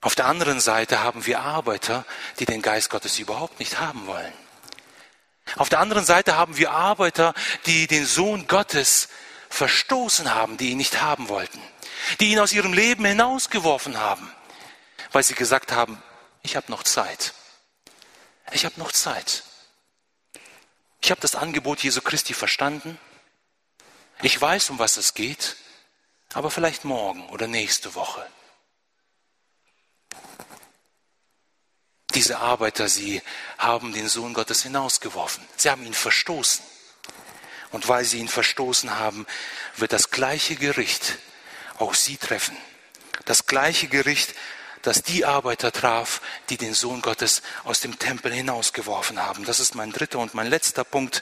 Auf 0.00 0.14
der 0.14 0.26
anderen 0.26 0.60
Seite 0.60 1.00
haben 1.00 1.26
wir 1.26 1.40
Arbeiter, 1.40 2.04
die 2.38 2.44
den 2.44 2.62
Geist 2.62 2.90
Gottes 2.90 3.18
überhaupt 3.18 3.58
nicht 3.58 3.80
haben 3.80 4.06
wollen. 4.06 4.32
Auf 5.54 5.68
der 5.68 5.78
anderen 5.78 6.04
Seite 6.04 6.36
haben 6.36 6.56
wir 6.56 6.72
Arbeiter, 6.72 7.32
die 7.66 7.86
den 7.86 8.04
Sohn 8.04 8.48
Gottes 8.48 9.08
verstoßen 9.48 10.34
haben, 10.34 10.56
die 10.56 10.70
ihn 10.70 10.78
nicht 10.78 11.00
haben 11.00 11.28
wollten, 11.28 11.60
die 12.20 12.32
ihn 12.32 12.40
aus 12.40 12.52
ihrem 12.52 12.72
Leben 12.72 13.04
hinausgeworfen 13.04 13.98
haben, 13.98 14.30
weil 15.12 15.22
sie 15.22 15.34
gesagt 15.34 15.72
haben, 15.72 16.02
ich 16.42 16.56
habe 16.56 16.70
noch 16.70 16.82
Zeit. 16.82 17.32
Ich 18.52 18.64
habe 18.64 18.78
noch 18.78 18.92
Zeit. 18.92 19.44
Ich 21.00 21.10
habe 21.10 21.20
das 21.20 21.34
Angebot 21.34 21.82
Jesu 21.82 22.00
Christi 22.00 22.34
verstanden. 22.34 22.98
Ich 24.22 24.40
weiß, 24.40 24.70
um 24.70 24.78
was 24.78 24.96
es 24.96 25.14
geht, 25.14 25.56
aber 26.32 26.50
vielleicht 26.50 26.84
morgen 26.84 27.28
oder 27.28 27.46
nächste 27.46 27.94
Woche. 27.94 28.26
Diese 32.16 32.38
Arbeiter, 32.38 32.88
sie 32.88 33.20
haben 33.58 33.92
den 33.92 34.08
Sohn 34.08 34.32
Gottes 34.32 34.62
hinausgeworfen. 34.62 35.44
Sie 35.58 35.68
haben 35.68 35.84
ihn 35.84 35.92
verstoßen. 35.92 36.64
Und 37.72 37.88
weil 37.88 38.06
sie 38.06 38.18
ihn 38.18 38.28
verstoßen 38.28 38.98
haben, 38.98 39.26
wird 39.76 39.92
das 39.92 40.10
gleiche 40.10 40.56
Gericht 40.56 41.18
auch 41.76 41.92
sie 41.92 42.16
treffen. 42.16 42.56
Das 43.26 43.44
gleiche 43.44 43.88
Gericht, 43.88 44.34
das 44.80 45.02
die 45.02 45.26
Arbeiter 45.26 45.72
traf, 45.72 46.22
die 46.48 46.56
den 46.56 46.72
Sohn 46.72 47.02
Gottes 47.02 47.42
aus 47.64 47.80
dem 47.80 47.98
Tempel 47.98 48.32
hinausgeworfen 48.32 49.20
haben. 49.20 49.44
Das 49.44 49.60
ist 49.60 49.74
mein 49.74 49.92
dritter 49.92 50.18
und 50.18 50.32
mein 50.32 50.46
letzter 50.46 50.84
Punkt. 50.84 51.20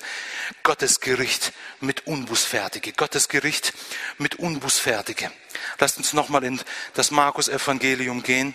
Gottes 0.62 1.01
Gericht 1.01 1.53
mit 1.80 2.07
Unbußfertige. 2.07 2.92
Gottes 2.92 3.28
Gericht 3.28 3.72
mit 4.18 4.36
Unbußfertige. 4.36 5.32
Lasst 5.80 5.97
uns 5.97 6.12
nochmal 6.12 6.45
in 6.45 6.61
das 6.92 7.11
Markus-Evangelium 7.11 8.22
gehen. 8.22 8.55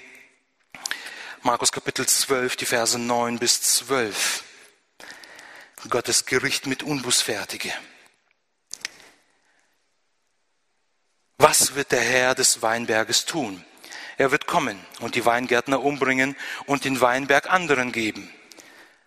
Markus 1.41 1.71
Kapitel 1.71 2.05
12, 2.05 2.57
die 2.57 2.65
Verse 2.65 2.99
9 2.99 3.39
bis 3.39 3.61
12. 3.61 4.43
Gottes 5.89 6.25
Gericht 6.25 6.67
mit 6.67 6.83
Unbußfertige. 6.83 7.73
Was 11.37 11.75
wird 11.75 11.93
der 11.93 12.01
Herr 12.01 12.35
des 12.35 12.61
Weinberges 12.61 13.23
tun? 13.23 13.63
Er 14.17 14.31
wird 14.31 14.47
kommen 14.47 14.85
und 14.99 15.15
die 15.15 15.25
Weingärtner 15.25 15.81
umbringen 15.81 16.35
und 16.65 16.83
den 16.83 16.99
Weinberg 16.99 17.49
anderen 17.49 17.93
geben. 17.93 18.29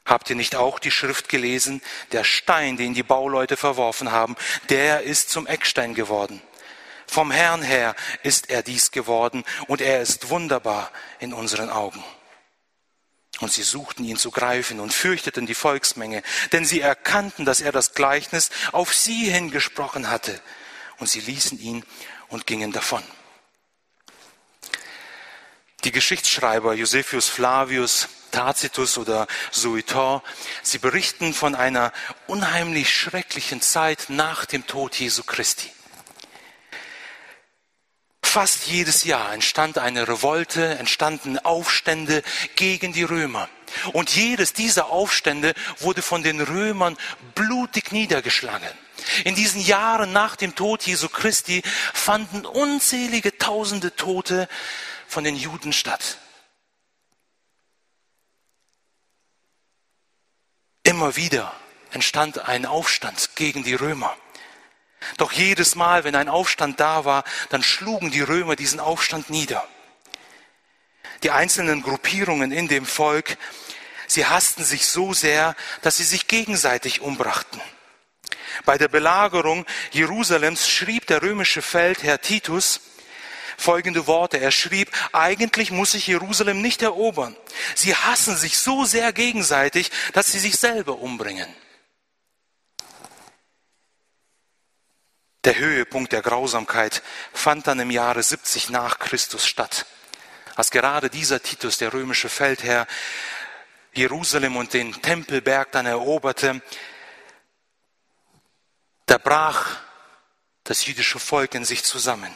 Habt 0.06 0.30
ihr 0.30 0.36
nicht 0.36 0.56
auch 0.56 0.78
die 0.78 0.90
Schrift 0.90 1.28
gelesen? 1.28 1.82
Der 2.12 2.24
Stein, 2.24 2.78
den 2.78 2.94
die 2.94 3.02
Bauleute 3.02 3.58
verworfen 3.58 4.10
haben, 4.10 4.36
der 4.70 5.02
ist 5.02 5.28
zum 5.28 5.46
Eckstein 5.46 5.94
geworden. 5.94 6.40
Vom 7.06 7.30
Herrn 7.30 7.60
her 7.60 7.94
ist 8.22 8.48
er 8.48 8.62
dies 8.62 8.90
geworden 8.90 9.44
und 9.66 9.82
er 9.82 10.00
ist 10.00 10.30
wunderbar 10.30 10.90
in 11.20 11.34
unseren 11.34 11.68
Augen. 11.68 12.02
Und 13.42 13.50
sie 13.50 13.64
suchten 13.64 14.04
ihn 14.04 14.16
zu 14.16 14.30
greifen 14.30 14.78
und 14.78 14.94
fürchteten 14.94 15.46
die 15.46 15.56
Volksmenge, 15.56 16.22
denn 16.52 16.64
sie 16.64 16.80
erkannten, 16.80 17.44
dass 17.44 17.60
er 17.60 17.72
das 17.72 17.92
Gleichnis 17.92 18.50
auf 18.70 18.94
sie 18.94 19.28
hingesprochen 19.28 20.10
hatte. 20.10 20.40
Und 20.98 21.08
sie 21.08 21.18
ließen 21.18 21.58
ihn 21.58 21.84
und 22.28 22.46
gingen 22.46 22.70
davon. 22.70 23.02
Die 25.82 25.90
Geschichtsschreiber 25.90 26.74
Josephus 26.74 27.28
Flavius, 27.28 28.08
Tacitus 28.30 28.96
oder 28.96 29.26
Sueton, 29.50 30.20
sie 30.62 30.78
berichten 30.78 31.34
von 31.34 31.56
einer 31.56 31.92
unheimlich 32.28 32.94
schrecklichen 32.94 33.60
Zeit 33.60 34.04
nach 34.06 34.44
dem 34.44 34.68
Tod 34.68 34.94
Jesu 34.94 35.24
Christi. 35.24 35.72
Fast 38.32 38.66
jedes 38.66 39.04
Jahr 39.04 39.34
entstand 39.34 39.76
eine 39.76 40.08
Revolte, 40.08 40.78
entstanden 40.78 41.38
Aufstände 41.38 42.22
gegen 42.56 42.94
die 42.94 43.02
Römer. 43.02 43.46
Und 43.92 44.16
jedes 44.16 44.54
dieser 44.54 44.86
Aufstände 44.86 45.52
wurde 45.80 46.00
von 46.00 46.22
den 46.22 46.40
Römern 46.40 46.96
blutig 47.34 47.92
niedergeschlagen. 47.92 48.70
In 49.24 49.34
diesen 49.34 49.60
Jahren 49.60 50.14
nach 50.14 50.34
dem 50.36 50.54
Tod 50.54 50.82
Jesu 50.84 51.10
Christi 51.10 51.60
fanden 51.92 52.46
unzählige 52.46 53.36
tausende 53.36 53.94
Tote 53.96 54.48
von 55.06 55.24
den 55.24 55.36
Juden 55.36 55.74
statt. 55.74 56.16
Immer 60.84 61.16
wieder 61.16 61.54
entstand 61.90 62.38
ein 62.38 62.64
Aufstand 62.64 63.36
gegen 63.36 63.62
die 63.62 63.74
Römer. 63.74 64.16
Doch 65.16 65.32
jedes 65.32 65.74
Mal, 65.74 66.04
wenn 66.04 66.14
ein 66.14 66.28
Aufstand 66.28 66.80
da 66.80 67.04
war, 67.04 67.24
dann 67.50 67.62
schlugen 67.62 68.10
die 68.10 68.20
Römer 68.20 68.56
diesen 68.56 68.80
Aufstand 68.80 69.30
nieder. 69.30 69.66
Die 71.22 71.30
einzelnen 71.30 71.82
Gruppierungen 71.82 72.52
in 72.52 72.68
dem 72.68 72.86
Volk, 72.86 73.36
sie 74.06 74.26
hassten 74.26 74.64
sich 74.64 74.86
so 74.86 75.12
sehr, 75.12 75.54
dass 75.82 75.96
sie 75.96 76.04
sich 76.04 76.26
gegenseitig 76.26 77.00
umbrachten. 77.00 77.60
Bei 78.64 78.76
der 78.78 78.88
Belagerung 78.88 79.64
Jerusalems 79.92 80.68
schrieb 80.68 81.06
der 81.06 81.22
römische 81.22 81.62
Feldherr 81.62 82.20
Titus 82.20 82.80
folgende 83.56 84.06
Worte. 84.06 84.38
Er 84.38 84.50
schrieb, 84.50 84.90
eigentlich 85.12 85.70
muss 85.70 85.92
sich 85.92 86.06
Jerusalem 86.06 86.60
nicht 86.60 86.82
erobern. 86.82 87.36
Sie 87.74 87.94
hassen 87.94 88.36
sich 88.36 88.58
so 88.58 88.84
sehr 88.84 89.12
gegenseitig, 89.12 89.90
dass 90.12 90.32
sie 90.32 90.38
sich 90.38 90.56
selber 90.56 90.98
umbringen. 90.98 91.46
Der 95.44 95.58
Höhepunkt 95.58 96.12
der 96.12 96.22
Grausamkeit 96.22 97.02
fand 97.32 97.66
dann 97.66 97.80
im 97.80 97.90
Jahre 97.90 98.22
70 98.22 98.70
nach 98.70 99.00
Christus 99.00 99.46
statt, 99.46 99.86
als 100.54 100.70
gerade 100.70 101.10
dieser 101.10 101.42
Titus, 101.42 101.78
der 101.78 101.92
römische 101.92 102.28
Feldherr, 102.28 102.86
Jerusalem 103.92 104.56
und 104.56 104.72
den 104.72 105.02
Tempelberg 105.02 105.72
dann 105.72 105.86
eroberte. 105.86 106.62
Da 109.06 109.18
brach 109.18 109.80
das 110.64 110.86
jüdische 110.86 111.18
Volk 111.18 111.54
in 111.54 111.64
sich 111.64 111.82
zusammen. 111.82 112.32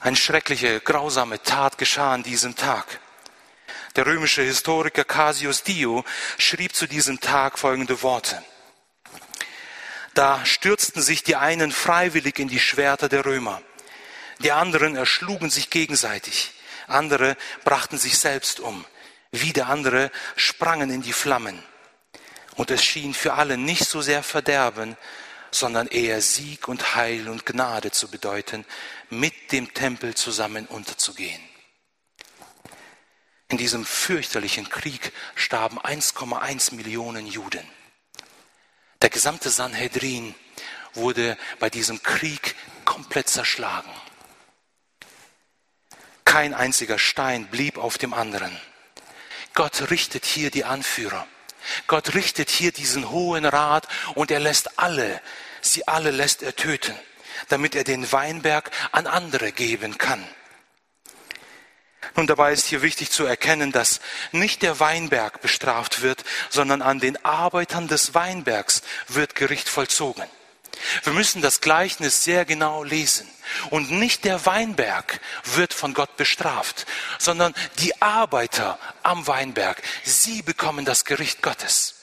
Eine 0.00 0.16
schreckliche, 0.16 0.80
grausame 0.80 1.42
Tat 1.42 1.78
geschah 1.78 2.12
an 2.12 2.24
diesem 2.24 2.56
Tag. 2.56 3.00
Der 3.94 4.04
römische 4.04 4.42
Historiker 4.42 5.04
Cassius 5.04 5.62
Dio 5.62 6.04
schrieb 6.38 6.74
zu 6.74 6.86
diesem 6.86 7.20
Tag 7.20 7.58
folgende 7.58 8.02
Worte. 8.02 8.42
Da 10.16 10.46
stürzten 10.46 11.02
sich 11.02 11.24
die 11.24 11.36
einen 11.36 11.70
freiwillig 11.70 12.38
in 12.38 12.48
die 12.48 12.58
Schwerter 12.58 13.10
der 13.10 13.26
Römer. 13.26 13.60
Die 14.38 14.50
anderen 14.50 14.96
erschlugen 14.96 15.50
sich 15.50 15.68
gegenseitig. 15.68 16.52
Andere 16.86 17.36
brachten 17.64 17.98
sich 17.98 18.16
selbst 18.16 18.58
um. 18.58 18.86
Wieder 19.30 19.66
andere 19.66 20.10
sprangen 20.34 20.88
in 20.88 21.02
die 21.02 21.12
Flammen. 21.12 21.62
Und 22.54 22.70
es 22.70 22.82
schien 22.82 23.12
für 23.12 23.34
alle 23.34 23.58
nicht 23.58 23.86
so 23.86 24.00
sehr 24.00 24.22
Verderben, 24.22 24.96
sondern 25.50 25.86
eher 25.86 26.22
Sieg 26.22 26.66
und 26.66 26.94
Heil 26.94 27.28
und 27.28 27.44
Gnade 27.44 27.90
zu 27.90 28.08
bedeuten, 28.08 28.64
mit 29.10 29.52
dem 29.52 29.74
Tempel 29.74 30.14
zusammen 30.14 30.64
unterzugehen. 30.64 31.42
In 33.48 33.58
diesem 33.58 33.84
fürchterlichen 33.84 34.70
Krieg 34.70 35.12
starben 35.34 35.78
1,1 35.78 36.74
Millionen 36.74 37.26
Juden. 37.26 37.68
Der 39.02 39.10
gesamte 39.10 39.50
Sanhedrin 39.50 40.34
wurde 40.94 41.36
bei 41.58 41.70
diesem 41.70 42.02
Krieg 42.02 42.54
komplett 42.84 43.28
zerschlagen. 43.28 43.90
Kein 46.24 46.54
einziger 46.54 46.98
Stein 46.98 47.46
blieb 47.46 47.78
auf 47.78 47.98
dem 47.98 48.14
anderen. 48.14 48.58
Gott 49.54 49.90
richtet 49.90 50.26
hier 50.26 50.50
die 50.50 50.64
Anführer. 50.64 51.26
Gott 51.86 52.14
richtet 52.14 52.50
hier 52.50 52.72
diesen 52.72 53.10
hohen 53.10 53.44
Rat 53.44 53.88
und 54.14 54.30
er 54.30 54.40
lässt 54.40 54.78
alle, 54.78 55.20
sie 55.60 55.88
alle 55.88 56.10
lässt 56.10 56.42
er 56.42 56.54
töten, 56.54 56.94
damit 57.48 57.74
er 57.74 57.84
den 57.84 58.10
Weinberg 58.12 58.70
an 58.92 59.06
andere 59.06 59.52
geben 59.52 59.98
kann. 59.98 60.24
Nun 62.16 62.26
dabei 62.26 62.52
ist 62.52 62.66
hier 62.66 62.80
wichtig 62.80 63.10
zu 63.10 63.26
erkennen, 63.26 63.72
dass 63.72 64.00
nicht 64.32 64.62
der 64.62 64.80
Weinberg 64.80 65.42
bestraft 65.42 66.00
wird, 66.00 66.24
sondern 66.48 66.80
an 66.80 66.98
den 66.98 67.22
Arbeitern 67.24 67.88
des 67.88 68.14
Weinbergs 68.14 68.82
wird 69.08 69.34
Gericht 69.34 69.68
vollzogen. 69.68 70.24
Wir 71.04 71.12
müssen 71.12 71.42
das 71.42 71.60
Gleichnis 71.60 72.24
sehr 72.24 72.44
genau 72.44 72.82
lesen. 72.82 73.28
Und 73.70 73.90
nicht 73.90 74.24
der 74.24 74.44
Weinberg 74.46 75.20
wird 75.44 75.72
von 75.72 75.94
Gott 75.94 76.16
bestraft, 76.16 76.86
sondern 77.18 77.54
die 77.78 78.00
Arbeiter 78.00 78.78
am 79.02 79.26
Weinberg, 79.26 79.82
sie 80.04 80.42
bekommen 80.42 80.84
das 80.84 81.04
Gericht 81.04 81.42
Gottes. 81.42 81.94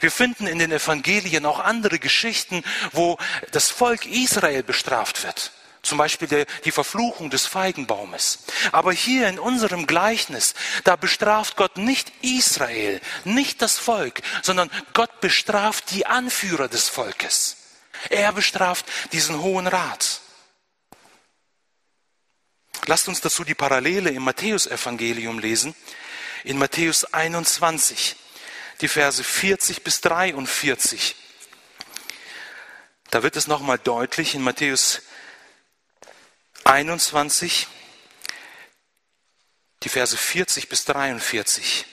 Wir 0.00 0.10
finden 0.10 0.46
in 0.46 0.58
den 0.58 0.72
Evangelien 0.72 1.46
auch 1.46 1.60
andere 1.60 1.98
Geschichten, 1.98 2.62
wo 2.92 3.18
das 3.52 3.70
Volk 3.70 4.06
Israel 4.06 4.62
bestraft 4.62 5.24
wird. 5.24 5.52
Zum 5.84 5.98
Beispiel 5.98 6.46
die 6.64 6.70
Verfluchung 6.70 7.30
des 7.30 7.46
Feigenbaumes. 7.46 8.38
Aber 8.72 8.92
hier 8.92 9.28
in 9.28 9.38
unserem 9.38 9.86
Gleichnis, 9.86 10.54
da 10.82 10.96
bestraft 10.96 11.56
Gott 11.56 11.76
nicht 11.76 12.10
Israel, 12.22 13.00
nicht 13.24 13.60
das 13.60 13.78
Volk, 13.78 14.22
sondern 14.42 14.70
Gott 14.94 15.20
bestraft 15.20 15.90
die 15.90 16.06
Anführer 16.06 16.68
des 16.68 16.88
Volkes. 16.88 17.56
Er 18.08 18.32
bestraft 18.32 18.86
diesen 19.12 19.40
hohen 19.40 19.66
Rat. 19.66 20.20
Lasst 22.86 23.08
uns 23.08 23.20
dazu 23.20 23.44
die 23.44 23.54
Parallele 23.54 24.10
im 24.10 24.24
Matthäusevangelium 24.24 25.38
lesen. 25.38 25.74
In 26.44 26.58
Matthäus 26.58 27.04
21, 27.04 28.16
die 28.80 28.88
Verse 28.88 29.22
40 29.22 29.84
bis 29.84 30.00
43. 30.00 31.16
Da 33.10 33.22
wird 33.22 33.36
es 33.36 33.46
nochmal 33.46 33.78
deutlich 33.78 34.34
in 34.34 34.42
Matthäus 34.42 34.96
21, 34.96 35.13
die 39.82 39.88
Verse 39.88 40.16
40 40.16 40.68
bis 40.68 40.84
43. 40.86 41.86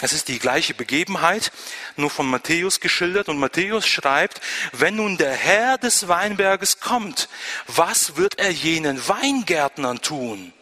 Es 0.00 0.12
ist 0.12 0.28
die 0.28 0.38
gleiche 0.38 0.74
Begebenheit, 0.74 1.50
nur 1.96 2.08
von 2.08 2.28
Matthäus 2.28 2.80
geschildert. 2.80 3.28
Und 3.28 3.38
Matthäus 3.38 3.86
schreibt, 3.86 4.40
wenn 4.72 4.96
nun 4.96 5.16
der 5.16 5.32
Herr 5.32 5.76
des 5.76 6.06
Weinberges 6.06 6.78
kommt, 6.78 7.28
was 7.66 8.16
wird 8.16 8.38
er 8.38 8.50
jenen 8.50 9.08
Weingärtnern 9.08 10.00
tun? 10.00 10.52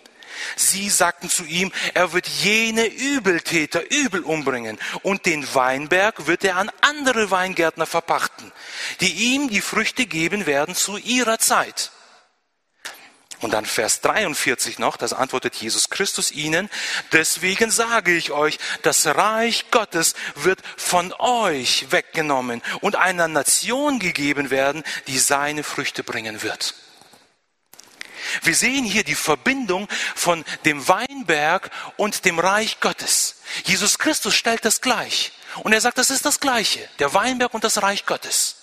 Sie 0.56 0.88
sagten 0.90 1.28
zu 1.28 1.44
ihm, 1.44 1.72
er 1.94 2.12
wird 2.12 2.26
jene 2.26 2.86
Übeltäter 2.86 3.90
übel 3.90 4.22
umbringen 4.22 4.78
und 5.02 5.26
den 5.26 5.46
Weinberg 5.54 6.26
wird 6.26 6.44
er 6.44 6.56
an 6.56 6.70
andere 6.80 7.30
Weingärtner 7.30 7.86
verpachten, 7.86 8.52
die 9.00 9.34
ihm 9.34 9.48
die 9.48 9.60
Früchte 9.60 10.06
geben 10.06 10.46
werden 10.46 10.74
zu 10.74 10.96
ihrer 10.96 11.38
Zeit. 11.38 11.90
Und 13.40 13.52
dann 13.52 13.66
Vers 13.66 14.00
43 14.00 14.78
noch, 14.78 14.96
das 14.96 15.12
antwortet 15.12 15.54
Jesus 15.56 15.90
Christus 15.90 16.32
ihnen, 16.32 16.70
deswegen 17.12 17.70
sage 17.70 18.16
ich 18.16 18.30
euch, 18.30 18.58
das 18.82 19.06
Reich 19.06 19.70
Gottes 19.70 20.14
wird 20.36 20.62
von 20.76 21.12
euch 21.18 21.86
weggenommen 21.90 22.62
und 22.80 22.96
einer 22.96 23.28
Nation 23.28 23.98
gegeben 23.98 24.50
werden, 24.50 24.84
die 25.06 25.18
seine 25.18 25.64
Früchte 25.64 26.02
bringen 26.02 26.42
wird. 26.42 26.74
Wir 28.42 28.54
sehen 28.54 28.84
hier 28.84 29.04
die 29.04 29.14
Verbindung 29.14 29.88
von 30.14 30.44
dem 30.64 30.86
Weinberg 30.88 31.70
und 31.96 32.24
dem 32.24 32.38
Reich 32.38 32.80
Gottes. 32.80 33.36
Jesus 33.64 33.98
Christus 33.98 34.34
stellt 34.34 34.64
das 34.64 34.80
gleich. 34.80 35.32
Und 35.62 35.72
er 35.72 35.80
sagt, 35.80 35.98
das 35.98 36.10
ist 36.10 36.26
das 36.26 36.40
Gleiche, 36.40 36.86
der 36.98 37.14
Weinberg 37.14 37.54
und 37.54 37.64
das 37.64 37.82
Reich 37.82 38.06
Gottes. 38.06 38.56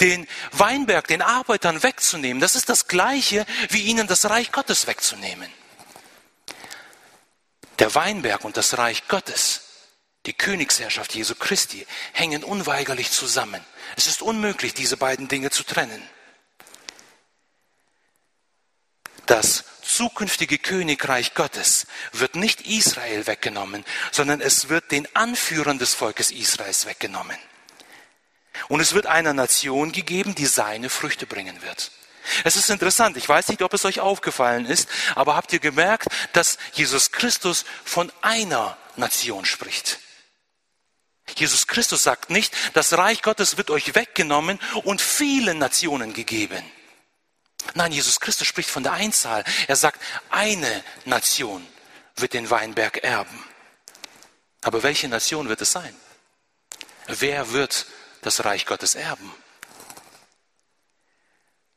Den 0.00 0.28
Weinberg 0.52 1.06
den 1.06 1.22
Arbeitern 1.22 1.82
wegzunehmen, 1.82 2.40
das 2.40 2.54
ist 2.54 2.68
das 2.68 2.86
Gleiche, 2.86 3.46
wie 3.70 3.82
ihnen 3.82 4.06
das 4.06 4.28
Reich 4.28 4.52
Gottes 4.52 4.86
wegzunehmen. 4.86 5.50
Der 7.78 7.94
Weinberg 7.94 8.44
und 8.44 8.56
das 8.56 8.78
Reich 8.78 9.08
Gottes, 9.08 9.62
die 10.26 10.32
Königsherrschaft 10.32 11.14
Jesu 11.14 11.34
Christi, 11.34 11.86
hängen 12.12 12.44
unweigerlich 12.44 13.10
zusammen. 13.10 13.64
Es 13.96 14.06
ist 14.06 14.22
unmöglich, 14.22 14.74
diese 14.74 14.96
beiden 14.96 15.28
Dinge 15.28 15.50
zu 15.50 15.64
trennen. 15.64 16.02
Das 19.26 19.64
zukünftige 19.82 20.58
Königreich 20.58 21.34
Gottes 21.34 21.86
wird 22.12 22.36
nicht 22.36 22.62
Israel 22.62 23.26
weggenommen, 23.26 23.84
sondern 24.12 24.40
es 24.40 24.68
wird 24.68 24.90
den 24.90 25.08
Anführern 25.14 25.78
des 25.78 25.94
Volkes 25.94 26.30
Israels 26.30 26.86
weggenommen. 26.86 27.36
Und 28.68 28.80
es 28.80 28.92
wird 28.92 29.06
einer 29.06 29.32
Nation 29.32 29.92
gegeben, 29.92 30.34
die 30.34 30.46
seine 30.46 30.88
Früchte 30.88 31.26
bringen 31.26 31.62
wird. 31.62 31.90
Es 32.44 32.56
ist 32.56 32.70
interessant, 32.70 33.16
ich 33.16 33.28
weiß 33.28 33.48
nicht, 33.48 33.62
ob 33.62 33.74
es 33.74 33.84
euch 33.84 34.00
aufgefallen 34.00 34.64
ist, 34.64 34.88
aber 35.14 35.36
habt 35.36 35.52
ihr 35.52 35.58
gemerkt, 35.58 36.08
dass 36.32 36.56
Jesus 36.72 37.12
Christus 37.12 37.64
von 37.84 38.10
einer 38.22 38.78
Nation 38.96 39.44
spricht? 39.44 39.98
Jesus 41.36 41.66
Christus 41.66 42.02
sagt 42.02 42.30
nicht, 42.30 42.54
das 42.74 42.96
Reich 42.96 43.22
Gottes 43.22 43.56
wird 43.56 43.70
euch 43.70 43.94
weggenommen 43.94 44.58
und 44.84 45.00
vielen 45.00 45.58
Nationen 45.58 46.12
gegeben. 46.12 46.62
Nein, 47.74 47.92
Jesus 47.92 48.20
Christus 48.20 48.46
spricht 48.46 48.68
von 48.68 48.82
der 48.82 48.92
Einzahl. 48.92 49.44
Er 49.66 49.76
sagt, 49.76 50.00
eine 50.30 50.84
Nation 51.04 51.66
wird 52.16 52.34
den 52.34 52.50
Weinberg 52.50 52.98
erben. 52.98 53.44
Aber 54.62 54.82
welche 54.82 55.08
Nation 55.08 55.48
wird 55.48 55.60
es 55.60 55.72
sein? 55.72 55.94
Wer 57.06 57.52
wird 57.52 57.86
das 58.22 58.44
Reich 58.44 58.66
Gottes 58.66 58.94
erben? 58.94 59.34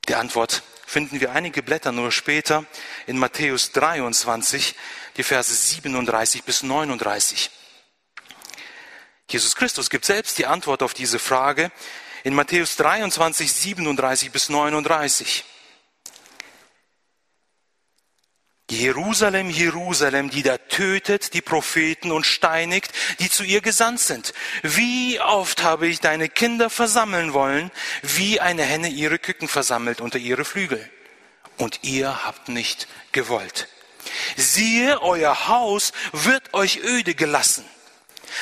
Die 0.08 0.16
Antwort 0.16 0.64
finden 0.86 1.20
wir 1.20 1.34
einige 1.34 1.62
Blätter 1.64 1.92
nur 1.92 2.12
später 2.12 2.66
in 3.08 3.18
Matthäus 3.18 3.74
23, 3.74 4.76
die 5.18 5.24
Verse 5.24 5.54
37 5.54 6.44
bis 6.44 6.64
39. 6.64 7.52
Jesus 9.30 9.56
Christus 9.58 9.90
gibt 9.90 10.06
selbst 10.06 10.38
die 10.38 10.46
Antwort 10.46 10.82
auf 10.82 10.94
diese 10.94 11.20
Frage 11.20 11.72
in 12.24 12.34
Matthäus 12.34 12.78
23, 12.78 13.52
37 13.52 14.32
bis 14.32 14.48
39. 14.48 15.44
Jerusalem, 18.70 19.50
Jerusalem, 19.50 20.30
die 20.30 20.44
da 20.44 20.58
tötet 20.58 21.34
die 21.34 21.42
Propheten 21.42 22.12
und 22.12 22.26
steinigt, 22.26 22.92
die 23.20 23.30
zu 23.30 23.44
ihr 23.44 23.62
gesandt 23.62 24.02
sind. 24.02 24.34
Wie 24.62 25.22
oft 25.22 25.64
habe 25.64 25.88
ich 25.88 26.02
deine 26.02 26.28
Kinder 26.28 26.70
versammeln 26.70 27.32
wollen, 27.32 27.72
wie 28.02 28.42
eine 28.42 28.64
Henne 28.64 28.90
ihre 28.90 29.20
Küken 29.20 29.48
versammelt 29.48 30.02
unter 30.02 30.20
ihre 30.20 30.44
Flügel. 30.44 30.90
Und 31.58 31.80
ihr 31.84 32.26
habt 32.26 32.50
nicht 32.50 32.90
gewollt. 33.14 33.70
Siehe, 34.36 35.02
euer 35.02 35.48
Haus 35.48 35.94
wird 36.12 36.54
euch 36.54 36.82
öde 36.84 37.16
gelassen. 37.16 37.64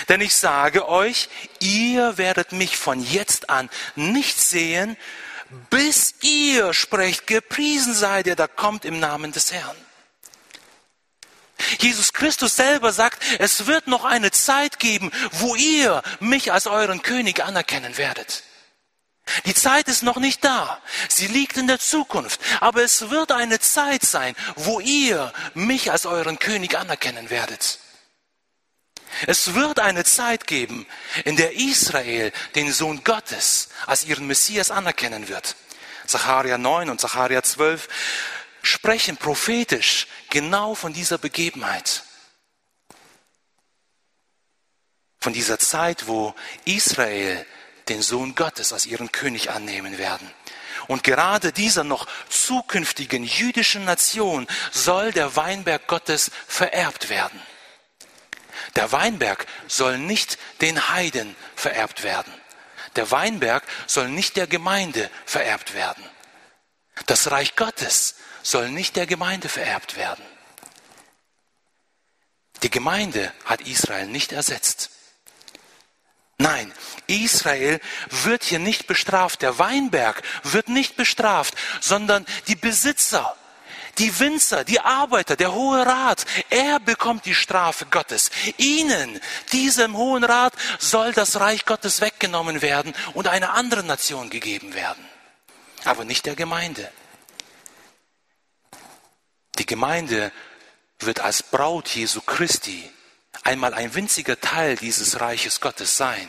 Denn 0.10 0.22
ich 0.22 0.36
sage 0.36 0.90
euch, 0.90 1.30
ihr 1.60 2.18
werdet 2.18 2.52
mich 2.52 2.78
von 2.78 3.00
jetzt 3.00 3.52
an 3.52 3.70
nicht 3.96 4.40
sehen, 4.40 4.98
bis 5.70 6.16
ihr 6.22 6.74
sprecht, 6.74 7.28
gepriesen 7.28 7.94
sei 7.94 8.24
der, 8.24 8.36
da 8.36 8.48
kommt 8.48 8.86
im 8.86 9.00
Namen 9.00 9.32
des 9.32 9.54
Herrn. 9.54 9.85
Jesus 11.80 12.14
Christus 12.14 12.56
selber 12.56 12.92
sagt, 12.92 13.22
es 13.40 13.68
wird 13.68 13.88
noch 13.88 14.04
eine 14.06 14.32
Zeit 14.32 14.80
geben, 14.80 15.12
wo 15.32 15.56
ihr 15.56 16.02
mich 16.20 16.52
als 16.52 16.68
euren 16.68 17.02
König 17.02 17.44
anerkennen 17.44 17.98
werdet. 17.98 18.44
Die 19.46 19.56
Zeit 19.56 19.88
ist 19.88 20.04
noch 20.04 20.18
nicht 20.18 20.44
da. 20.44 20.82
Sie 21.10 21.28
liegt 21.28 21.58
in 21.58 21.68
der 21.68 21.80
Zukunft. 21.80 22.40
Aber 22.60 22.84
es 22.84 23.10
wird 23.10 23.32
eine 23.32 23.60
Zeit 23.60 24.04
sein, 24.04 24.36
wo 24.56 24.80
ihr 24.80 25.34
mich 25.54 25.92
als 25.92 26.06
euren 26.06 26.40
König 26.40 26.78
anerkennen 26.78 27.30
werdet. 27.30 27.80
Es 29.28 29.54
wird 29.54 29.80
eine 29.80 30.04
Zeit 30.04 30.46
geben, 30.46 30.86
in 31.24 31.38
der 31.38 31.54
Israel 31.54 32.34
den 32.56 32.72
Sohn 32.72 33.04
Gottes 33.04 33.70
als 33.86 34.04
ihren 34.04 34.28
Messias 34.28 34.72
anerkennen 34.72 35.28
wird. 35.28 35.56
Zacharia 36.06 36.58
9 36.58 36.90
und 36.90 37.02
Zacharia 37.02 37.42
12 37.42 37.88
sprechen 38.66 39.18
prophetisch 39.18 40.08
genau 40.30 40.76
von 40.76 40.94
dieser 40.94 41.18
Begebenheit. 41.18 42.04
Von 45.20 45.34
dieser 45.34 45.60
Zeit, 45.60 46.08
wo 46.08 46.36
Israel 46.66 47.46
den 47.90 48.02
Sohn 48.02 48.36
Gottes 48.36 48.74
als 48.74 48.86
ihren 48.86 49.12
König 49.12 49.52
annehmen 49.52 49.98
werden. 49.98 50.30
Und 50.88 51.04
gerade 51.04 51.52
dieser 51.52 51.84
noch 51.84 52.08
zukünftigen 52.30 53.24
jüdischen 53.24 53.86
Nation 53.86 54.48
soll 54.72 55.12
der 55.12 55.36
Weinberg 55.36 55.88
Gottes 55.88 56.32
vererbt 56.48 57.10
werden. 57.10 57.42
Der 58.76 58.92
Weinberg 58.92 59.46
soll 59.68 59.98
nicht 59.98 60.38
den 60.62 60.90
Heiden 60.90 61.36
vererbt 61.56 62.04
werden. 62.04 62.34
Der 62.96 63.10
Weinberg 63.12 63.64
soll 63.88 64.10
nicht 64.10 64.38
der 64.38 64.48
Gemeinde 64.48 65.10
vererbt 65.26 65.74
werden. 65.74 66.04
Das 67.08 67.32
Reich 67.32 67.56
Gottes 67.56 68.16
soll 68.46 68.70
nicht 68.70 68.96
der 68.96 69.08
Gemeinde 69.08 69.50
vererbt 69.50 69.98
werden. 69.98 70.24
Die 72.62 72.70
Gemeinde 72.70 73.34
hat 73.44 73.62
Israel 73.62 74.08
nicht 74.08 74.32
ersetzt. 74.32 74.92
Nein, 76.38 76.72
Israel 77.08 77.80
wird 78.10 78.44
hier 78.44 78.60
nicht 78.60 78.88
bestraft, 78.88 79.42
der 79.42 79.58
Weinberg 79.58 80.22
wird 80.44 80.70
nicht 80.70 80.96
bestraft, 80.96 81.56
sondern 81.82 82.26
die 82.48 82.56
Besitzer, 82.56 83.36
die 83.98 84.20
Winzer, 84.20 84.64
die 84.64 84.80
Arbeiter, 84.80 85.36
der 85.36 85.54
Hohe 85.54 85.86
Rat, 85.86 86.26
er 86.50 86.80
bekommt 86.80 87.26
die 87.26 87.36
Strafe 87.36 87.86
Gottes. 87.86 88.30
Ihnen, 88.58 89.20
diesem 89.54 89.98
Hohen 89.98 90.24
Rat, 90.24 90.54
soll 90.78 91.14
das 91.14 91.40
Reich 91.40 91.66
Gottes 91.66 92.02
weggenommen 92.02 92.62
werden 92.62 92.94
und 93.14 93.28
einer 93.28 93.54
anderen 93.54 93.88
Nation 93.88 94.30
gegeben 94.30 94.74
werden, 94.76 95.04
aber 95.86 96.04
nicht 96.04 96.26
der 96.26 96.36
Gemeinde. 96.36 96.92
Die 99.58 99.66
Gemeinde 99.66 100.32
wird 101.00 101.20
als 101.20 101.44
Braut 101.44 101.90
Jesu 101.90 102.22
Christi 102.22 102.90
einmal 103.44 103.74
ein 103.74 103.94
winziger 103.94 104.40
Teil 104.40 104.76
dieses 104.76 105.20
Reiches 105.20 105.62
Gottes 105.62 105.98
sein. 105.98 106.28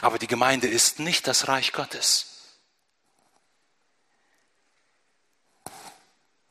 Aber 0.00 0.18
die 0.18 0.26
Gemeinde 0.26 0.68
ist 0.68 0.98
nicht 0.98 1.26
das 1.26 1.48
Reich 1.48 1.72
Gottes. 1.72 2.26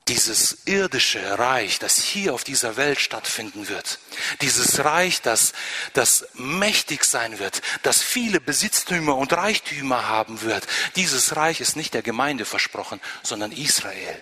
Dieses 0.07 0.65
irdische 0.65 1.39
Reich, 1.39 1.79
das 1.79 2.03
hier 2.03 2.33
auf 2.33 2.43
dieser 2.43 2.75
Welt 2.75 2.99
stattfinden 2.99 3.69
wird, 3.69 3.99
dieses 4.41 4.83
Reich, 4.83 5.21
das, 5.21 5.53
das 5.93 6.27
mächtig 6.33 7.05
sein 7.05 7.39
wird, 7.39 7.61
das 7.83 8.01
viele 8.01 8.41
Besitztümer 8.41 9.15
und 9.15 9.31
Reichtümer 9.31 10.09
haben 10.09 10.41
wird, 10.41 10.67
dieses 10.95 11.35
Reich 11.37 11.61
ist 11.61 11.75
nicht 11.75 11.93
der 11.93 12.01
Gemeinde 12.01 12.45
versprochen, 12.45 12.99
sondern 13.23 13.51
Israel. 13.51 14.21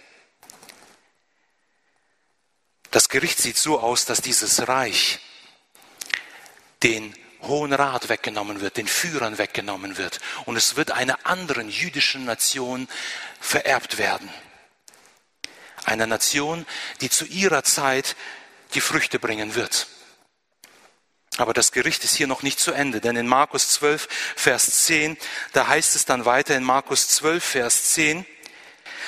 Das 2.91 3.09
Gericht 3.09 3.39
sieht 3.39 3.57
so 3.57 3.79
aus, 3.79 4.05
dass 4.05 4.21
dieses 4.21 4.67
Reich 4.67 5.19
den 6.81 7.13
Hohen 7.41 7.71
Rat 7.71 8.09
weggenommen 8.09 8.61
wird, 8.61 8.77
den 8.77 8.87
Führern 8.87 9.37
weggenommen 9.37 9.97
wird 9.97 10.19
und 10.45 10.57
es 10.57 10.75
wird 10.75 10.91
einer 10.91 11.25
anderen 11.25 11.69
jüdischen 11.69 12.25
Nation 12.25 12.87
vererbt 13.39 13.97
werden. 13.97 14.29
Einer 15.85 16.07
Nation, 16.07 16.65
die 17.01 17.09
zu 17.09 17.25
ihrer 17.25 17.63
Zeit 17.63 18.15
die 18.73 18.81
Früchte 18.81 19.19
bringen 19.19 19.55
wird. 19.55 19.87
Aber 21.37 21.53
das 21.53 21.71
Gericht 21.71 22.03
ist 22.03 22.15
hier 22.15 22.27
noch 22.27 22.43
nicht 22.43 22.59
zu 22.59 22.73
Ende, 22.73 22.99
denn 22.99 23.15
in 23.15 23.27
Markus 23.27 23.69
12, 23.69 24.09
Vers 24.35 24.85
10, 24.85 25.17
da 25.53 25.67
heißt 25.67 25.95
es 25.95 26.05
dann 26.05 26.25
weiter 26.25 26.55
in 26.55 26.63
Markus 26.63 27.07
12, 27.07 27.43
Vers 27.43 27.93
10, 27.93 28.25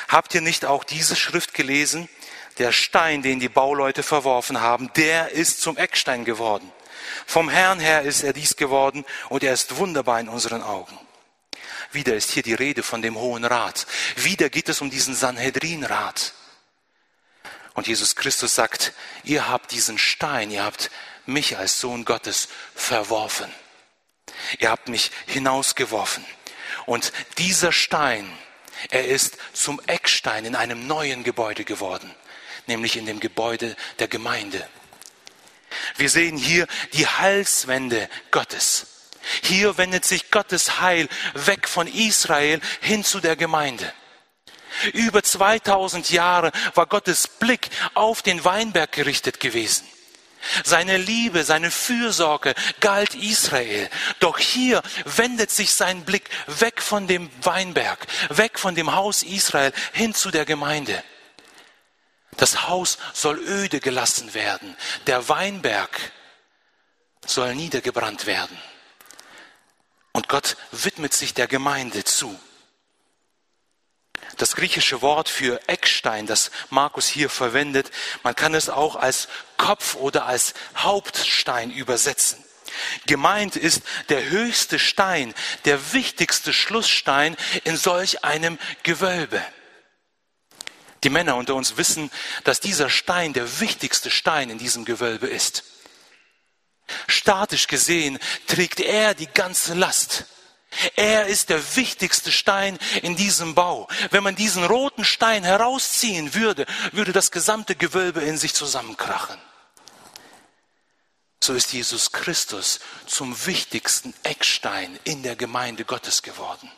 habt 0.07 0.33
ihr 0.33 0.41
nicht 0.41 0.63
auch 0.65 0.85
diese 0.85 1.17
Schrift 1.17 1.53
gelesen? 1.53 2.07
Der 2.59 2.71
Stein, 2.71 3.21
den 3.21 3.39
die 3.39 3.49
Bauleute 3.49 4.03
verworfen 4.03 4.61
haben, 4.61 4.91
der 4.95 5.31
ist 5.31 5.61
zum 5.61 5.77
Eckstein 5.77 6.25
geworden. 6.25 6.71
Vom 7.25 7.49
Herrn 7.49 7.79
her 7.79 8.01
ist 8.01 8.23
er 8.23 8.33
dies 8.33 8.55
geworden 8.55 9.05
und 9.29 9.43
er 9.43 9.53
ist 9.53 9.77
wunderbar 9.77 10.19
in 10.19 10.29
unseren 10.29 10.61
Augen. 10.61 10.97
Wieder 11.91 12.15
ist 12.15 12.31
hier 12.31 12.43
die 12.43 12.53
Rede 12.53 12.83
von 12.83 13.01
dem 13.01 13.17
Hohen 13.17 13.43
Rat. 13.43 13.85
Wieder 14.15 14.49
geht 14.49 14.69
es 14.69 14.81
um 14.81 14.89
diesen 14.89 15.13
Sanhedrinrat. 15.13 16.33
Und 17.73 17.87
Jesus 17.87 18.15
Christus 18.15 18.55
sagt, 18.55 18.93
ihr 19.23 19.47
habt 19.47 19.71
diesen 19.71 19.97
Stein, 19.97 20.51
ihr 20.51 20.63
habt 20.63 20.89
mich 21.25 21.57
als 21.57 21.79
Sohn 21.79 22.05
Gottes 22.05 22.47
verworfen. 22.75 23.51
Ihr 24.59 24.69
habt 24.69 24.87
mich 24.87 25.11
hinausgeworfen. 25.27 26.25
Und 26.85 27.11
dieser 27.37 27.71
Stein, 27.71 28.31
er 28.89 29.05
ist 29.05 29.37
zum 29.53 29.81
Eckstein 29.87 30.45
in 30.45 30.55
einem 30.55 30.87
neuen 30.87 31.23
Gebäude 31.23 31.63
geworden, 31.63 32.13
nämlich 32.67 32.97
in 32.97 33.05
dem 33.05 33.19
Gebäude 33.19 33.75
der 33.99 34.07
Gemeinde. 34.07 34.67
Wir 35.97 36.09
sehen 36.09 36.37
hier 36.37 36.67
die 36.93 37.07
Halswände 37.07 38.09
Gottes. 38.31 38.87
Hier 39.43 39.77
wendet 39.77 40.05
sich 40.05 40.31
Gottes 40.31 40.81
Heil 40.81 41.07
weg 41.33 41.67
von 41.67 41.87
Israel 41.87 42.59
hin 42.81 43.03
zu 43.03 43.19
der 43.19 43.35
Gemeinde. 43.35 43.93
Über 44.93 45.21
2000 45.21 46.09
Jahre 46.09 46.51
war 46.73 46.87
Gottes 46.87 47.27
Blick 47.27 47.69
auf 47.93 48.21
den 48.21 48.43
Weinberg 48.43 48.91
gerichtet 48.91 49.39
gewesen. 49.39 49.85
Seine 50.63 50.97
Liebe, 50.97 51.43
seine 51.43 51.71
Fürsorge 51.71 52.53
galt 52.79 53.15
Israel. 53.15 53.89
Doch 54.19 54.37
hier 54.37 54.81
wendet 55.05 55.51
sich 55.51 55.73
sein 55.73 56.03
Blick 56.05 56.29
weg 56.47 56.81
von 56.81 57.07
dem 57.07 57.29
Weinberg, 57.41 58.05
weg 58.29 58.59
von 58.59 58.75
dem 58.75 58.93
Haus 58.93 59.23
Israel 59.23 59.73
hin 59.93 60.13
zu 60.13 60.31
der 60.31 60.45
Gemeinde. 60.45 61.03
Das 62.37 62.67
Haus 62.67 62.97
soll 63.13 63.39
öde 63.39 63.79
gelassen 63.79 64.33
werden. 64.33 64.75
Der 65.07 65.27
Weinberg 65.29 66.11
soll 67.25 67.55
niedergebrannt 67.55 68.25
werden. 68.25 68.57
Und 70.13 70.27
Gott 70.27 70.57
widmet 70.71 71.13
sich 71.13 71.33
der 71.33 71.47
Gemeinde 71.47 72.03
zu. 72.03 72.39
Das 74.37 74.55
griechische 74.55 75.01
Wort 75.01 75.29
für 75.29 75.59
Eckstein, 75.67 76.27
das 76.27 76.51
Markus 76.69 77.07
hier 77.07 77.29
verwendet, 77.29 77.91
man 78.23 78.35
kann 78.35 78.53
es 78.53 78.69
auch 78.69 78.95
als 78.95 79.27
Kopf 79.57 79.95
oder 79.95 80.25
als 80.25 80.53
Hauptstein 80.75 81.71
übersetzen. 81.71 82.43
Gemeint 83.05 83.55
ist 83.55 83.81
der 84.09 84.29
höchste 84.29 84.79
Stein, 84.79 85.33
der 85.65 85.93
wichtigste 85.93 86.53
Schlussstein 86.53 87.35
in 87.63 87.77
solch 87.77 88.23
einem 88.23 88.57
Gewölbe. 88.83 89.43
Die 91.03 91.09
Männer 91.09 91.35
unter 91.35 91.55
uns 91.55 91.77
wissen, 91.77 92.11
dass 92.43 92.59
dieser 92.59 92.89
Stein 92.89 93.33
der 93.33 93.59
wichtigste 93.59 94.11
Stein 94.11 94.49
in 94.49 94.57
diesem 94.57 94.85
Gewölbe 94.85 95.27
ist. 95.27 95.63
Statisch 97.07 97.67
gesehen 97.67 98.19
trägt 98.47 98.79
er 98.79 99.13
die 99.13 99.27
ganze 99.27 99.73
Last. 99.73 100.25
Er 100.95 101.25
ist 101.27 101.49
der 101.49 101.75
wichtigste 101.75 102.31
Stein 102.31 102.79
in 103.01 103.15
diesem 103.15 103.55
Bau. 103.55 103.87
Wenn 104.09 104.23
man 104.23 104.35
diesen 104.35 104.63
roten 104.63 105.03
Stein 105.03 105.43
herausziehen 105.43 106.33
würde, 106.33 106.65
würde 106.91 107.11
das 107.11 107.31
gesamte 107.31 107.75
Gewölbe 107.75 108.21
in 108.21 108.37
sich 108.37 108.53
zusammenkrachen. 108.53 109.37
So 111.43 111.53
ist 111.53 111.73
Jesus 111.73 112.11
Christus 112.11 112.79
zum 113.07 113.45
wichtigsten 113.45 114.13
Eckstein 114.23 114.97
in 115.03 115.23
der 115.23 115.35
Gemeinde 115.35 115.85
Gottes 115.85 116.21
geworden. 116.21 116.71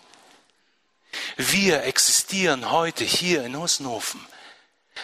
Wir 1.38 1.84
existieren 1.84 2.72
heute 2.72 3.04
hier 3.04 3.44
in 3.44 3.58
Hussenhofen, 3.58 4.26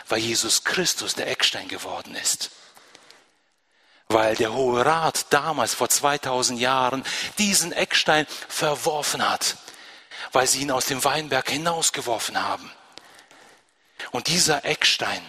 weil 0.08 0.20
Jesus 0.20 0.64
Christus 0.64 1.14
der 1.14 1.28
Eckstein 1.28 1.68
geworden 1.68 2.16
ist 2.16 2.52
weil 4.10 4.36
der 4.36 4.54
Hohe 4.54 4.84
Rat 4.84 5.28
damals 5.30 5.76
vor 5.76 5.88
2000 5.88 6.60
Jahren 6.60 7.06
diesen 7.38 7.72
Eckstein 7.72 8.26
verworfen 8.48 9.28
hat, 9.28 9.58
weil 10.32 10.48
sie 10.48 10.62
ihn 10.62 10.72
aus 10.72 10.88
dem 10.88 11.04
Weinberg 11.04 11.48
hinausgeworfen 11.48 12.42
haben. 12.42 12.72
Und 14.12 14.28
dieser 14.28 14.66
Eckstein 14.66 15.22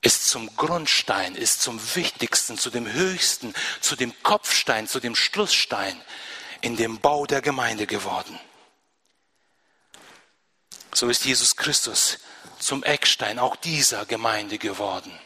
ist 0.00 0.28
zum 0.28 0.54
Grundstein, 0.54 1.34
ist 1.34 1.60
zum 1.60 1.80
wichtigsten, 1.96 2.56
zu 2.56 2.70
dem 2.70 2.90
höchsten, 2.92 3.52
zu 3.80 3.96
dem 3.96 4.14
Kopfstein, 4.22 4.86
zu 4.86 5.00
dem 5.00 5.16
Schlussstein 5.16 6.00
in 6.60 6.76
dem 6.76 7.00
Bau 7.00 7.26
der 7.26 7.42
Gemeinde 7.42 7.88
geworden. 7.88 8.38
So 10.94 11.08
ist 11.08 11.24
Jesus 11.24 11.56
Christus 11.56 12.18
zum 12.60 12.84
Eckstein 12.84 13.40
auch 13.40 13.56
dieser 13.56 14.06
Gemeinde 14.06 14.58
geworden. 14.58 15.18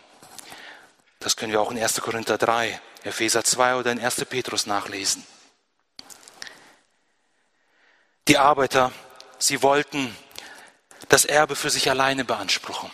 Das 1.21 1.37
können 1.37 1.53
wir 1.53 1.61
auch 1.61 1.71
in 1.71 1.79
1. 1.79 2.01
Korinther 2.01 2.39
3, 2.39 2.81
Epheser 3.05 3.45
2 3.45 3.77
oder 3.77 3.93
in 3.93 4.01
1. 4.01 4.25
Petrus 4.25 4.67
nachlesen. 4.67 5.25
Die 8.27 8.39
Arbeiter, 8.39 8.91
sie 9.39 9.63
wollten 9.63 10.17
das 11.09 11.27
Erbe 11.27 11.57
für 11.57 11.69
sich 11.69 11.91
alleine 11.91 12.25
beanspruchen. 12.25 12.91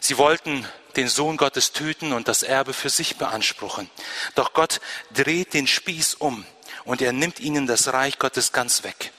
Sie 0.00 0.18
wollten 0.18 0.66
den 0.96 1.08
Sohn 1.08 1.38
Gottes 1.38 1.72
töten 1.72 2.12
und 2.12 2.28
das 2.28 2.42
Erbe 2.42 2.74
für 2.74 2.90
sich 2.90 3.16
beanspruchen. 3.16 3.90
Doch 4.34 4.52
Gott 4.52 4.80
dreht 5.12 5.54
den 5.54 5.66
Spieß 5.66 6.14
um 6.14 6.44
und 6.84 7.00
er 7.00 7.12
nimmt 7.12 7.40
ihnen 7.40 7.66
das 7.66 7.92
Reich 7.92 8.18
Gottes 8.18 8.52
ganz 8.52 8.82
weg. 8.82 9.12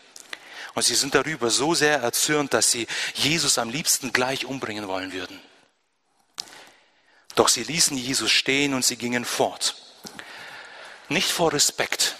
Und 0.75 0.83
sie 0.83 0.95
sind 0.95 1.15
darüber 1.15 1.49
so 1.49 1.73
sehr 1.73 1.99
erzürnt, 1.99 2.53
dass 2.53 2.69
sie 2.69 2.87
Jesus 3.15 3.57
am 3.57 3.69
liebsten 3.69 4.13
gleich 4.13 4.45
umbringen 4.45 4.87
wollen 4.87 5.11
würden. 5.11 5.39
Doch 7.41 7.47
sie 7.47 7.63
ließen 7.63 7.97
Jesus 7.97 8.29
stehen 8.29 8.75
und 8.75 8.85
sie 8.85 8.97
gingen 8.97 9.25
fort. 9.25 9.73
Nicht 11.09 11.31
vor 11.31 11.51
Respekt, 11.51 12.15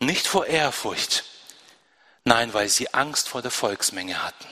nicht 0.00 0.26
vor 0.26 0.46
Ehrfurcht, 0.46 1.24
nein, 2.24 2.54
weil 2.54 2.70
sie 2.70 2.94
Angst 2.94 3.28
vor 3.28 3.42
der 3.42 3.50
Volksmenge 3.50 4.22
hatten. 4.22 4.46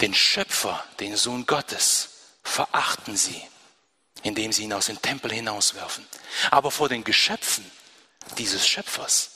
Den 0.00 0.14
Schöpfer, 0.14 0.82
den 1.00 1.18
Sohn 1.18 1.44
Gottes, 1.44 2.08
verachten 2.44 3.18
sie, 3.18 3.46
indem 4.22 4.50
sie 4.50 4.62
ihn 4.62 4.72
aus 4.72 4.86
dem 4.86 5.02
Tempel 5.02 5.30
hinauswerfen. 5.30 6.06
Aber 6.50 6.70
vor 6.70 6.88
den 6.88 7.04
Geschöpfen 7.04 7.70
dieses 8.38 8.66
Schöpfers, 8.66 9.32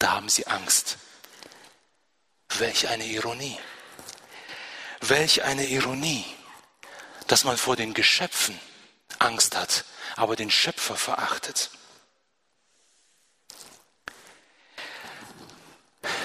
da 0.00 0.14
haben 0.14 0.30
sie 0.30 0.48
Angst. 0.48 0.96
Welch 2.58 2.88
eine 2.88 3.04
Ironie. 3.04 3.56
Welch 5.00 5.44
eine 5.44 5.66
Ironie 5.66 6.24
dass 7.30 7.44
man 7.44 7.56
vor 7.56 7.76
den 7.76 7.94
Geschöpfen 7.94 8.58
Angst 9.20 9.56
hat, 9.56 9.84
aber 10.16 10.34
den 10.34 10.50
Schöpfer 10.50 10.96
verachtet. 10.96 11.70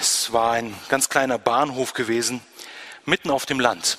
Es 0.00 0.32
war 0.32 0.52
ein 0.52 0.76
ganz 0.88 1.08
kleiner 1.08 1.38
Bahnhof 1.38 1.92
gewesen, 1.92 2.40
mitten 3.04 3.30
auf 3.30 3.46
dem 3.46 3.60
Land. 3.60 3.98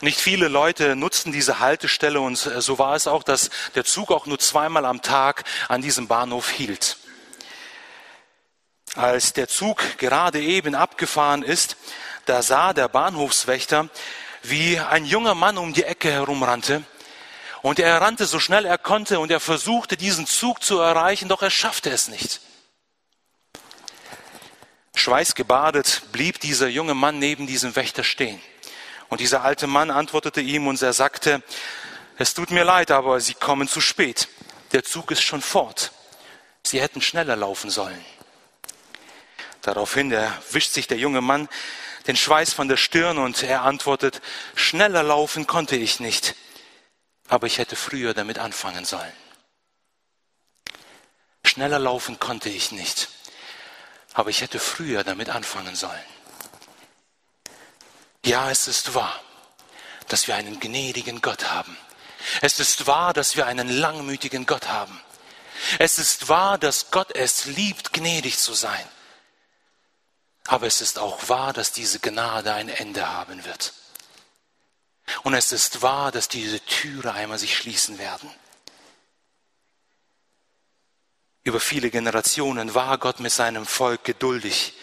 Nicht 0.00 0.18
viele 0.18 0.48
Leute 0.48 0.96
nutzten 0.96 1.30
diese 1.30 1.58
Haltestelle 1.60 2.20
und 2.20 2.36
so 2.36 2.78
war 2.78 2.94
es 2.94 3.06
auch, 3.06 3.22
dass 3.22 3.50
der 3.74 3.84
Zug 3.84 4.10
auch 4.10 4.24
nur 4.24 4.38
zweimal 4.38 4.86
am 4.86 5.02
Tag 5.02 5.44
an 5.68 5.82
diesem 5.82 6.08
Bahnhof 6.08 6.48
hielt. 6.48 6.96
Als 8.94 9.34
der 9.34 9.46
Zug 9.48 9.82
gerade 9.98 10.40
eben 10.40 10.74
abgefahren 10.74 11.42
ist, 11.42 11.76
da 12.24 12.40
sah 12.40 12.72
der 12.72 12.88
Bahnhofswächter, 12.88 13.90
wie 14.48 14.78
ein 14.78 15.04
junger 15.04 15.34
Mann 15.34 15.58
um 15.58 15.72
die 15.72 15.84
Ecke 15.84 16.10
herumrannte. 16.10 16.84
Und 17.62 17.78
er 17.78 18.00
rannte 18.00 18.26
so 18.26 18.38
schnell 18.38 18.64
er 18.64 18.78
konnte 18.78 19.18
und 19.18 19.30
er 19.30 19.40
versuchte 19.40 19.96
diesen 19.96 20.26
Zug 20.26 20.62
zu 20.62 20.78
erreichen, 20.78 21.28
doch 21.28 21.42
er 21.42 21.50
schaffte 21.50 21.90
es 21.90 22.08
nicht. 22.08 22.40
Schweißgebadet 24.94 26.02
blieb 26.12 26.40
dieser 26.40 26.68
junge 26.68 26.94
Mann 26.94 27.18
neben 27.18 27.46
diesem 27.46 27.76
Wächter 27.76 28.04
stehen. 28.04 28.40
Und 29.08 29.20
dieser 29.20 29.42
alte 29.42 29.66
Mann 29.66 29.90
antwortete 29.90 30.40
ihm 30.40 30.66
und 30.66 30.80
er 30.82 30.92
sagte, 30.92 31.42
es 32.18 32.34
tut 32.34 32.50
mir 32.50 32.64
leid, 32.64 32.90
aber 32.90 33.20
Sie 33.20 33.34
kommen 33.34 33.68
zu 33.68 33.80
spät. 33.80 34.28
Der 34.72 34.84
Zug 34.84 35.10
ist 35.10 35.22
schon 35.22 35.42
fort. 35.42 35.92
Sie 36.62 36.80
hätten 36.80 37.02
schneller 37.02 37.36
laufen 37.36 37.70
sollen. 37.70 38.04
Daraufhin 39.60 40.10
erwischt 40.10 40.72
sich 40.72 40.86
der 40.86 40.98
junge 40.98 41.20
Mann 41.20 41.48
den 42.06 42.16
Schweiß 42.16 42.52
von 42.52 42.68
der 42.68 42.76
Stirn 42.76 43.18
und 43.18 43.42
er 43.42 43.62
antwortet, 43.62 44.20
schneller 44.54 45.02
laufen 45.02 45.46
konnte 45.46 45.76
ich 45.76 46.00
nicht, 46.00 46.34
aber 47.28 47.46
ich 47.46 47.58
hätte 47.58 47.76
früher 47.76 48.14
damit 48.14 48.38
anfangen 48.38 48.84
sollen. 48.84 49.12
Schneller 51.44 51.78
laufen 51.78 52.18
konnte 52.18 52.48
ich 52.48 52.72
nicht, 52.72 53.08
aber 54.12 54.30
ich 54.30 54.40
hätte 54.40 54.58
früher 54.58 55.04
damit 55.04 55.30
anfangen 55.30 55.74
sollen. 55.74 56.04
Ja, 58.24 58.50
es 58.50 58.66
ist 58.68 58.94
wahr, 58.94 59.20
dass 60.08 60.26
wir 60.26 60.34
einen 60.34 60.60
gnädigen 60.60 61.22
Gott 61.22 61.50
haben. 61.50 61.76
Es 62.40 62.58
ist 62.58 62.86
wahr, 62.86 63.12
dass 63.12 63.36
wir 63.36 63.46
einen 63.46 63.68
langmütigen 63.68 64.46
Gott 64.46 64.68
haben. 64.68 65.00
Es 65.78 65.98
ist 65.98 66.28
wahr, 66.28 66.58
dass 66.58 66.90
Gott 66.90 67.14
es 67.14 67.46
liebt, 67.46 67.92
gnädig 67.92 68.38
zu 68.38 68.52
sein. 68.52 68.84
Aber 70.46 70.66
es 70.66 70.80
ist 70.80 70.98
auch 70.98 71.28
wahr, 71.28 71.52
dass 71.52 71.72
diese 71.72 71.98
Gnade 71.98 72.52
ein 72.54 72.68
Ende 72.68 73.08
haben 73.08 73.44
wird. 73.44 73.72
Und 75.22 75.34
es 75.34 75.52
ist 75.52 75.82
wahr, 75.82 76.12
dass 76.12 76.28
diese 76.28 76.60
Türe 76.60 77.12
einmal 77.12 77.38
sich 77.38 77.56
schließen 77.56 77.98
werden. 77.98 78.30
Über 81.44 81.60
viele 81.60 81.90
Generationen 81.90 82.74
war 82.74 82.98
Gott 82.98 83.20
mit 83.20 83.32
seinem 83.32 83.66
Volk 83.66 84.04
geduldig. 84.04 84.74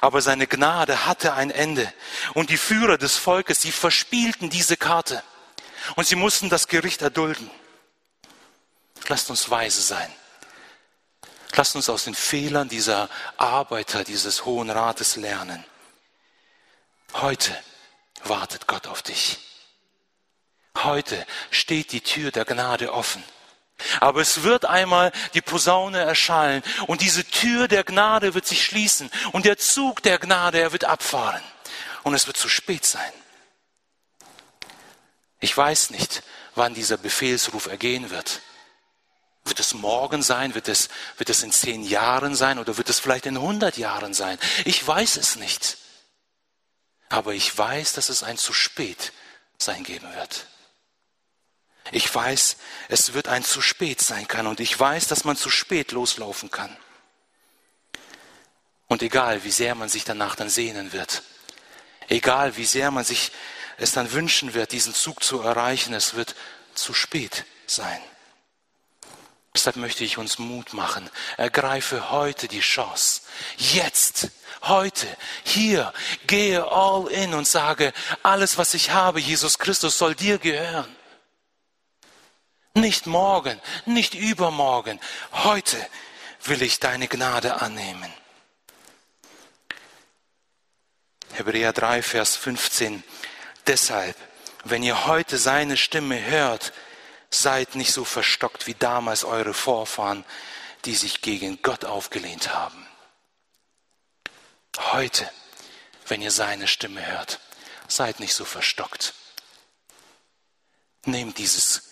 Aber 0.00 0.20
seine 0.20 0.46
Gnade 0.46 1.06
hatte 1.06 1.34
ein 1.34 1.50
Ende. 1.50 1.92
Und 2.34 2.50
die 2.50 2.56
Führer 2.56 2.98
des 2.98 3.16
Volkes, 3.16 3.62
sie 3.62 3.72
verspielten 3.72 4.50
diese 4.50 4.76
Karte. 4.76 5.22
Und 5.96 6.06
sie 6.06 6.16
mussten 6.16 6.48
das 6.48 6.68
Gericht 6.68 7.02
erdulden. 7.02 7.50
Lasst 9.08 9.28
uns 9.30 9.50
weise 9.50 9.82
sein. 9.82 10.10
Lasst 11.56 11.76
uns 11.76 11.88
aus 11.88 12.04
den 12.04 12.14
Fehlern 12.14 12.68
dieser 12.68 13.08
Arbeiter 13.36 14.02
dieses 14.04 14.44
Hohen 14.44 14.70
Rates 14.70 15.16
lernen. 15.16 15.64
Heute 17.14 17.56
wartet 18.24 18.66
Gott 18.66 18.86
auf 18.86 19.02
dich. 19.02 19.38
Heute 20.76 21.24
steht 21.50 21.92
die 21.92 22.00
Tür 22.00 22.32
der 22.32 22.44
Gnade 22.44 22.92
offen. 22.92 23.22
Aber 24.00 24.20
es 24.20 24.42
wird 24.42 24.64
einmal 24.64 25.12
die 25.34 25.40
Posaune 25.40 25.98
erschallen 25.98 26.62
und 26.86 27.00
diese 27.00 27.24
Tür 27.24 27.68
der 27.68 27.84
Gnade 27.84 28.34
wird 28.34 28.46
sich 28.46 28.64
schließen 28.64 29.10
und 29.32 29.46
der 29.46 29.58
Zug 29.58 30.02
der 30.02 30.18
Gnade, 30.18 30.60
er 30.60 30.72
wird 30.72 30.84
abfahren 30.84 31.42
und 32.02 32.14
es 32.14 32.26
wird 32.26 32.36
zu 32.36 32.48
spät 32.48 32.86
sein. 32.86 33.12
Ich 35.40 35.56
weiß 35.56 35.90
nicht, 35.90 36.22
wann 36.54 36.74
dieser 36.74 36.96
Befehlsruf 36.96 37.66
ergehen 37.66 38.10
wird. 38.10 38.40
Wird 39.44 39.60
es 39.60 39.74
morgen 39.74 40.22
sein? 40.22 40.54
Wird 40.54 40.68
es, 40.68 40.88
wird 41.18 41.28
es 41.28 41.42
in 41.42 41.52
zehn 41.52 41.82
Jahren 41.82 42.34
sein? 42.34 42.58
Oder 42.58 42.76
wird 42.76 42.88
es 42.88 42.98
vielleicht 42.98 43.26
in 43.26 43.38
hundert 43.38 43.76
Jahren 43.76 44.14
sein? 44.14 44.38
Ich 44.64 44.86
weiß 44.86 45.16
es 45.16 45.36
nicht. 45.36 45.76
Aber 47.10 47.34
ich 47.34 47.56
weiß, 47.56 47.92
dass 47.92 48.08
es 48.08 48.22
ein 48.22 48.38
zu 48.38 48.52
spät 48.52 49.12
sein 49.58 49.84
geben 49.84 50.12
wird. 50.14 50.46
Ich 51.92 52.12
weiß, 52.12 52.56
es 52.88 53.12
wird 53.12 53.28
ein 53.28 53.44
zu 53.44 53.60
spät 53.60 54.00
sein 54.00 54.26
kann 54.26 54.46
und 54.46 54.60
ich 54.60 54.78
weiß, 54.78 55.06
dass 55.06 55.24
man 55.24 55.36
zu 55.36 55.50
spät 55.50 55.92
loslaufen 55.92 56.50
kann. 56.50 56.74
Und 58.86 59.02
egal, 59.02 59.44
wie 59.44 59.50
sehr 59.50 59.74
man 59.74 59.88
sich 59.88 60.04
danach 60.04 60.34
dann 60.34 60.48
sehnen 60.48 60.92
wird, 60.92 61.22
egal, 62.08 62.56
wie 62.56 62.64
sehr 62.64 62.90
man 62.90 63.04
sich 63.04 63.32
es 63.76 63.92
dann 63.92 64.12
wünschen 64.12 64.54
wird, 64.54 64.72
diesen 64.72 64.94
Zug 64.94 65.22
zu 65.22 65.40
erreichen, 65.40 65.94
es 65.94 66.14
wird 66.14 66.34
zu 66.74 66.94
spät 66.94 67.44
sein. 67.66 68.00
Deshalb 69.54 69.76
möchte 69.76 70.02
ich 70.02 70.18
uns 70.18 70.38
Mut 70.38 70.72
machen. 70.72 71.08
Ergreife 71.36 72.10
heute 72.10 72.48
die 72.48 72.60
Chance. 72.60 73.22
Jetzt, 73.56 74.30
heute, 74.62 75.06
hier, 75.44 75.92
gehe 76.26 76.66
all 76.70 77.06
in 77.06 77.34
und 77.34 77.46
sage, 77.46 77.92
alles, 78.24 78.58
was 78.58 78.74
ich 78.74 78.90
habe, 78.90 79.20
Jesus 79.20 79.58
Christus, 79.58 79.96
soll 79.96 80.16
dir 80.16 80.38
gehören. 80.38 80.94
Nicht 82.74 83.06
morgen, 83.06 83.60
nicht 83.86 84.14
übermorgen. 84.14 84.98
Heute 85.32 85.76
will 86.42 86.60
ich 86.60 86.80
deine 86.80 87.06
Gnade 87.06 87.62
annehmen. 87.62 88.12
Hebräer 91.34 91.72
3, 91.72 92.02
Vers 92.02 92.34
15. 92.36 93.04
Deshalb, 93.68 94.16
wenn 94.64 94.82
ihr 94.82 95.06
heute 95.06 95.38
seine 95.38 95.76
Stimme 95.76 96.20
hört, 96.24 96.72
seid 97.34 97.74
nicht 97.74 97.92
so 97.92 98.04
verstockt 98.04 98.66
wie 98.66 98.74
damals 98.74 99.24
eure 99.24 99.54
Vorfahren, 99.54 100.24
die 100.84 100.94
sich 100.94 101.20
gegen 101.20 101.60
Gott 101.62 101.84
aufgelehnt 101.84 102.54
haben. 102.54 102.86
Heute, 104.78 105.30
wenn 106.08 106.22
ihr 106.22 106.30
seine 106.30 106.68
Stimme 106.68 107.04
hört, 107.04 107.40
seid 107.88 108.20
nicht 108.20 108.34
so 108.34 108.44
verstockt. 108.44 109.14
Nehmt 111.04 111.38
dieses 111.38 111.90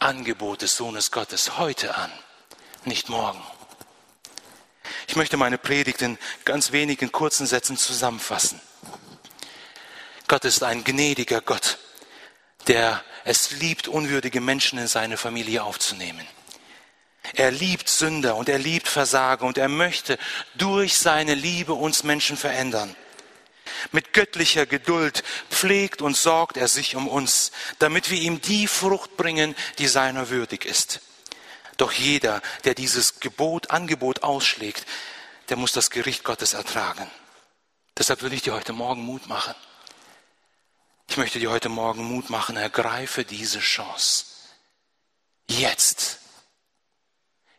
Angebot 0.00 0.62
des 0.62 0.76
Sohnes 0.76 1.10
Gottes 1.10 1.58
heute 1.58 1.94
an, 1.94 2.12
nicht 2.84 3.08
morgen. 3.08 3.42
Ich 5.06 5.16
möchte 5.16 5.36
meine 5.36 5.58
Predigt 5.58 6.02
in 6.02 6.18
ganz 6.44 6.72
wenigen 6.72 7.10
kurzen 7.10 7.46
Sätzen 7.46 7.76
zusammenfassen. 7.76 8.60
Gott 10.26 10.44
ist 10.44 10.62
ein 10.62 10.84
gnädiger 10.84 11.40
Gott, 11.40 11.78
der 12.68 13.02
es 13.24 13.50
liebt, 13.50 13.88
unwürdige 13.88 14.40
Menschen 14.40 14.78
in 14.78 14.86
seine 14.86 15.16
Familie 15.16 15.62
aufzunehmen. 15.62 16.26
Er 17.34 17.50
liebt 17.50 17.88
Sünder 17.88 18.36
und 18.36 18.48
er 18.48 18.58
liebt 18.58 18.88
Versager 18.88 19.44
und 19.44 19.58
er 19.58 19.68
möchte 19.68 20.18
durch 20.54 20.96
seine 20.96 21.34
Liebe 21.34 21.74
uns 21.74 22.04
Menschen 22.04 22.36
verändern. 22.36 22.94
Mit 23.92 24.12
göttlicher 24.12 24.64
Geduld 24.64 25.22
pflegt 25.50 26.00
und 26.00 26.16
sorgt 26.16 26.56
er 26.56 26.68
sich 26.68 26.96
um 26.96 27.06
uns, 27.06 27.52
damit 27.78 28.10
wir 28.10 28.18
ihm 28.18 28.40
die 28.40 28.66
Frucht 28.66 29.16
bringen, 29.16 29.54
die 29.78 29.88
seiner 29.88 30.30
würdig 30.30 30.64
ist. 30.64 31.00
Doch 31.76 31.92
jeder, 31.92 32.40
der 32.64 32.74
dieses 32.74 33.20
Gebot, 33.20 33.70
Angebot 33.70 34.22
ausschlägt, 34.22 34.86
der 35.48 35.56
muss 35.56 35.72
das 35.72 35.90
Gericht 35.90 36.24
Gottes 36.24 36.54
ertragen. 36.54 37.10
Deshalb 37.96 38.22
will 38.22 38.32
ich 38.32 38.42
dir 38.42 38.54
heute 38.54 38.72
Morgen 38.72 39.02
Mut 39.02 39.26
machen. 39.28 39.54
Ich 41.08 41.16
möchte 41.16 41.38
dir 41.38 41.50
heute 41.50 41.70
Morgen 41.70 42.04
Mut 42.04 42.28
machen, 42.28 42.56
ergreife 42.56 43.24
diese 43.24 43.60
Chance. 43.60 44.26
Jetzt. 45.48 46.18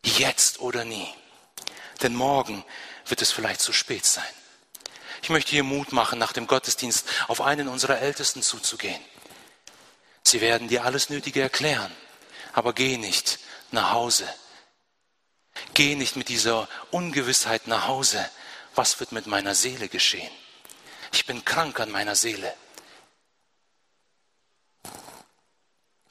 Jetzt 0.05 0.59
oder 0.59 0.85
nie. 0.85 1.11
Denn 2.01 2.15
morgen 2.15 2.63
wird 3.07 3.21
es 3.21 3.31
vielleicht 3.31 3.59
zu 3.59 3.73
spät 3.73 4.05
sein. 4.05 4.23
Ich 5.23 5.29
möchte 5.29 5.51
hier 5.51 5.63
Mut 5.63 5.91
machen, 5.91 6.19
nach 6.19 6.31
dem 6.31 6.45
Gottesdienst 6.45 7.07
auf 7.27 7.41
einen 7.41 7.67
unserer 7.67 7.99
Ältesten 7.99 8.43
zuzugehen. 8.43 9.01
Sie 10.23 10.41
werden 10.41 10.67
dir 10.67 10.85
alles 10.85 11.09
Nötige 11.09 11.41
erklären, 11.41 11.91
aber 12.53 12.73
geh 12.73 12.97
nicht 12.97 13.39
nach 13.71 13.91
Hause. 13.91 14.31
Geh 15.73 15.95
nicht 15.95 16.15
mit 16.15 16.29
dieser 16.29 16.69
Ungewissheit 16.91 17.67
nach 17.67 17.87
Hause. 17.87 18.29
Was 18.75 18.99
wird 18.99 19.11
mit 19.11 19.25
meiner 19.25 19.55
Seele 19.55 19.89
geschehen? 19.89 20.31
Ich 21.11 21.25
bin 21.25 21.43
krank 21.43 21.79
an 21.79 21.89
meiner 21.89 22.15
Seele. 22.15 22.53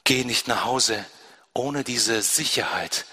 Geh 0.09 0.23
nicht 0.23 0.47
nach 0.47 0.65
Hause 0.65 1.05
ohne 1.53 1.83
diese 1.83 2.23
Sicherheit, 2.23 3.05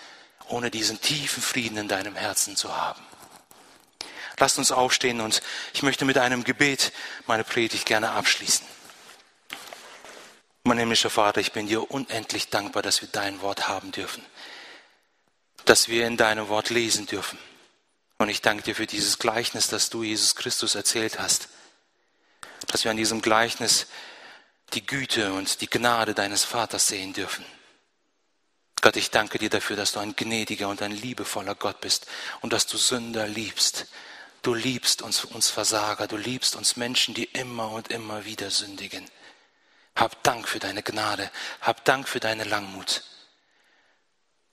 ohne 0.49 0.70
diesen 0.70 0.99
tiefen 0.99 1.42
Frieden 1.42 1.76
in 1.76 1.88
deinem 1.88 2.16
Herzen 2.16 2.57
zu 2.57 2.74
haben. 2.74 3.03
Lasst 4.38 4.57
uns 4.57 4.72
aufstehen 4.72 5.20
und 5.20 5.42
ich 5.74 5.82
möchte 5.82 6.07
mit 6.07 6.16
einem 6.16 6.42
Gebet 6.42 6.94
meine 7.26 7.44
Predigt 7.44 7.84
gerne 7.84 8.12
abschließen. 8.12 8.66
Mein 10.64 10.78
himmlischer 10.78 11.11
Vater, 11.11 11.42
ich 11.42 11.53
bin 11.53 11.66
dir 11.66 11.90
unendlich 11.90 12.49
dankbar, 12.49 12.82
dass 12.82 13.03
wir 13.03 13.11
dein 13.12 13.42
Wort 13.42 13.68
haben 13.68 13.92
dürfen, 13.92 14.24
dass 15.66 15.88
wir 15.88 16.07
in 16.07 16.16
deinem 16.16 16.49
Wort 16.49 16.70
lesen 16.70 17.05
dürfen. 17.05 17.38
Und 18.16 18.30
ich 18.30 18.40
danke 18.40 18.62
dir 18.62 18.74
für 18.74 18.86
dieses 18.86 19.18
Gleichnis, 19.18 19.68
das 19.68 19.90
du 19.90 20.03
Jesus 20.03 20.34
Christus 20.34 20.74
erzählt 20.74 21.18
hast, 21.18 21.51
dass 22.68 22.84
wir 22.84 22.90
an 22.90 22.97
diesem 22.97 23.20
Gleichnis 23.20 23.86
die 24.75 24.85
Güte 24.85 25.33
und 25.33 25.61
die 25.61 25.71
Gnade 25.71 26.14
deines 26.14 26.45
Vaters 26.45 26.89
sehen 26.89 27.12
dürfen. 27.12 27.45
Gott, 28.81 28.97
ich 28.97 29.11
danke 29.11 29.39
dir 29.39 29.51
dafür, 29.51 29.77
dass 29.77 29.93
du 29.93 30.01
ein 30.01 30.17
gnädiger 30.17 30.69
und 30.69 30.83
ein 30.83 30.93
liebevoller 30.93 31.55
Gott 31.55 31.81
bist 31.81 32.07
und 32.41 32.53
dass 32.53 32.67
du 32.67 32.77
Sünder 32.77 33.27
liebst 33.27 33.87
Du 34.47 34.55
liebst 34.55 35.03
uns, 35.03 35.25
uns 35.25 35.51
Versager, 35.51 36.07
du 36.07 36.17
liebst 36.17 36.55
uns 36.55 36.77
Menschen, 36.77 37.14
die 37.14 37.25
immer 37.25 37.73
und 37.73 37.91
immer 37.91 38.27
wieder 38.27 38.53
sündigen. 38.53 39.05
Hab 39.97 40.23
Dank 40.23 40.47
für 40.47 40.61
deine 40.61 40.85
Gnade, 40.85 41.33
hab 41.61 41.85
Dank 41.85 42.09
für 42.09 42.21
deine 42.21 42.45
Langmut. 42.45 43.03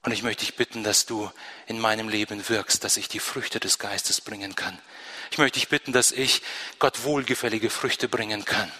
Und 0.01 0.11
ich 0.11 0.23
möchte 0.23 0.45
dich 0.45 0.55
bitten, 0.55 0.83
dass 0.83 1.05
du 1.05 1.31
in 1.67 1.79
meinem 1.79 2.09
Leben 2.09 2.49
wirkst, 2.49 2.83
dass 2.83 2.97
ich 2.97 3.07
die 3.07 3.19
Früchte 3.19 3.59
des 3.59 3.77
Geistes 3.77 4.19
bringen 4.19 4.55
kann. 4.55 4.79
Ich 5.29 5.37
möchte 5.37 5.59
dich 5.59 5.69
bitten, 5.69 5.93
dass 5.93 6.11
ich 6.11 6.41
Gott 6.79 7.03
wohlgefällige 7.03 7.69
Früchte 7.69 8.09
bringen 8.09 8.45
kann. 8.45 8.71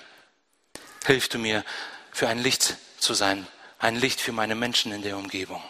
Hilf 1.06 1.30
du 1.30 1.38
mir, 1.38 1.64
für 2.12 2.28
ein 2.28 2.39
Licht 2.39 2.78
zu 2.97 3.14
sein, 3.14 3.47
ein 3.80 3.95
Licht 3.95 4.22
für 4.22 4.32
meine 4.32 4.56
Menschen 4.56 4.91
in 4.91 5.01
der 5.01 5.18
Umgebung. 5.18 5.62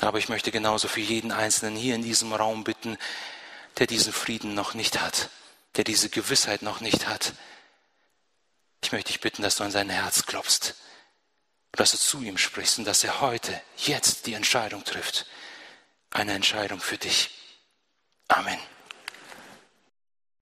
Aber 0.00 0.18
ich 0.18 0.28
möchte 0.28 0.50
genauso 0.50 0.88
für 0.88 1.00
jeden 1.00 1.32
Einzelnen 1.32 1.76
hier 1.76 1.94
in 1.94 2.02
diesem 2.02 2.32
Raum 2.32 2.64
bitten, 2.64 2.98
der 3.78 3.86
diesen 3.86 4.12
Frieden 4.12 4.54
noch 4.54 4.74
nicht 4.74 5.00
hat, 5.00 5.30
der 5.76 5.84
diese 5.84 6.08
Gewissheit 6.08 6.62
noch 6.62 6.80
nicht 6.80 7.08
hat. 7.08 7.32
Ich 8.82 8.92
möchte 8.92 9.12
dich 9.12 9.20
bitten, 9.20 9.42
dass 9.42 9.56
du 9.56 9.64
an 9.64 9.70
sein 9.70 9.90
Herz 9.90 10.26
klopfst, 10.26 10.74
dass 11.72 11.92
du 11.92 11.96
zu 11.98 12.22
ihm 12.22 12.38
sprichst 12.38 12.78
und 12.78 12.84
dass 12.84 13.04
er 13.04 13.20
heute, 13.20 13.60
jetzt 13.76 14.26
die 14.26 14.34
Entscheidung 14.34 14.84
trifft. 14.84 15.26
Eine 16.10 16.32
Entscheidung 16.34 16.80
für 16.80 16.98
dich. 16.98 17.30
Amen. 18.28 18.58